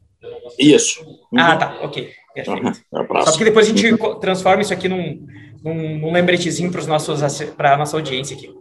Isso. 0.59 1.03
Uhum. 1.03 1.39
Ah, 1.39 1.57
tá, 1.57 1.79
ok. 1.83 2.11
Perfeito. 2.35 2.67
Uhum. 2.93 3.23
Só 3.25 3.39
que 3.39 3.45
depois 3.45 3.67
a 3.67 3.71
gente 3.71 3.93
uhum. 3.93 4.19
transforma 4.21 4.63
isso 4.63 4.73
aqui 4.73 4.89
num, 4.89 5.27
num, 5.63 5.99
num 5.99 6.13
lembretezinho 6.13 6.71
para 6.71 7.75
a 7.75 7.77
nossa 7.77 7.97
audiência 7.97 8.37
aqui. 8.37 8.53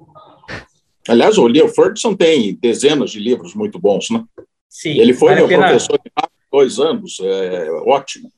Aliás, 1.07 1.37
o 1.37 1.47
Neil 1.47 1.69
Ferguson 1.69 2.13
tem 2.15 2.55
dezenas 2.55 3.11
de 3.11 3.19
livros 3.19 3.53
muito 3.53 3.79
bons, 3.79 4.09
né? 4.09 4.23
Sim. 4.69 4.99
Ele 4.99 5.13
foi 5.13 5.29
vale 5.29 5.41
meu 5.41 5.47
pena... 5.47 5.67
professor 5.67 5.97
de 6.03 6.11
dois 6.51 6.79
anos, 6.79 7.17
é 7.21 7.71
ótimo. 7.85 8.31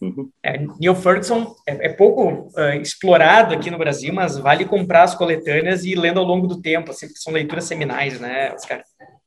Uhum. 0.00 0.30
É, 0.42 0.58
Neil 0.80 0.94
Ferguson 0.94 1.54
é, 1.66 1.86
é 1.86 1.88
pouco 1.88 2.50
uh, 2.56 2.80
explorado 2.80 3.52
aqui 3.52 3.70
no 3.70 3.78
Brasil, 3.78 4.14
mas 4.14 4.38
vale 4.38 4.64
comprar 4.64 5.02
as 5.02 5.14
coletâneas 5.14 5.84
e 5.84 5.90
ir 5.90 5.96
lendo 5.96 6.20
ao 6.20 6.26
longo 6.26 6.46
do 6.46 6.62
tempo, 6.62 6.92
assim, 6.92 7.08
são 7.14 7.32
leituras 7.32 7.64
seminais, 7.64 8.20
né, 8.20 8.52
Oscar? 8.54 8.82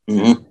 Uhum. 0.10 0.46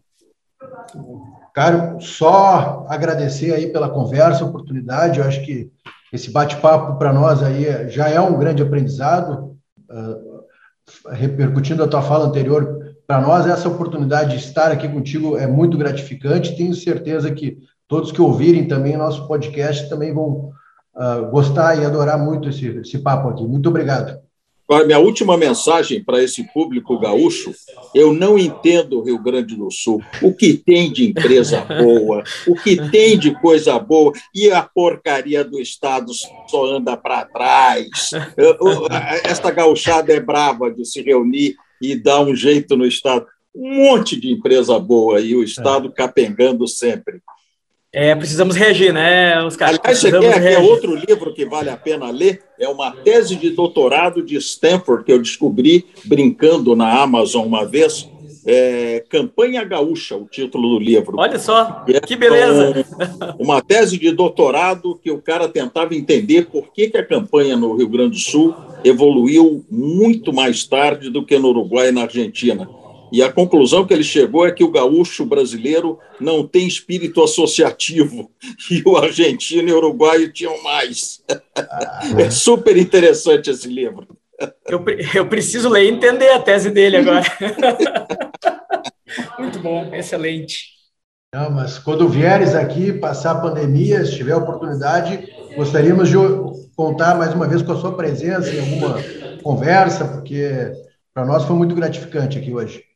Caro, 1.55 2.01
só 2.01 2.87
agradecer 2.89 3.53
aí 3.53 3.73
pela 3.73 3.89
conversa, 3.89 4.45
oportunidade. 4.45 5.19
Eu 5.19 5.27
acho 5.27 5.45
que 5.45 5.71
esse 6.13 6.31
bate-papo 6.31 6.99
para 6.99 7.13
nós 7.13 7.43
aí 7.43 7.89
já 7.91 8.09
é 8.09 8.21
um 8.21 8.39
grande 8.39 8.63
aprendizado. 8.63 9.57
Uh, 9.91 10.41
repercutindo 11.11 11.85
a 11.85 11.89
tua 11.89 12.03
fala 12.03 12.27
anterior, 12.27 12.95
para 13.07 13.21
nós 13.21 13.47
essa 13.47 13.69
oportunidade 13.69 14.31
de 14.31 14.45
estar 14.45 14.71
aqui 14.71 14.89
contigo 14.89 15.37
é 15.37 15.47
muito 15.47 15.79
gratificante. 15.79 16.57
Tenho 16.57 16.75
certeza 16.75 17.31
que 17.31 17.59
todos 17.89 18.13
que 18.13 18.23
ouvirem 18.23 18.69
também 18.69 18.97
nosso 18.97 19.27
podcast 19.27 19.89
também 19.89 20.15
vão 20.15 20.51
uh, 20.95 21.27
gostar 21.31 21.77
e 21.77 21.85
adorar 21.85 22.19
muito 22.19 22.49
esse, 22.49 22.67
esse 22.67 22.99
papo 22.99 23.29
aqui. 23.29 23.45
Muito 23.45 23.69
obrigado. 23.69 24.19
Agora, 24.71 24.87
minha 24.87 25.01
última 25.01 25.37
mensagem 25.37 26.01
para 26.01 26.23
esse 26.23 26.45
público 26.45 26.97
gaúcho: 26.97 27.53
eu 27.93 28.13
não 28.13 28.39
entendo 28.39 29.01
o 29.01 29.03
Rio 29.03 29.19
Grande 29.19 29.57
do 29.57 29.69
Sul. 29.69 30.01
O 30.23 30.33
que 30.33 30.55
tem 30.55 30.93
de 30.93 31.11
empresa 31.11 31.63
boa, 31.63 32.23
o 32.47 32.55
que 32.55 32.77
tem 32.89 33.19
de 33.19 33.35
coisa 33.41 33.77
boa, 33.81 34.13
e 34.33 34.49
a 34.49 34.63
porcaria 34.63 35.43
do 35.43 35.61
Estado 35.61 36.13
só 36.47 36.67
anda 36.67 36.97
para 36.97 37.25
trás. 37.25 38.11
Esta 39.25 39.51
gauchada 39.51 40.13
é 40.13 40.21
brava 40.21 40.71
de 40.71 40.85
se 40.85 41.03
reunir 41.03 41.57
e 41.83 41.97
dar 41.97 42.21
um 42.21 42.37
jeito 42.37 42.77
no 42.77 42.87
Estado. 42.87 43.27
Um 43.53 43.75
monte 43.75 44.21
de 44.21 44.31
empresa 44.31 44.79
boa 44.79 45.21
e 45.21 45.35
o 45.35 45.43
Estado 45.43 45.93
capengando 45.93 46.69
sempre. 46.69 47.21
É, 47.93 48.15
precisamos 48.15 48.55
reagir, 48.55 48.93
né, 48.93 49.45
os 49.45 49.57
caras? 49.57 49.81
Aliás, 49.83 49.99
você 49.99 50.13
quer, 50.13 50.41
quer 50.41 50.59
outro 50.59 50.95
livro 50.95 51.35
que 51.35 51.45
vale 51.45 51.71
a 51.71 51.77
pena 51.77 52.09
ler? 52.09 52.41
É 52.57 52.69
uma 52.69 52.93
tese 52.93 53.35
de 53.35 53.51
doutorado 53.51 54.23
de 54.23 54.37
Stanford 54.37 55.05
que 55.05 55.11
eu 55.11 55.19
descobri 55.19 55.87
brincando 56.05 56.77
na 56.77 57.01
Amazon 57.03 57.45
uma 57.45 57.67
vez. 57.67 58.09
É, 58.47 59.05
Campanha 59.11 59.63
Gaúcha, 59.65 60.17
o 60.17 60.25
título 60.25 60.71
do 60.71 60.79
livro. 60.79 61.17
Olha 61.19 61.39
só, 61.39 61.85
é, 61.89 62.01
que 62.01 62.17
beleza! 62.17 62.87
Uma 63.39 63.61
tese 63.61 63.99
de 63.99 64.13
doutorado 64.13 64.99
que 65.03 65.11
o 65.11 65.21
cara 65.21 65.49
tentava 65.49 65.95
entender 65.95 66.47
por 66.47 66.73
que, 66.73 66.89
que 66.89 66.97
a 66.97 67.05
campanha 67.05 67.57
no 67.57 67.77
Rio 67.77 67.89
Grande 67.89 68.13
do 68.13 68.19
Sul 68.19 68.55
evoluiu 68.85 69.65
muito 69.69 70.33
mais 70.33 70.65
tarde 70.65 71.11
do 71.11 71.27
que 71.27 71.39
no 71.39 71.49
Uruguai 71.49 71.89
e 71.89 71.93
na 71.93 72.03
Argentina 72.03 72.69
e 73.13 73.23
a 73.23 73.33
conclusão 73.33 73.87
que 73.87 73.93
ele 73.93 74.05
chegou 74.05 74.47
é 74.47 74.53
que 74.53 74.65
o 74.65 74.71
gaúcho 74.71 75.25
brasileiro 75.25 75.99
não 76.21 76.47
tem 76.47 76.67
espírito 76.67 77.23
associativo 77.23 78.31
e 78.71 78.83
o 78.87 78.97
argentino 78.97 79.69
e 79.69 79.73
o 79.73 79.77
uruguaio 79.77 80.33
tinham 80.33 80.63
mais. 80.63 81.23
É 82.19 82.31
super 82.31 82.77
interessante 82.77 83.51
esse 83.51 83.69
livro. 83.69 84.07
Eu, 84.67 84.83
eu 85.15 85.29
preciso 85.29 85.69
ler 85.69 85.85
e 85.85 85.91
entender 85.91 86.31
a 86.31 86.41
tese 86.41 86.71
dele 86.71 86.99
agora. 86.99 87.23
Muito 89.39 89.59
bom, 89.59 89.95
excelente. 89.95 90.81
Não, 91.35 91.51
mas 91.51 91.79
quando 91.79 92.09
vieres 92.09 92.55
aqui 92.55 92.93
passar 92.93 93.33
a 93.33 93.41
pandemia, 93.41 94.05
se 94.05 94.17
tiver 94.17 94.35
oportunidade, 94.35 95.29
gostaríamos 95.55 96.09
de 96.09 96.17
contar 96.75 97.17
mais 97.17 97.35
uma 97.35 97.47
vez 97.47 97.63
com 97.63 97.73
a 97.73 97.77
sua 97.77 97.97
presença 97.97 98.51
em 98.51 98.61
alguma 98.61 98.97
conversa, 99.43 100.07
porque 100.07 100.73
para 101.13 101.25
nós 101.25 101.45
foi 101.45 101.55
muito 101.55 101.75
gratificante 101.75 102.39
aqui 102.39 102.53
hoje. 102.53 102.90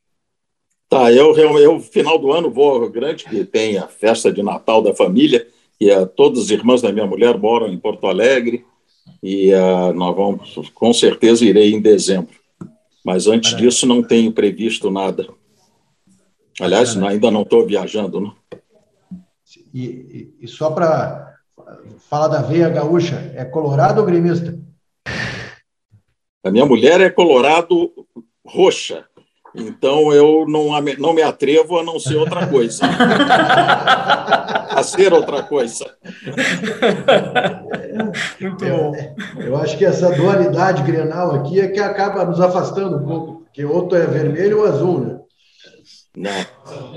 Tá, 0.87 1.11
eu, 1.11 1.35
eu, 1.35 1.57
eu, 1.57 1.79
final 1.79 2.17
do 2.17 2.31
ano 2.31 2.49
vou 2.49 2.71
ao 2.71 2.79
Rio 2.81 2.91
Grande, 2.91 3.25
que 3.25 3.43
tem 3.43 3.77
a 3.77 3.87
festa 3.87 4.31
de 4.31 4.43
Natal 4.43 4.81
da 4.81 4.93
família, 4.93 5.47
e 5.79 5.91
uh, 5.91 6.05
todas 6.05 6.43
as 6.43 6.49
irmãs 6.51 6.81
da 6.81 6.91
minha 6.91 7.07
mulher 7.07 7.37
moram 7.37 7.67
em 7.67 7.77
Porto 7.77 8.07
Alegre, 8.07 8.63
e 9.21 9.51
uh, 9.53 9.93
nós 9.93 10.15
vamos, 10.15 10.69
com 10.73 10.93
certeza, 10.93 11.43
irei 11.43 11.73
em 11.73 11.81
dezembro. 11.81 12.35
Mas 13.03 13.27
antes 13.27 13.51
Caramba. 13.51 13.69
disso, 13.69 13.85
não 13.85 14.03
tenho 14.03 14.31
previsto 14.31 14.91
nada. 14.91 15.27
Aliás, 16.59 16.93
Caramba. 16.93 17.11
ainda 17.11 17.31
não 17.31 17.41
estou 17.41 17.65
viajando, 17.65 18.21
né? 18.21 18.31
E, 19.73 19.83
e, 19.83 20.35
e 20.41 20.47
só 20.47 20.71
para 20.71 21.35
falar 22.09 22.27
da 22.27 22.41
veia 22.41 22.69
gaúcha, 22.69 23.31
é 23.35 23.43
colorado 23.43 23.99
ou 23.99 24.05
gremista? 24.05 24.57
A 26.43 26.51
minha 26.51 26.65
mulher 26.65 27.01
é 27.01 27.09
colorado 27.09 27.91
roxa. 28.45 29.05
Então 29.57 30.11
eu 30.11 30.45
não, 30.47 30.69
não 30.97 31.13
me 31.13 31.21
atrevo 31.21 31.79
a 31.79 31.83
não 31.83 31.99
ser 31.99 32.15
outra 32.15 32.45
coisa. 32.47 32.85
a 34.69 34.83
ser 34.83 35.13
outra 35.13 35.43
coisa. 35.43 35.85
Muito 38.41 38.65
bom. 38.65 38.93
Eu 39.37 39.55
acho 39.57 39.77
que 39.77 39.85
essa 39.85 40.11
dualidade 40.11 40.83
grenal 40.83 41.35
aqui 41.35 41.61
é 41.61 41.67
que 41.69 41.79
acaba 41.79 42.25
nos 42.25 42.41
afastando 42.41 42.97
um 42.97 43.05
pouco, 43.05 43.43
porque 43.43 43.63
outro 43.63 43.97
é 43.97 44.05
vermelho 44.05 44.59
ou 44.59 44.65
azul, 44.65 44.99
né? 44.99 45.19
Não. 46.15 46.45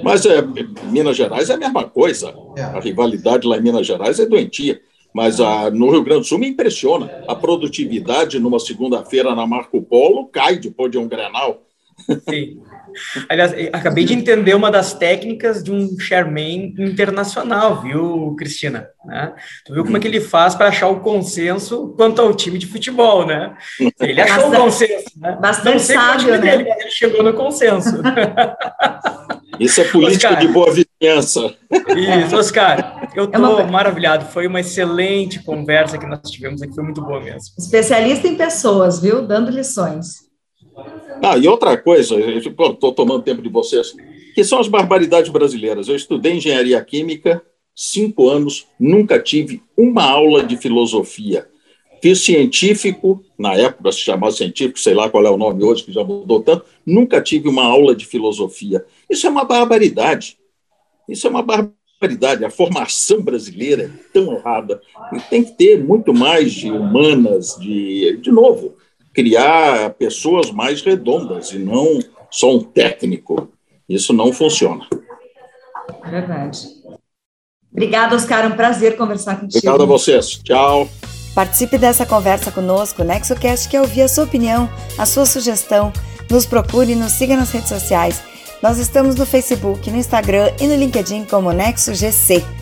Mas 0.02 0.24
é, 0.26 0.40
Minas 0.84 1.16
Gerais 1.16 1.50
é 1.50 1.54
a 1.54 1.58
mesma 1.58 1.84
coisa. 1.84 2.32
É. 2.56 2.62
A 2.62 2.80
rivalidade 2.80 3.46
lá 3.46 3.56
em 3.56 3.62
Minas 3.62 3.86
Gerais 3.86 4.20
é 4.20 4.26
doentia. 4.26 4.80
Mas 5.12 5.40
a, 5.40 5.70
no 5.70 5.90
Rio 5.90 6.04
Grande 6.04 6.20
do 6.20 6.26
Sul 6.26 6.38
me 6.38 6.48
impressiona. 6.48 7.24
A 7.26 7.34
produtividade 7.34 8.38
numa 8.38 8.60
segunda-feira 8.60 9.34
na 9.34 9.46
Marco 9.46 9.82
Polo 9.82 10.26
cai 10.26 10.56
depois 10.56 10.90
de 10.90 10.98
um 10.98 11.08
grenal. 11.08 11.62
Sim. 12.28 12.60
Aliás, 13.28 13.52
acabei 13.72 14.04
de 14.04 14.14
entender 14.14 14.54
uma 14.54 14.70
das 14.70 14.94
técnicas 14.94 15.62
de 15.62 15.70
um 15.70 15.98
chairman 15.98 16.74
internacional, 16.78 17.82
viu, 17.82 18.34
Cristina? 18.36 18.88
Né? 19.04 19.32
Tu 19.64 19.74
viu 19.74 19.84
como 19.84 19.96
é 19.96 20.00
que 20.00 20.08
ele 20.08 20.20
faz 20.20 20.54
para 20.54 20.68
achar 20.68 20.88
o 20.88 21.00
consenso 21.00 21.94
quanto 21.96 22.20
ao 22.20 22.34
time 22.34 22.58
de 22.58 22.66
futebol, 22.66 23.26
né? 23.26 23.54
Ele 24.00 24.20
achou 24.20 24.50
bastante, 24.50 24.56
o 24.56 24.60
consenso, 24.60 25.10
né? 25.16 25.38
Bastante 25.40 25.82
sábio, 25.82 26.30
né? 26.32 26.38
Dele, 26.38 26.70
ele 26.70 26.90
chegou 26.90 27.22
no 27.22 27.34
consenso. 27.34 28.00
Isso 29.58 29.80
é 29.80 29.84
política 29.84 30.28
Oscar, 30.28 30.40
de 30.40 30.48
boa 30.48 30.72
vizinhança. 30.72 31.54
Isso, 31.96 32.36
Oscar, 32.36 33.08
eu 33.14 33.24
estou 33.24 33.58
é 33.58 33.62
uma... 33.62 33.64
maravilhado. 33.64 34.26
Foi 34.26 34.46
uma 34.46 34.60
excelente 34.60 35.42
conversa 35.42 35.98
que 35.98 36.06
nós 36.06 36.20
tivemos 36.30 36.62
aqui, 36.62 36.74
foi 36.74 36.84
muito 36.84 37.02
boa 37.02 37.20
mesmo. 37.20 37.54
Especialista 37.58 38.28
em 38.28 38.36
pessoas, 38.36 39.00
viu? 39.00 39.26
Dando 39.26 39.50
lições. 39.50 40.27
Ah, 41.22 41.36
e 41.36 41.48
outra 41.48 41.76
coisa, 41.76 42.16
estou 42.18 42.92
tomando 42.92 43.22
tempo 43.22 43.42
de 43.42 43.48
vocês, 43.48 43.94
que 44.34 44.44
são 44.44 44.60
as 44.60 44.68
barbaridades 44.68 45.30
brasileiras. 45.30 45.88
Eu 45.88 45.96
estudei 45.96 46.34
engenharia 46.34 46.82
química, 46.84 47.42
cinco 47.74 48.28
anos, 48.28 48.66
nunca 48.78 49.18
tive 49.18 49.62
uma 49.76 50.04
aula 50.04 50.42
de 50.42 50.56
filosofia. 50.56 51.46
Fiz 52.00 52.20
científico, 52.20 53.24
na 53.36 53.54
época 53.54 53.90
se 53.90 53.98
chamava 53.98 54.32
científico, 54.32 54.78
sei 54.78 54.94
lá 54.94 55.10
qual 55.10 55.26
é 55.26 55.30
o 55.30 55.36
nome 55.36 55.64
hoje, 55.64 55.84
que 55.84 55.92
já 55.92 56.04
mudou 56.04 56.40
tanto, 56.40 56.64
nunca 56.86 57.20
tive 57.20 57.48
uma 57.48 57.64
aula 57.64 57.94
de 57.94 58.06
filosofia. 58.06 58.84
Isso 59.10 59.26
é 59.26 59.30
uma 59.30 59.44
barbaridade. 59.44 60.38
Isso 61.08 61.26
é 61.26 61.30
uma 61.30 61.42
barbaridade. 61.42 62.44
A 62.44 62.50
formação 62.50 63.20
brasileira 63.20 63.84
é 63.84 64.12
tão 64.12 64.32
errada. 64.32 64.80
E 65.12 65.20
tem 65.22 65.42
que 65.42 65.52
ter 65.52 65.82
muito 65.82 66.14
mais 66.14 66.52
de 66.52 66.70
humanas, 66.70 67.56
de, 67.60 68.16
de 68.18 68.30
novo, 68.30 68.76
criar 69.18 69.90
pessoas 69.94 70.52
mais 70.52 70.80
redondas 70.80 71.50
e 71.50 71.58
não 71.58 71.98
só 72.30 72.54
um 72.54 72.62
técnico. 72.62 73.48
Isso 73.88 74.12
não 74.12 74.32
funciona. 74.32 74.86
Verdade. 76.08 76.68
Obrigada, 77.72 78.14
Oscar. 78.14 78.44
É 78.44 78.46
um 78.46 78.52
prazer 78.52 78.96
conversar 78.96 79.40
contigo. 79.40 79.58
Obrigado 79.58 79.82
a 79.82 79.86
vocês. 79.86 80.38
Tchau. 80.44 80.88
Participe 81.34 81.76
dessa 81.78 82.06
conversa 82.06 82.52
conosco, 82.52 83.02
NexoCast 83.02 83.68
quer 83.68 83.80
ouvir 83.80 84.02
a 84.02 84.08
sua 84.08 84.22
opinião, 84.22 84.68
a 84.96 85.04
sua 85.04 85.26
sugestão. 85.26 85.92
Nos 86.30 86.46
procure 86.46 86.92
e 86.92 86.94
nos 86.94 87.12
siga 87.12 87.36
nas 87.36 87.50
redes 87.50 87.70
sociais. 87.70 88.22
Nós 88.62 88.78
estamos 88.78 89.16
no 89.16 89.26
Facebook, 89.26 89.90
no 89.90 89.96
Instagram 89.96 90.52
e 90.60 90.66
no 90.68 90.76
LinkedIn 90.76 91.24
como 91.24 91.50
NexoGC. 91.50 92.57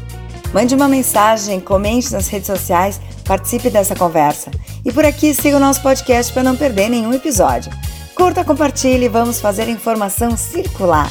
Mande 0.53 0.75
uma 0.75 0.89
mensagem, 0.89 1.61
comente 1.61 2.13
nas 2.13 2.29
redes 2.29 2.47
sociais, 2.47 3.01
participe 3.25 3.69
dessa 3.69 3.95
conversa. 3.95 4.51
E 4.85 4.93
por 4.93 5.05
aqui 5.05 5.35
siga 5.35 5.57
o 5.57 5.61
nosso 5.61 5.83
podcast 5.83 6.33
para 6.33 6.43
não 6.43 6.57
perder 6.57 6.89
nenhum 6.89 7.13
episódio. 7.13 7.71
Curta, 8.15 8.45
compartilhe 8.45 9.05
e 9.05 9.11
vamos 9.11 9.41
fazer 9.41 9.69
informação 9.69 10.37
circular. 10.37 11.11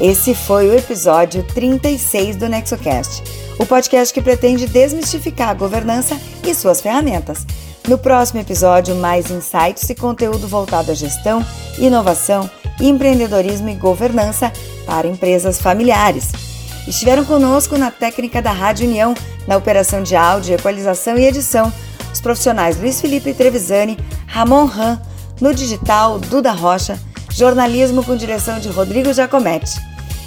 Esse 0.00 0.34
foi 0.34 0.68
o 0.68 0.74
episódio 0.74 1.42
36 1.42 2.36
do 2.36 2.48
NexoCast, 2.48 3.22
o 3.58 3.66
podcast 3.66 4.14
que 4.14 4.22
pretende 4.22 4.66
desmistificar 4.66 5.50
a 5.50 5.54
governança 5.54 6.18
e 6.46 6.54
suas 6.54 6.80
ferramentas. 6.80 7.44
No 7.86 7.98
próximo 7.98 8.40
episódio, 8.40 8.94
mais 8.94 9.30
insights 9.30 9.90
e 9.90 9.94
conteúdo 9.94 10.46
voltado 10.46 10.92
à 10.92 10.94
gestão, 10.94 11.44
inovação, 11.78 12.48
empreendedorismo 12.80 13.68
e 13.68 13.74
governança 13.74 14.52
para 14.86 15.08
empresas 15.08 15.60
familiares. 15.60 16.47
Estiveram 16.88 17.22
conosco 17.22 17.76
na 17.76 17.90
técnica 17.90 18.40
da 18.40 18.50
Rádio 18.50 18.88
União, 18.88 19.14
na 19.46 19.58
operação 19.58 20.02
de 20.02 20.16
áudio, 20.16 20.54
equalização 20.54 21.18
e 21.18 21.26
edição, 21.26 21.70
os 22.10 22.18
profissionais 22.18 22.80
Luiz 22.80 22.98
Felipe 22.98 23.34
Trevisani, 23.34 23.98
Ramon 24.26 24.64
Ram, 24.64 24.98
no 25.38 25.52
digital 25.52 26.18
Duda 26.18 26.50
Rocha, 26.50 26.98
jornalismo 27.30 28.02
com 28.02 28.16
direção 28.16 28.58
de 28.58 28.70
Rodrigo 28.70 29.12
Giacometti. 29.12 29.78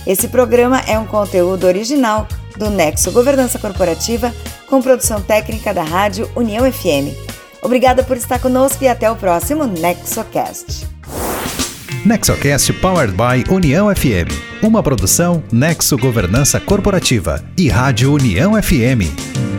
Esse 0.06 0.28
programa 0.28 0.80
é 0.82 1.00
um 1.00 1.08
conteúdo 1.08 1.66
original 1.66 2.28
do 2.56 2.70
Nexo 2.70 3.12
Governança 3.12 3.58
Corporativa, 3.58 4.32
com 4.70 4.84
produção 4.84 5.20
técnica 5.20 5.74
da 5.74 5.82
Rádio 5.82 6.30
União 6.36 6.72
FM. 6.72 7.10
Obrigada 7.64 8.04
por 8.04 8.16
estar 8.16 8.38
conosco 8.40 8.84
e 8.84 8.88
até 8.88 9.10
o 9.10 9.16
próximo 9.16 9.66
NexoCast. 9.66 10.88
NexoCast 12.06 12.74
Powered 12.82 13.14
by 13.14 13.44
União 13.54 13.94
FM. 13.96 14.28
Uma 14.64 14.82
produção 14.82 15.44
Nexo 15.52 15.96
Governança 15.98 16.60
Corporativa 16.60 17.44
e 17.56 17.70
Rádio 17.70 18.12
União 18.14 18.60
FM. 18.60 19.51